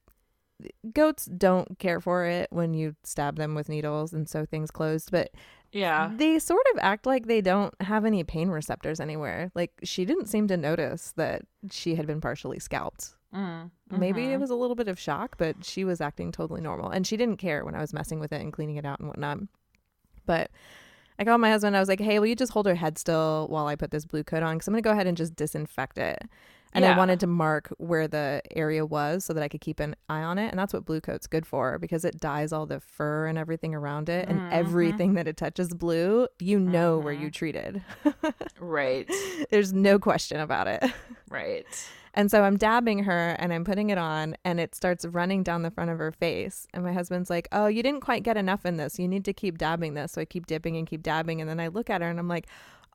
goats 0.92 1.26
don't 1.26 1.78
care 1.78 2.00
for 2.00 2.24
it 2.26 2.48
when 2.50 2.74
you 2.74 2.94
stab 3.02 3.36
them 3.36 3.54
with 3.54 3.68
needles 3.68 4.12
and 4.12 4.28
sew 4.28 4.44
things 4.44 4.70
closed, 4.70 5.10
but 5.10 5.30
Yeah. 5.72 6.12
they 6.16 6.38
sort 6.38 6.64
of 6.72 6.78
act 6.80 7.06
like 7.06 7.26
they 7.26 7.40
don't 7.40 7.74
have 7.82 8.04
any 8.04 8.22
pain 8.24 8.48
receptors 8.48 9.00
anywhere. 9.00 9.50
Like 9.54 9.72
she 9.82 10.04
didn't 10.04 10.26
seem 10.26 10.46
to 10.48 10.56
notice 10.56 11.12
that 11.16 11.42
she 11.70 11.96
had 11.96 12.06
been 12.06 12.20
partially 12.20 12.58
scalped. 12.60 13.14
Mm. 13.34 13.70
Maybe 13.90 14.26
it 14.26 14.36
Mhm. 14.36 14.40
was 14.40 14.50
a 14.50 14.54
little 14.54 14.76
bit 14.76 14.86
of 14.86 14.98
shock, 14.98 15.36
but 15.38 15.64
she 15.64 15.84
was 15.84 16.00
acting 16.00 16.30
totally 16.30 16.60
normal. 16.60 16.90
And 16.90 17.04
she 17.04 17.16
didn't 17.16 17.38
care 17.38 17.64
when 17.64 17.74
I 17.74 17.80
was 17.80 17.92
messing 17.92 18.20
with 18.20 18.32
it 18.32 18.40
and 18.40 18.52
cleaning 18.52 18.76
it 18.76 18.86
out 18.86 19.00
and 19.00 19.08
whatnot. 19.08 19.38
But 20.24 20.50
I 21.18 21.24
called 21.24 21.40
my 21.40 21.50
husband. 21.50 21.76
I 21.76 21.80
was 21.80 21.88
like, 21.88 22.00
hey, 22.00 22.18
will 22.20 22.26
you 22.26 22.36
just 22.36 22.52
hold 22.52 22.66
her 22.66 22.74
head 22.76 22.96
still 22.96 23.46
while 23.48 23.66
I 23.66 23.74
put 23.76 23.90
this 23.90 24.04
Blu-Kote 24.04 24.42
on? 24.42 24.56
Because 24.56 24.68
I'm 24.68 24.72
going 24.74 24.82
to 24.82 24.88
go 24.88 24.92
ahead 24.92 25.06
and 25.08 25.16
just 25.16 25.34
disinfect 25.36 25.98
it. 25.98 26.22
And 26.74 26.84
I 26.84 26.96
wanted 26.96 27.20
to 27.20 27.26
mark 27.26 27.72
where 27.78 28.08
the 28.08 28.42
area 28.50 28.84
was 28.84 29.24
so 29.24 29.32
that 29.32 29.42
I 29.42 29.48
could 29.48 29.60
keep 29.60 29.78
an 29.80 29.94
eye 30.08 30.22
on 30.22 30.38
it. 30.38 30.48
And 30.50 30.58
that's 30.58 30.72
what 30.72 30.84
Blu-Kote's 30.84 31.26
good 31.28 31.46
for 31.46 31.78
because 31.78 32.04
it 32.04 32.18
dyes 32.20 32.52
all 32.52 32.66
the 32.66 32.80
fur 32.80 33.26
and 33.26 33.38
everything 33.38 33.74
around 33.74 34.08
it. 34.08 34.28
And 34.28 34.40
Mhm. 34.40 34.48
everything 34.52 35.14
that 35.14 35.28
it 35.28 35.36
touches 35.36 35.72
blue, 35.72 36.26
you 36.40 36.58
know 36.58 36.98
where 36.98 37.14
Mhm. 37.14 37.20
you 37.20 37.30
treated. 37.30 37.82
Right, 38.58 39.08
There's 39.50 39.72
no 39.72 39.98
question 39.98 40.40
about 40.40 40.66
it. 40.66 40.82
right. 41.30 41.66
And 42.16 42.30
so 42.30 42.44
I'm 42.44 42.56
dabbing 42.56 43.00
her 43.04 43.30
and 43.40 43.52
I'm 43.52 43.64
putting 43.64 43.90
it 43.90 43.98
on 43.98 44.36
and 44.44 44.60
it 44.60 44.74
starts 44.76 45.04
running 45.04 45.42
down 45.42 45.62
the 45.62 45.70
front 45.72 45.90
of 45.90 45.98
her 45.98 46.12
face. 46.12 46.68
And 46.72 46.84
my 46.84 46.92
husband's 46.92 47.28
like, 47.28 47.48
Oh, 47.50 47.66
you 47.66 47.82
didn't 47.82 48.02
quite 48.02 48.22
get 48.22 48.36
enough 48.36 48.64
in 48.64 48.76
this. 48.76 49.00
You 49.00 49.08
need 49.08 49.24
to 49.24 49.32
keep 49.32 49.58
dabbing 49.58 49.94
this. 49.94 50.12
So 50.12 50.20
I 50.20 50.24
keep 50.24 50.46
dipping 50.46 50.76
and 50.76 50.86
keep 50.86 51.02
dabbing. 51.02 51.40
And 51.40 51.50
then 51.50 51.58
I 51.58 51.66
look 51.68 51.90
at 51.90 52.02
her 52.02 52.08
and 52.08 52.20
I'm 52.20 52.28
like, 52.28 52.46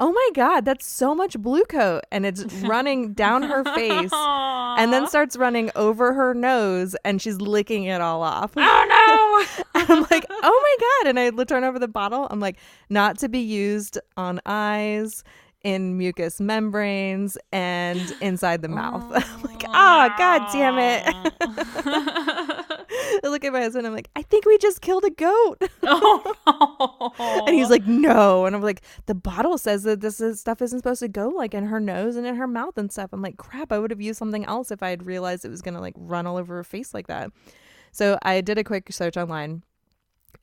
Oh 0.02 0.14
my 0.14 0.30
God, 0.34 0.64
that's 0.64 0.86
so 0.86 1.14
much 1.14 1.38
Blu-Kote. 1.38 2.04
And 2.12 2.26
it's 2.26 2.43
running 2.64 3.14
down 3.14 3.43
her 3.43 3.64
face 3.76 4.12
and 4.14 4.93
then 4.93 5.08
starts 5.08 5.36
running 5.36 5.72
over 5.76 6.14
her 6.14 6.34
nose 6.34 6.95
and 7.04 7.22
she's 7.22 7.41
licking 7.41 7.84
it 7.84 8.00
all 8.00 8.24
off. 8.24 8.52
Oh 8.56 9.45
no! 9.56 9.66
I'm 9.76 10.06
like, 10.10 10.26
oh 10.30 10.78
my 10.80 11.04
God. 11.04 11.10
And 11.10 11.20
I 11.20 11.43
turn 11.43 11.64
over 11.64 11.80
the 11.80 11.88
bottle. 11.88 12.28
I'm 12.32 12.39
like, 12.39 12.58
not 12.89 13.18
to 13.20 13.30
be 13.30 13.39
used 13.39 14.00
on 14.16 14.39
eyes, 14.45 15.24
in 15.64 15.97
mucous 15.97 16.39
membranes, 16.39 17.38
and 17.52 18.16
inside 18.22 18.62
the 18.62 18.70
mouth. 18.70 19.04
I'm 19.14 19.43
like, 19.43 19.64
ah, 19.68 20.16
God 20.18 20.47
damn 20.54 20.80
it. 20.80 22.76
I 22.89 23.21
look 23.23 23.43
at 23.43 23.53
my 23.53 23.61
husband. 23.61 23.85
I'm 23.85 23.93
like, 23.93 24.09
I 24.15 24.21
think 24.21 24.45
we 24.45 24.57
just 24.57 24.81
killed 24.81 25.03
a 25.05 25.09
goat. 25.09 25.57
oh 25.83 27.13
no! 27.19 27.45
And 27.45 27.55
he's 27.55 27.69
like, 27.69 27.85
no. 27.85 28.45
And 28.45 28.55
I'm 28.55 28.61
like, 28.61 28.81
the 29.05 29.15
bottle 29.15 29.57
says 29.57 29.83
that 29.83 30.01
this 30.01 30.19
is, 30.19 30.39
stuff 30.39 30.61
isn't 30.61 30.79
supposed 30.79 31.01
to 31.01 31.07
go 31.07 31.29
like 31.29 31.53
in 31.53 31.65
her 31.65 31.79
nose 31.79 32.15
and 32.15 32.25
in 32.25 32.35
her 32.35 32.47
mouth 32.47 32.77
and 32.77 32.91
stuff. 32.91 33.11
I'm 33.13 33.21
like, 33.21 33.37
crap, 33.37 33.71
I 33.71 33.79
would 33.79 33.91
have 33.91 34.01
used 34.01 34.19
something 34.19 34.45
else 34.45 34.71
if 34.71 34.81
I 34.81 34.89
had 34.89 35.05
realized 35.05 35.45
it 35.45 35.49
was 35.49 35.61
going 35.61 35.75
to 35.75 35.81
like 35.81 35.95
run 35.97 36.25
all 36.25 36.37
over 36.37 36.55
her 36.55 36.63
face 36.63 36.93
like 36.93 37.07
that. 37.07 37.31
So 37.91 38.17
I 38.21 38.41
did 38.41 38.57
a 38.57 38.63
quick 38.63 38.91
search 38.91 39.17
online. 39.17 39.63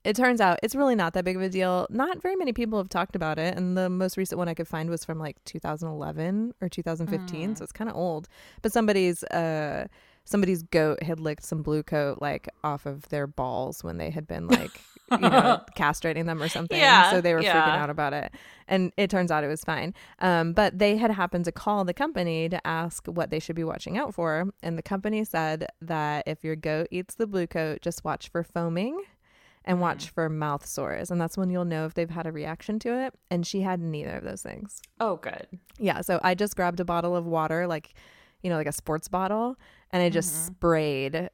It 0.05 0.15
turns 0.15 0.41
out 0.41 0.61
it's 0.63 0.75
really 0.75 0.95
not 0.95 1.15
that 1.15 1.25
big 1.25 1.37
of 1.37 1.43
a 1.43 1.49
deal. 1.49 1.87
Not 1.91 2.23
very 2.23 2.37
many 2.37 2.53
people 2.53 2.79
have 2.79 2.89
talked 2.89 3.17
about 3.17 3.39
it. 3.39 3.57
And 3.57 3.77
the 3.77 3.91
most 3.91 4.17
recent 4.17 4.39
one 4.39 4.49
I 4.49 4.55
could 4.55 4.69
find 4.69 4.89
was 4.89 5.05
from 5.05 5.19
like 5.19 5.37
2011 5.45 6.55
or 6.61 6.69
2015. 6.69 7.51
Mm. 7.51 7.59
So 7.59 7.65
it's 7.65 7.73
kind 7.73 7.91
of 7.91 7.97
old. 7.97 8.29
But 8.63 8.73
somebody's, 8.73 9.25
uh, 9.25 9.89
somebody's 10.27 10.63
goat 10.63 11.03
had 11.03 11.19
licked 11.19 11.45
some 11.45 11.63
Blu-Kote 11.63 12.21
like 12.21 12.49
off 12.63 12.85
of 12.85 13.09
their 13.09 13.27
balls 13.27 13.83
when 13.83 13.97
they 13.97 14.11
had 14.11 14.27
been 14.27 14.47
like 14.49 14.83
you 15.11 15.19
know 15.19 15.63
castrating 15.77 16.27
them 16.27 16.43
or 16.43 16.49
something. 16.49 16.79
Yeah, 16.79 17.11
so 17.11 17.21
they 17.21 17.33
were 17.33 17.41
freaking 17.41 17.79
out 17.79 17.91
about 17.91 18.13
it. 18.13 18.33
And 18.69 18.93
it 18.97 19.09
turns 19.09 19.31
out 19.31 19.45
it 19.45 19.49
was 19.49 19.63
fine. 19.63 19.95
Um, 20.19 20.53
but 20.53 20.79
they 20.79 20.97
had 20.97 21.13
happened 21.13 21.45
to 21.47 21.53
call 21.53 21.85
the 21.85 21.95
company 21.95 22.49
to 22.49 22.67
ask 22.67 23.07
what 23.07 23.31
they 23.31 23.39
should 23.39 23.57
be 23.57 23.65
watching 23.65 23.97
out 23.97 24.13
for. 24.13 24.51
And 24.63 24.77
the 24.77 24.83
company 24.83 25.25
said 25.25 25.69
that 25.81 26.25
if 26.27 26.43
your 26.43 26.57
goat 26.57 26.89
eats 26.91 27.15
the 27.15 27.27
Blu-Kote 27.27 27.81
just 27.81 28.05
watch 28.05 28.29
for 28.29 28.43
foaming 28.43 29.01
and 29.65 29.81
watch 29.81 30.11
for 30.11 30.29
mouth 30.29 30.67
sores. 30.67 31.11
And 31.11 31.21
that's 31.21 31.37
when 31.37 31.51
you'll 31.51 31.65
know 31.65 31.87
if 31.87 31.95
they've 31.95 32.11
had 32.11 32.27
a 32.27 32.33
reaction 32.33 32.79
to 32.81 33.07
it. 33.07 33.15
And 33.31 33.47
she 33.47 33.61
had 33.61 33.81
neither 33.81 34.17
of 34.17 34.25
those 34.25 34.43
things. 34.43 34.81
Oh, 35.01 35.17
good. 35.17 35.47
yeah, 35.79 36.01
so 36.01 36.21
I 36.23 36.35
just 36.35 36.57
grabbed 36.57 36.81
a 36.81 36.85
bottle 36.85 37.17
of 37.17 37.27
water, 37.27 37.67
like, 37.67 37.95
you 38.47 38.51
know, 38.51 38.57
like 38.57 38.69
a 38.69 38.73
sports 38.73 39.09
bottle, 39.09 39.59
and 39.91 40.05
I 40.05 40.09
just 40.09 40.33
Mhm. 40.33 40.47
sprayed 40.47 41.31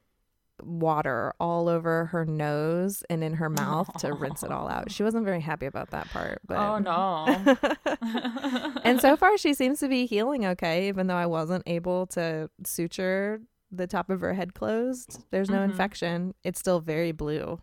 water 0.62 1.34
all 1.38 1.68
over 1.68 2.06
her 2.06 2.24
nose 2.24 3.02
and 3.10 3.22
in 3.22 3.34
her 3.34 3.50
mouth 3.50 3.90
to 3.98 4.14
rinse 4.14 4.42
it 4.42 4.50
all 4.50 4.66
out. 4.66 4.90
She 4.90 5.02
wasn't 5.02 5.26
very 5.26 5.40
happy 5.40 5.66
about 5.66 5.90
that 5.90 6.08
part, 6.08 6.40
but 6.46 6.58
Oh 6.58 6.78
no! 6.78 7.56
and 8.84 8.98
so 8.98 9.14
far 9.22 9.36
she 9.36 9.52
seems 9.52 9.78
to 9.80 9.88
be 9.88 10.06
healing 10.06 10.46
okay, 10.46 10.88
even 10.88 11.06
though 11.06 11.16
I 11.16 11.26
wasn't 11.26 11.64
able 11.66 12.06
to 12.08 12.48
suture 12.64 13.42
the 13.70 13.86
top 13.86 14.08
of 14.08 14.20
her 14.22 14.32
head 14.32 14.54
closed. 14.54 15.24
There's 15.30 15.50
no 15.50 15.58
Mhm. 15.58 15.64
infection. 15.66 16.34
It's 16.44 16.58
still 16.60 16.80
very 16.80 17.12
blue. 17.12 17.60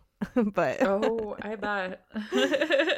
but 0.54 0.82
oh, 0.82 1.36
I 1.40 1.56
bet. 1.56 2.04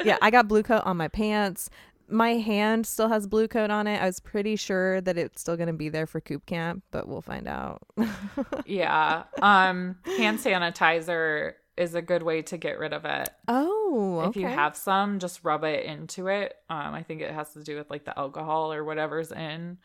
yeah, 0.04 0.18
I 0.20 0.30
got 0.30 0.48
Blu-Kote 0.48 0.84
on 0.84 0.96
my 0.96 1.08
pants. 1.08 1.70
My 2.12 2.34
hand 2.34 2.86
still 2.86 3.08
has 3.08 3.26
Blu-Kote 3.26 3.70
on 3.70 3.86
it. 3.86 4.00
I 4.00 4.06
was 4.06 4.20
pretty 4.20 4.56
sure 4.56 5.00
that 5.00 5.16
it's 5.16 5.40
still 5.40 5.56
going 5.56 5.68
to 5.68 5.72
be 5.72 5.88
there 5.88 6.06
for 6.06 6.20
coop 6.20 6.46
camp, 6.46 6.84
but 6.90 7.08
we'll 7.08 7.22
find 7.22 7.48
out. 7.48 7.82
yeah. 8.66 9.24
Um 9.40 9.96
hand 10.04 10.38
sanitizer 10.38 11.54
is 11.76 11.94
a 11.94 12.02
good 12.02 12.22
way 12.22 12.42
to 12.42 12.58
get 12.58 12.78
rid 12.78 12.92
of 12.92 13.04
it. 13.06 13.30
Oh, 13.48 14.20
okay. 14.20 14.28
If 14.28 14.36
you 14.36 14.46
have 14.46 14.76
some, 14.76 15.18
just 15.18 15.42
rub 15.42 15.64
it 15.64 15.84
into 15.86 16.28
it. 16.28 16.54
Um 16.68 16.94
I 16.94 17.02
think 17.02 17.22
it 17.22 17.32
has 17.32 17.52
to 17.54 17.62
do 17.62 17.76
with 17.76 17.90
like 17.90 18.04
the 18.04 18.18
alcohol 18.18 18.72
or 18.72 18.84
whatever's 18.84 19.32
in 19.32 19.78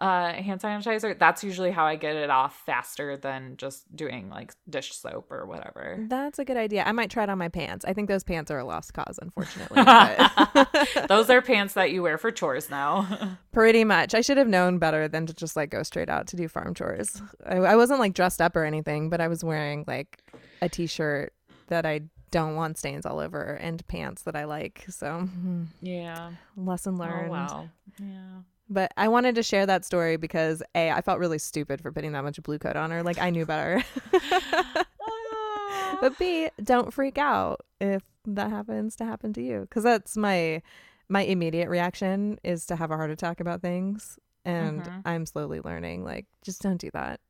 uh 0.00 0.32
hand 0.32 0.60
sanitizer 0.60 1.16
that's 1.18 1.44
usually 1.44 1.70
how 1.70 1.84
i 1.84 1.94
get 1.94 2.16
it 2.16 2.28
off 2.28 2.60
faster 2.66 3.16
than 3.16 3.56
just 3.56 3.84
doing 3.94 4.28
like 4.28 4.52
dish 4.68 4.92
soap 4.92 5.30
or 5.30 5.46
whatever 5.46 6.04
That's 6.08 6.38
a 6.40 6.44
good 6.44 6.56
idea. 6.56 6.82
I 6.84 6.90
might 6.92 7.10
try 7.10 7.22
it 7.22 7.28
on 7.30 7.38
my 7.38 7.48
pants. 7.48 7.84
I 7.84 7.92
think 7.92 8.08
those 8.08 8.24
pants 8.24 8.50
are 8.50 8.58
a 8.58 8.64
lost 8.64 8.92
cause, 8.92 9.18
unfortunately. 9.22 9.82
those 11.08 11.30
are 11.30 11.40
pants 11.40 11.74
that 11.74 11.92
you 11.92 12.02
wear 12.02 12.18
for 12.18 12.30
chores 12.32 12.68
now 12.70 13.06
Pretty 13.52 13.84
much. 13.84 14.14
I 14.14 14.20
should 14.20 14.36
have 14.36 14.48
known 14.48 14.78
better 14.78 15.06
than 15.06 15.26
to 15.26 15.34
just 15.34 15.54
like 15.54 15.70
go 15.70 15.82
straight 15.84 16.08
out 16.08 16.26
to 16.28 16.36
do 16.36 16.48
farm 16.48 16.74
chores. 16.74 17.22
I, 17.46 17.56
I 17.56 17.76
wasn't 17.76 18.00
like 18.00 18.14
dressed 18.14 18.40
up 18.40 18.56
or 18.56 18.64
anything, 18.64 19.10
but 19.10 19.20
I 19.20 19.28
was 19.28 19.44
wearing 19.44 19.84
like 19.86 20.18
a 20.60 20.68
t 20.68 20.86
shirt 20.86 21.32
that 21.68 21.86
I 21.86 22.00
don't 22.32 22.56
want 22.56 22.78
stains 22.78 23.06
all 23.06 23.20
over 23.20 23.40
and 23.42 23.86
pants 23.86 24.22
that 24.22 24.34
I 24.34 24.44
like. 24.44 24.84
So, 24.88 25.20
hmm, 25.20 25.64
yeah 25.80 26.32
lesson 26.56 26.94
oh 26.96 27.04
learned. 27.04 27.30
wow 27.30 27.68
yeah 28.00 28.40
But 28.68 28.92
I 28.96 29.08
wanted 29.08 29.34
to 29.34 29.42
share 29.42 29.66
that 29.66 29.84
story 29.84 30.16
because 30.16 30.62
A, 30.74 30.90
I 30.90 31.00
felt 31.02 31.18
really 31.18 31.38
stupid 31.38 31.80
for 31.82 31.92
putting 31.92 32.12
that 32.12 32.24
much 32.24 32.42
Blu-Kote 32.42 32.76
on 32.76 32.90
her. 32.90 33.02
Like 33.02 33.18
I 33.20 33.30
knew 33.30 33.44
better. 33.44 33.82
but 36.00 36.18
B, 36.18 36.48
don't 36.62 36.92
freak 36.92 37.18
out 37.18 37.60
if 37.80 38.02
that 38.26 38.50
happens 38.50 38.96
to 38.96 39.04
happen 39.04 39.32
to 39.34 39.42
you. 39.42 39.60
Because 39.60 39.84
that's 39.84 40.16
my 40.16 40.62
my 41.08 41.22
immediate 41.22 41.68
reaction 41.68 42.38
is 42.42 42.64
to 42.66 42.76
have 42.76 42.90
a 42.90 42.96
heart 42.96 43.10
attack 43.10 43.38
about 43.40 43.60
things. 43.60 44.18
And 44.46 44.82
Mhm. 44.82 45.02
I'm 45.04 45.26
slowly 45.26 45.60
learning, 45.60 46.04
like, 46.04 46.26
just 46.42 46.62
don't 46.62 46.78
do 46.80 46.90
that. 46.94 47.20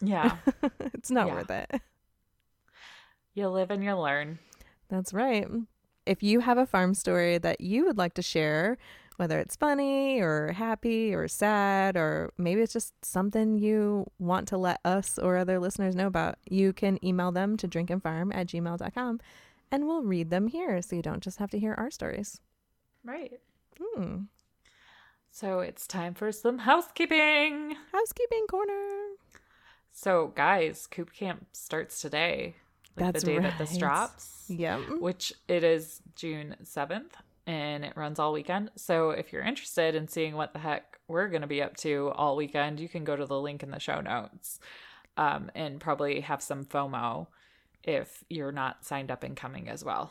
yeah 0.00 0.36
it's 0.94 1.10
not 1.10 1.26
Yeah. 1.28 1.34
worth 1.34 1.50
it. 1.50 1.80
you 3.34 3.48
live 3.48 3.70
and 3.70 3.82
you 3.82 3.94
learn 3.96 4.38
That's 4.88 5.12
right. 5.14 5.48
If 6.06 6.22
you 6.22 6.40
have 6.40 6.58
a 6.58 6.66
farm 6.66 6.94
story 6.94 7.38
that 7.38 7.60
you 7.60 7.86
would 7.86 7.96
like 7.96 8.14
to 8.14 8.22
share, 8.22 8.76
whether 9.16 9.38
it's 9.38 9.54
funny 9.56 10.20
or 10.20 10.52
happy 10.52 11.14
or 11.14 11.28
sad, 11.28 11.96
or 11.96 12.32
maybe 12.36 12.60
it's 12.62 12.72
just 12.72 12.92
something 13.04 13.58
you 13.58 14.06
want 14.18 14.48
to 14.48 14.56
let 14.56 14.80
us 14.84 15.18
or 15.18 15.36
other 15.36 15.58
listeners 15.60 15.94
know 15.94 16.06
about, 16.08 16.36
you 16.48 16.72
can 16.72 17.04
email 17.04 17.30
them 17.32 17.56
to 17.58 17.68
drinkandfarm 17.68 18.34
at 18.34 18.48
gmail.com 18.48 19.20
and 19.70 19.86
we'll 19.86 20.02
read 20.02 20.30
them 20.30 20.48
here 20.48 20.80
so 20.82 20.94
you 20.96 21.02
don't 21.02 21.22
just 21.22 21.38
have 21.38 21.50
to 21.50 21.58
hear 21.58 21.74
our 21.74 21.90
stories. 21.90 22.40
right 23.04 23.40
Hmm. 23.94 24.22
so 25.30 25.58
it's 25.60 25.86
time 25.86 26.14
for 26.14 26.30
some 26.30 26.58
housekeeping 26.58 27.74
Housekeeping 27.92 28.46
corner. 28.48 29.08
so 29.92 30.28
guys 30.36 30.86
coop 30.88 31.12
camp 31.12 31.46
starts 31.52 32.00
today 32.00 32.54
like 32.96 33.12
That's 33.12 33.24
the 33.24 33.30
day 33.32 33.38
that 33.40 33.58
this 33.58 33.70
right. 33.72 33.80
drops 33.80 34.44
Yep. 34.48 34.80
which 35.00 35.32
it 35.48 35.64
is 35.64 36.02
June 36.14 36.54
7th 36.62 37.12
and 37.46 37.84
it 37.84 37.96
runs 37.96 38.18
all 38.18 38.32
weekend. 38.32 38.70
So 38.76 39.10
if 39.10 39.32
you're 39.32 39.42
interested 39.42 39.94
in 39.94 40.08
seeing 40.08 40.34
what 40.36 40.52
the 40.52 40.58
heck 40.58 40.98
we're 41.08 41.28
going 41.28 41.42
to 41.42 41.46
be 41.48 41.62
up 41.62 41.76
to 41.78 42.10
all 42.14 42.36
weekend, 42.36 42.80
you 42.80 42.88
can 42.88 43.04
go 43.04 43.14
to 43.16 43.26
the 43.26 43.38
link 43.40 43.62
in 43.62 43.70
the 43.70 43.78
show 43.80 44.00
notes 44.00 44.58
um, 45.16 45.50
and 45.54 45.80
probably 45.80 46.20
have 46.20 46.42
some 46.42 46.64
FOMO 46.64 47.26
if 47.82 48.24
you're 48.30 48.52
not 48.52 48.84
signed 48.84 49.10
up 49.10 49.22
and 49.22 49.36
coming 49.36 49.68
as 49.68 49.84
well. 49.84 50.10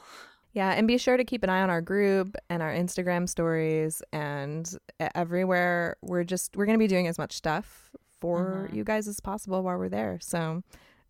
Yeah, 0.53 0.71
and 0.73 0.87
be 0.87 0.99
sure 0.99 1.17
to 1.17 1.23
keep 1.23 1.41
an 1.41 1.49
eye 1.49 1.63
on 1.63 1.71
our 1.71 1.81
group 1.81 2.35
and 2.47 2.61
our 2.61 2.71
Instagram 2.71 3.27
stories 3.27 4.03
and 4.11 4.71
everywhere. 5.15 5.97
We're 6.03 6.23
just 6.23 6.55
we're 6.55 6.67
going 6.67 6.77
to 6.77 6.83
be 6.83 6.87
doing 6.87 7.07
as 7.07 7.17
much 7.17 7.33
stuff 7.33 7.89
for 8.19 8.67
Mhm. 8.69 8.75
you 8.75 8.83
guys 8.83 9.07
as 9.07 9.19
possible 9.19 9.63
while 9.63 9.77
we're 9.79 9.89
there. 9.89 10.19
So 10.21 10.61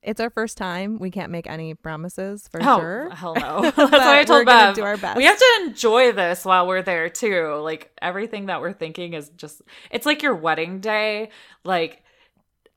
it's 0.04 0.20
our 0.20 0.30
first 0.30 0.58
time. 0.58 1.00
We 1.00 1.10
can't 1.12 1.32
make 1.32 1.48
any 1.48 1.74
promises 1.74 2.48
for 2.48 2.62
oh, 2.62 2.80
sure. 2.80 3.10
hell 3.12 3.36
no. 3.36 3.62
That's 3.76 3.78
what 3.78 3.94
I 3.94 4.24
told 4.24 4.46
gonna 4.46 4.70
Bev. 4.70 4.76
do 4.76 4.84
our 4.84 4.98
best. 4.98 5.18
We 5.18 5.26
have 5.26 5.38
to 5.38 5.60
enjoy 5.66 6.12
this 6.12 6.46
while 6.46 6.68
we're 6.68 6.82
there 6.82 7.10
too. 7.10 7.56
Like 7.64 7.92
everything 8.02 8.48
that 8.48 8.62
we're 8.62 8.74
thinking 8.74 9.14
is 9.14 9.30
just 9.30 9.62
it's 9.90 10.06
like 10.06 10.22
your 10.22 10.36
wedding 10.36 10.80
day. 10.80 11.30
Like 11.64 12.04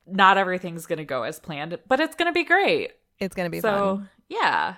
not 0.06 0.38
everything's 0.38 0.86
going 0.86 0.98
to 0.98 1.04
go 1.04 1.24
as 1.24 1.40
planned, 1.40 1.76
but 1.88 1.98
it's 1.98 2.14
going 2.14 2.28
to 2.28 2.32
be 2.32 2.44
great. 2.44 2.92
It's 3.18 3.34
going 3.34 3.46
to 3.46 3.50
be 3.50 3.60
so 3.60 3.96
fun. 3.96 4.10
yeah 4.28 4.76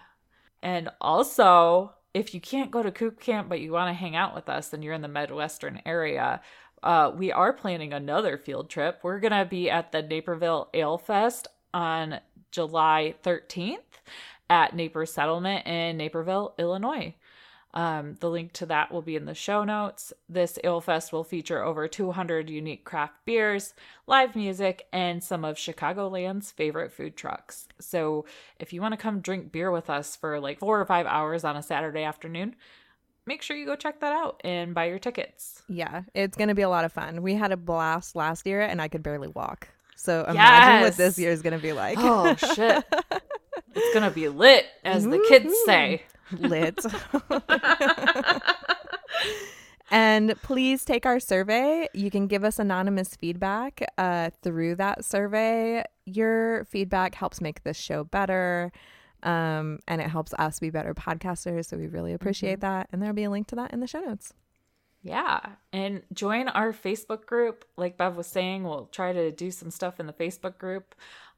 and 0.62 0.88
also 1.00 1.92
if 2.14 2.34
you 2.34 2.40
can't 2.40 2.70
go 2.70 2.82
to 2.82 2.90
coop 2.90 3.20
camp 3.20 3.48
but 3.48 3.60
you 3.60 3.72
want 3.72 3.88
to 3.88 3.98
hang 3.98 4.16
out 4.16 4.34
with 4.34 4.48
us 4.48 4.72
and 4.72 4.82
you're 4.82 4.94
in 4.94 5.02
the 5.02 5.08
midwestern 5.08 5.80
area 5.86 6.40
uh, 6.82 7.10
we 7.14 7.32
are 7.32 7.52
planning 7.52 7.92
another 7.92 8.36
field 8.36 8.70
trip 8.70 9.00
we're 9.02 9.20
gonna 9.20 9.44
be 9.44 9.70
at 9.70 9.92
the 9.92 10.02
naperville 10.02 10.68
ale 10.74 10.98
fest 10.98 11.48
on 11.74 12.20
july 12.50 13.14
13th 13.22 13.78
at 14.50 14.74
naper 14.74 15.06
settlement 15.06 15.66
in 15.66 15.96
naperville 15.96 16.54
illinois 16.58 17.14
um, 17.74 18.16
the 18.20 18.30
link 18.30 18.52
to 18.54 18.66
that 18.66 18.90
will 18.90 19.02
be 19.02 19.16
in 19.16 19.26
the 19.26 19.34
show 19.34 19.62
notes. 19.62 20.12
This 20.28 20.58
Ale 20.64 20.80
Fest 20.80 21.12
will 21.12 21.24
feature 21.24 21.62
over 21.62 21.86
200 21.86 22.48
unique 22.48 22.84
craft 22.84 23.14
beers, 23.24 23.74
live 24.06 24.34
music, 24.34 24.86
and 24.92 25.22
some 25.22 25.44
of 25.44 25.56
Chicagoland's 25.56 26.50
favorite 26.50 26.92
food 26.92 27.16
trucks. 27.16 27.68
So 27.78 28.24
if 28.58 28.72
you 28.72 28.80
want 28.80 28.92
to 28.92 28.98
come 28.98 29.20
drink 29.20 29.52
beer 29.52 29.70
with 29.70 29.90
us 29.90 30.16
for 30.16 30.40
like 30.40 30.58
four 30.58 30.80
or 30.80 30.86
five 30.86 31.06
hours 31.06 31.44
on 31.44 31.56
a 31.56 31.62
Saturday 31.62 32.04
afternoon, 32.04 32.56
make 33.26 33.42
sure 33.42 33.56
you 33.56 33.66
go 33.66 33.76
check 33.76 34.00
that 34.00 34.12
out 34.12 34.40
and 34.44 34.74
buy 34.74 34.86
your 34.86 34.98
tickets. 34.98 35.62
Yeah, 35.68 36.02
it's 36.14 36.38
going 36.38 36.48
to 36.48 36.54
be 36.54 36.62
a 36.62 36.70
lot 36.70 36.86
of 36.86 36.92
fun. 36.92 37.22
We 37.22 37.34
had 37.34 37.52
a 37.52 37.56
blast 37.56 38.16
last 38.16 38.46
year 38.46 38.62
and 38.62 38.80
I 38.80 38.88
could 38.88 39.02
barely 39.02 39.28
walk. 39.28 39.68
So 40.00 40.24
imagine 40.28 40.82
what 40.86 40.96
this 40.96 41.18
Yes. 41.18 41.18
year 41.18 41.30
is 41.32 41.42
going 41.42 41.54
to 41.56 41.62
be 41.62 41.72
like. 41.72 41.98
Oh, 42.00 42.34
shit. 42.36 42.84
It's 43.74 43.94
going 43.94 44.08
to 44.08 44.14
be 44.14 44.28
lit, 44.28 44.64
as 44.82 45.04
the 45.04 45.22
kids 45.28 45.52
say. 45.66 46.02
lit. 46.32 46.78
and 49.90 50.34
please 50.42 50.84
take 50.84 51.06
our 51.06 51.20
survey. 51.20 51.88
You 51.94 52.10
can 52.10 52.26
give 52.26 52.44
us 52.44 52.58
anonymous 52.58 53.14
feedback 53.16 53.82
uh, 53.98 54.30
through 54.42 54.76
that 54.76 55.04
survey. 55.04 55.84
Your 56.06 56.64
feedback 56.64 57.14
helps 57.14 57.40
make 57.40 57.62
this 57.64 57.76
show 57.76 58.04
better. 58.04 58.72
Um, 59.22 59.78
and 59.88 60.00
it 60.00 60.08
helps 60.08 60.32
us 60.34 60.58
be 60.60 60.70
better 60.70 60.94
podcasters. 60.94 61.66
So 61.66 61.76
we 61.76 61.86
really 61.86 62.12
appreciate 62.12 62.60
that. 62.60 62.88
And 62.92 63.00
there'll 63.02 63.14
be 63.14 63.24
a 63.24 63.30
link 63.30 63.46
to 63.48 63.56
that 63.56 63.72
in 63.72 63.80
the 63.80 63.86
show 63.86 64.00
notes. 64.00 64.32
Yeah. 65.08 65.40
And 65.72 66.02
join 66.12 66.48
our 66.48 66.72
Facebook 66.72 67.26
group. 67.26 67.64
Like 67.76 67.96
Bev 67.96 68.16
was 68.16 68.26
saying, 68.26 68.64
we'll 68.64 68.86
try 68.86 69.12
to 69.12 69.32
do 69.32 69.50
some 69.50 69.70
stuff 69.70 69.98
in 69.98 70.06
the 70.06 70.12
Facebook 70.12 70.58
group 70.58 70.94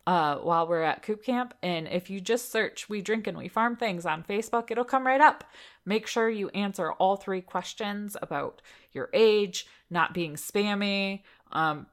uh, 0.07 0.37
while 0.37 0.67
we're 0.67 0.83
at 0.83 1.03
Coop 1.03 1.23
Camp. 1.23 1.55
And 1.63 1.87
if 1.89 2.11
you 2.11 2.21
just 2.21 2.51
search 2.51 2.89
We 2.89 3.01
Drink 3.01 3.27
and 3.27 3.39
We 3.39 3.49
Farm 3.49 3.77
Things 3.77 4.07
on 4.07 4.25
Facebook, 4.25 4.71
it'll 4.71 4.85
come 4.85 5.07
right 5.07 5.21
up. 5.21 5.45
Make 5.85 6.07
sure 6.07 6.29
you 6.29 6.49
answer 6.51 6.93
all 6.93 7.17
three 7.17 7.41
questions 7.41 8.17
about 8.21 8.61
your 8.93 9.09
age, 9.13 9.67
not 9.89 10.15
being 10.15 10.35
spammy, 10.35 11.23
um, 11.53 11.87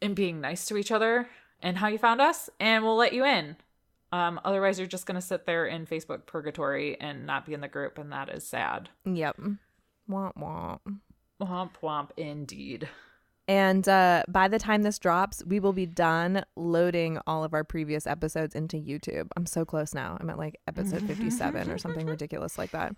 and 0.00 0.14
being 0.14 0.40
nice 0.40 0.66
to 0.66 0.76
each 0.76 0.92
other, 0.92 1.28
and 1.60 1.76
how 1.76 1.88
you 1.88 1.98
found 1.98 2.20
us, 2.20 2.48
and 2.60 2.84
we'll 2.84 2.96
let 2.96 3.12
you 3.12 3.24
in. 3.24 3.56
Um, 4.12 4.40
otherwise, 4.44 4.78
you're 4.78 4.88
just 4.88 5.06
going 5.06 5.20
to 5.20 5.26
sit 5.26 5.44
there 5.44 5.66
in 5.66 5.86
Facebook 5.86 6.24
purgatory 6.24 6.98
and 7.00 7.26
not 7.26 7.44
be 7.44 7.52
in 7.52 7.60
the 7.60 7.68
group, 7.68 7.98
and 7.98 8.12
that 8.12 8.30
is 8.30 8.46
sad. 8.46 8.88
Yep. 9.04 9.40
Womp 10.08 10.36
womp. 10.36 11.00
Womp 11.40 11.70
womp 11.82 12.10
indeed. 12.16 12.88
And 13.48 13.88
uh, 13.88 14.24
by 14.28 14.46
the 14.48 14.58
time 14.58 14.82
this 14.82 14.98
drops, 14.98 15.42
we 15.44 15.58
will 15.58 15.72
be 15.72 15.86
done 15.86 16.44
loading 16.54 17.18
all 17.26 17.44
of 17.44 17.54
our 17.54 17.64
previous 17.64 18.06
episodes 18.06 18.54
into 18.54 18.76
YouTube. 18.76 19.28
I'm 19.36 19.46
so 19.46 19.64
close 19.64 19.94
now. 19.94 20.18
I'm 20.20 20.28
at 20.28 20.36
like 20.36 20.60
episode 20.68 21.02
57 21.04 21.70
or 21.70 21.78
something 21.78 22.06
ridiculous 22.08 22.58
like 22.58 22.72
that. 22.72 22.94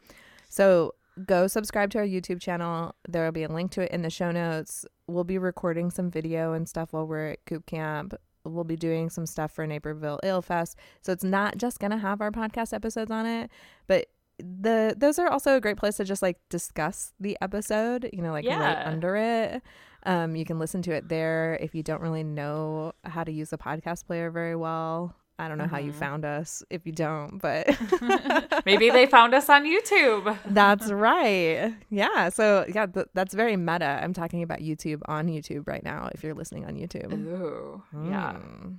So 0.48 0.94
go 1.24 1.46
subscribe 1.46 1.90
to 1.90 1.98
our 1.98 2.04
YouTube 2.04 2.40
channel. 2.40 2.96
There 3.08 3.24
will 3.24 3.32
be 3.32 3.44
a 3.44 3.48
link 3.48 3.70
to 3.72 3.82
it 3.82 3.92
in 3.92 4.02
the 4.02 4.10
show 4.10 4.32
notes. 4.32 4.84
We'll 5.06 5.22
be 5.22 5.38
recording 5.38 5.90
some 5.92 6.10
video 6.10 6.52
and 6.52 6.68
stuff 6.68 6.92
while 6.92 7.06
we're 7.06 7.32
at 7.32 7.44
Coop 7.46 7.66
Camp. 7.66 8.14
We'll 8.44 8.64
be 8.64 8.76
doing 8.76 9.08
some 9.08 9.26
stuff 9.26 9.52
for 9.52 9.66
Naperville 9.68 10.18
Ale 10.24 10.42
Fest. 10.42 10.76
So 11.00 11.12
it's 11.12 11.22
not 11.22 11.58
just 11.58 11.78
going 11.78 11.92
to 11.92 11.98
have 11.98 12.20
our 12.20 12.32
podcast 12.32 12.72
episodes 12.72 13.12
on 13.12 13.24
it, 13.24 13.50
but 13.86 14.08
the 14.42 14.94
those 14.96 15.18
are 15.18 15.28
also 15.28 15.56
a 15.56 15.60
great 15.60 15.76
place 15.76 15.96
to 15.96 16.04
just 16.04 16.22
like 16.22 16.38
discuss 16.48 17.12
the 17.20 17.36
episode, 17.40 18.08
you 18.12 18.22
know, 18.22 18.32
like 18.32 18.44
right 18.58 18.86
under 18.86 19.16
it. 19.16 19.62
Um, 20.04 20.34
you 20.34 20.44
can 20.44 20.58
listen 20.58 20.80
to 20.82 20.92
it 20.92 21.08
there 21.08 21.58
if 21.60 21.74
you 21.74 21.82
don't 21.82 22.00
really 22.00 22.24
know 22.24 22.92
how 23.04 23.22
to 23.22 23.30
use 23.30 23.52
a 23.52 23.58
podcast 23.58 24.06
player 24.06 24.30
very 24.30 24.56
well. 24.56 25.14
I 25.40 25.48
don't 25.48 25.58
know 25.58 25.66
how 25.66 25.78
you 25.78 25.92
Mhm. 25.92 25.98
found 25.98 26.24
us 26.24 26.62
if 26.70 26.86
you 26.86 26.92
don't, 26.92 27.38
but 27.38 27.66
Maybe 28.66 28.90
they 28.96 29.06
found 29.06 29.34
us 29.34 29.48
on 29.48 29.64
YouTube. 29.64 30.36
That's 30.46 30.90
right. 31.10 31.74
Yeah. 31.88 32.28
So, 32.28 32.66
yeah, 32.72 32.86
th- 32.86 33.06
that's 33.14 33.34
very 33.34 33.56
meta. 33.56 33.98
I'm 34.02 34.12
talking 34.12 34.42
about 34.42 34.58
YouTube 34.58 35.00
on 35.06 35.26
YouTube 35.28 35.66
right 35.66 35.82
now 35.82 36.10
if 36.14 36.22
you're 36.22 36.34
listening 36.34 36.64
on 36.66 36.74
YouTube. 36.74 37.12
Ooh, 37.14 37.82
yeah. 38.08 38.34
Mm. 38.34 38.76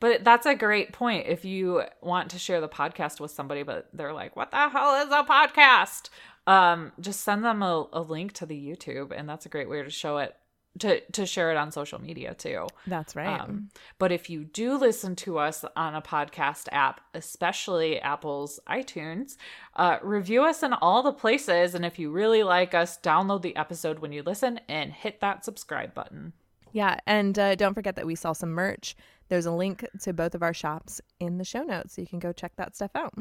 But 0.00 0.24
that's 0.24 0.44
a 0.46 0.54
great 0.54 0.92
point. 0.92 1.26
If 1.26 1.44
you 1.44 1.82
want 2.02 2.30
to 2.32 2.38
share 2.38 2.60
the 2.60 2.68
podcast 2.68 3.18
with 3.20 3.30
somebody, 3.30 3.62
but 3.62 3.88
they're 3.94 4.12
like, 4.12 4.36
"What 4.36 4.50
the 4.50 4.68
hell 4.68 5.02
is 5.02 5.10
a 5.10 5.22
podcast?" 5.24 6.10
Um, 6.46 6.92
just 7.00 7.20
send 7.20 7.42
them 7.44 7.62
a, 7.62 7.86
a 7.92 8.02
link 8.02 8.34
to 8.34 8.44
the 8.46 8.54
YouTube, 8.54 9.12
and 9.16 9.26
that's 9.26 9.46
a 9.46 9.48
great 9.48 9.70
way 9.70 9.82
to 9.82 9.88
show 9.88 10.18
it 10.18 10.36
to 10.80 11.00
to 11.00 11.26
share 11.26 11.50
it 11.50 11.56
on 11.56 11.70
social 11.70 12.00
media 12.00 12.34
too. 12.34 12.66
That's 12.86 13.14
right. 13.14 13.40
Um, 13.40 13.68
but 13.98 14.12
if 14.12 14.28
you 14.28 14.44
do 14.44 14.76
listen 14.76 15.14
to 15.16 15.38
us 15.38 15.64
on 15.76 15.94
a 15.94 16.02
podcast 16.02 16.68
app, 16.72 17.00
especially 17.14 18.00
Apple's 18.00 18.58
iTunes, 18.68 19.36
uh, 19.76 19.98
review 20.02 20.44
us 20.44 20.62
in 20.62 20.72
all 20.72 21.02
the 21.02 21.12
places. 21.12 21.74
And 21.74 21.84
if 21.84 21.98
you 21.98 22.10
really 22.10 22.42
like 22.42 22.74
us, 22.74 22.98
download 22.98 23.42
the 23.42 23.56
episode 23.56 24.00
when 24.00 24.12
you 24.12 24.22
listen 24.22 24.60
and 24.68 24.92
hit 24.92 25.20
that 25.20 25.44
subscribe 25.44 25.94
button. 25.94 26.32
yeah. 26.72 26.98
And 27.06 27.38
uh, 27.38 27.54
don't 27.54 27.74
forget 27.74 27.96
that 27.96 28.06
we 28.06 28.14
sell 28.16 28.34
some 28.34 28.50
merch. 28.50 28.96
There's 29.28 29.46
a 29.46 29.52
link 29.52 29.86
to 30.02 30.12
both 30.12 30.34
of 30.34 30.42
our 30.42 30.52
shops 30.54 31.00
in 31.20 31.38
the 31.38 31.44
show 31.44 31.62
notes. 31.62 31.94
So 31.94 32.02
you 32.02 32.08
can 32.08 32.18
go 32.18 32.32
check 32.32 32.52
that 32.56 32.74
stuff 32.76 32.90
out. 32.94 33.14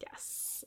Yes. 0.00 0.64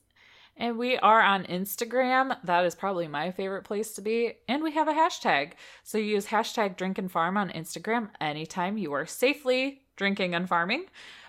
And 0.60 0.78
we 0.78 0.98
are 0.98 1.22
on 1.22 1.46
Instagram. 1.46 2.38
That 2.44 2.66
is 2.66 2.76
probably 2.76 3.08
my 3.08 3.32
favorite 3.32 3.64
place 3.64 3.94
to 3.94 4.02
be. 4.02 4.34
And 4.48 4.62
we 4.62 4.74
have 4.74 4.90
a 4.90 4.94
hashtag. 4.94 5.54
So 5.84 5.98
you 5.98 6.16
use 6.16 6.28
hashtag 6.28 6.76
drink 6.76 6.98
and 6.98 7.10
farm 7.10 7.38
on 7.38 7.50
Instagram 7.50 8.10
anytime 8.20 8.78
you 8.78 8.92
are 8.92 9.06
safely 9.06 9.84
drinking 9.96 10.36
and 10.36 10.50
farming. 10.50 10.86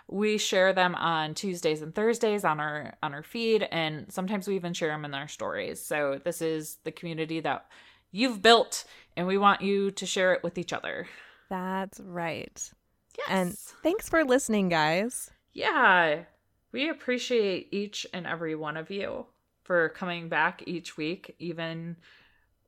We 0.08 0.36
share 0.38 0.72
them 0.72 0.96
on 0.96 1.34
Tuesdays 1.34 1.80
and 1.80 1.94
Thursdays 1.94 2.44
on 2.44 2.58
our 2.58 2.94
on 3.00 3.14
our 3.14 3.22
feed, 3.22 3.62
and 3.70 4.12
sometimes 4.12 4.48
we 4.48 4.56
even 4.56 4.74
share 4.74 4.88
them 4.88 5.04
in 5.04 5.14
our 5.14 5.28
stories. 5.28 5.80
So 5.80 6.20
this 6.24 6.42
is 6.42 6.78
the 6.82 6.90
community 6.90 7.38
that 7.40 7.66
you've 8.10 8.42
built, 8.42 8.84
and 9.16 9.28
we 9.28 9.38
want 9.38 9.60
you 9.60 9.92
to 9.92 10.06
share 10.06 10.32
it 10.32 10.42
with 10.42 10.58
each 10.58 10.72
other. 10.72 11.06
That's 11.48 12.00
right. 12.00 12.70
Yes. 13.18 13.28
And 13.28 13.56
thanks 13.84 14.08
for 14.08 14.24
listening, 14.24 14.68
guys. 14.68 15.30
Yeah, 15.52 16.24
we 16.72 16.88
appreciate 16.88 17.68
each 17.72 18.06
and 18.12 18.26
every 18.26 18.54
one 18.54 18.76
of 18.76 18.90
you 18.90 19.26
for 19.64 19.88
coming 19.90 20.28
back 20.28 20.62
each 20.66 20.96
week, 20.96 21.34
even 21.38 21.96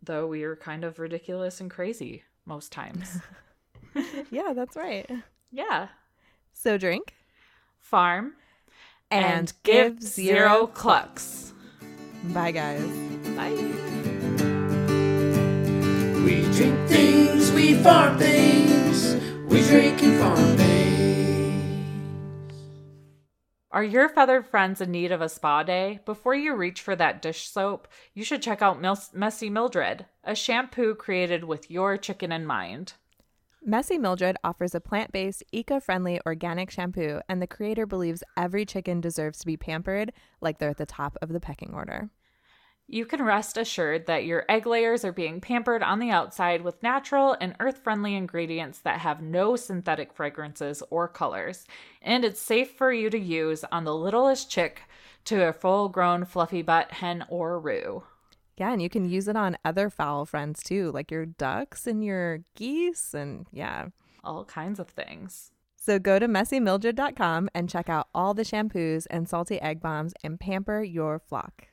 though 0.02 0.26
we 0.26 0.42
are 0.44 0.56
kind 0.56 0.84
of 0.84 0.98
ridiculous 0.98 1.60
and 1.60 1.70
crazy 1.70 2.22
most 2.46 2.72
times. 2.72 3.18
Yeah, 4.30 4.54
that's 4.54 4.74
right. 4.74 5.10
yeah. 5.50 5.88
So 6.54 6.78
drink 6.78 7.12
Farm 7.78 8.32
and, 9.10 9.52
give 9.64 10.02
zero. 10.02 10.66
clucks. 10.66 11.52
Bye, 12.32 12.52
guys. 12.52 12.82
Bye. 13.36 13.50
We 16.24 16.40
drink 16.52 16.88
things, 16.88 17.52
we 17.52 17.74
farm 17.82 18.16
things, 18.18 19.14
we 19.44 19.60
drink 19.66 20.02
and 20.02 20.18
farm 20.18 20.56
things. 20.56 20.71
Are 23.72 23.82
your 23.82 24.10
feathered 24.10 24.44
friends 24.44 24.82
in 24.82 24.90
need 24.90 25.12
of 25.12 25.22
a 25.22 25.30
spa 25.30 25.62
day? 25.62 26.00
Before 26.04 26.34
you 26.34 26.54
reach 26.54 26.82
for 26.82 26.94
that 26.96 27.22
dish 27.22 27.48
soap, 27.48 27.88
you 28.12 28.22
should 28.22 28.42
check 28.42 28.60
out 28.60 28.82
Mil- 28.82 28.98
Messy 29.14 29.48
Mildred, 29.48 30.04
a 30.22 30.34
shampoo 30.34 30.94
created 30.94 31.44
with 31.44 31.70
your 31.70 31.96
chicken 31.96 32.32
in 32.32 32.44
mind. 32.44 32.92
Messy 33.64 33.96
Mildred 33.96 34.36
offers 34.44 34.74
a 34.74 34.80
plant 34.80 35.10
based, 35.10 35.42
eco 35.52 35.80
friendly, 35.80 36.20
organic 36.26 36.70
shampoo, 36.70 37.20
and 37.30 37.40
the 37.40 37.46
creator 37.46 37.86
believes 37.86 38.22
every 38.36 38.66
chicken 38.66 39.00
deserves 39.00 39.38
to 39.38 39.46
be 39.46 39.56
pampered 39.56 40.12
like 40.42 40.58
they're 40.58 40.68
at 40.68 40.76
the 40.76 40.84
top 40.84 41.16
of 41.22 41.30
the 41.30 41.40
pecking 41.40 41.72
order. 41.72 42.10
You 42.92 43.06
can 43.06 43.22
rest 43.22 43.56
assured 43.56 44.04
that 44.04 44.26
your 44.26 44.44
egg 44.50 44.66
layers 44.66 45.02
are 45.02 45.14
being 45.14 45.40
pampered 45.40 45.82
on 45.82 45.98
the 45.98 46.10
outside 46.10 46.60
with 46.60 46.82
natural 46.82 47.34
and 47.40 47.56
earth 47.58 47.78
friendly 47.78 48.14
ingredients 48.14 48.80
that 48.80 49.00
have 49.00 49.22
no 49.22 49.56
synthetic 49.56 50.12
fragrances 50.12 50.82
or 50.90 51.08
colors. 51.08 51.64
And 52.02 52.22
it's 52.22 52.38
safe 52.38 52.72
for 52.72 52.92
you 52.92 53.08
to 53.08 53.18
use 53.18 53.64
on 53.72 53.84
the 53.84 53.94
littlest 53.94 54.50
chick 54.50 54.82
to 55.24 55.48
a 55.48 55.54
full 55.54 55.88
grown 55.88 56.26
fluffy 56.26 56.60
butt 56.60 56.92
hen 56.92 57.24
or 57.30 57.58
roo. 57.58 58.02
Yeah, 58.58 58.74
and 58.74 58.82
you 58.82 58.90
can 58.90 59.08
use 59.08 59.26
it 59.26 59.36
on 59.36 59.56
other 59.64 59.88
fowl 59.88 60.26
friends 60.26 60.62
too, 60.62 60.92
like 60.92 61.10
your 61.10 61.24
ducks 61.24 61.86
and 61.86 62.04
your 62.04 62.40
geese, 62.54 63.14
and 63.14 63.46
yeah. 63.50 63.86
All 64.22 64.44
kinds 64.44 64.78
of 64.78 64.88
things. 64.90 65.50
So 65.76 65.98
go 65.98 66.18
to 66.18 66.28
messymildred.com 66.28 67.48
and 67.54 67.70
check 67.70 67.88
out 67.88 68.08
all 68.14 68.34
the 68.34 68.44
shampoos 68.44 69.06
and 69.08 69.26
salty 69.26 69.58
egg 69.62 69.80
bombs 69.80 70.12
and 70.22 70.38
pamper 70.38 70.82
your 70.82 71.18
flock. 71.18 71.68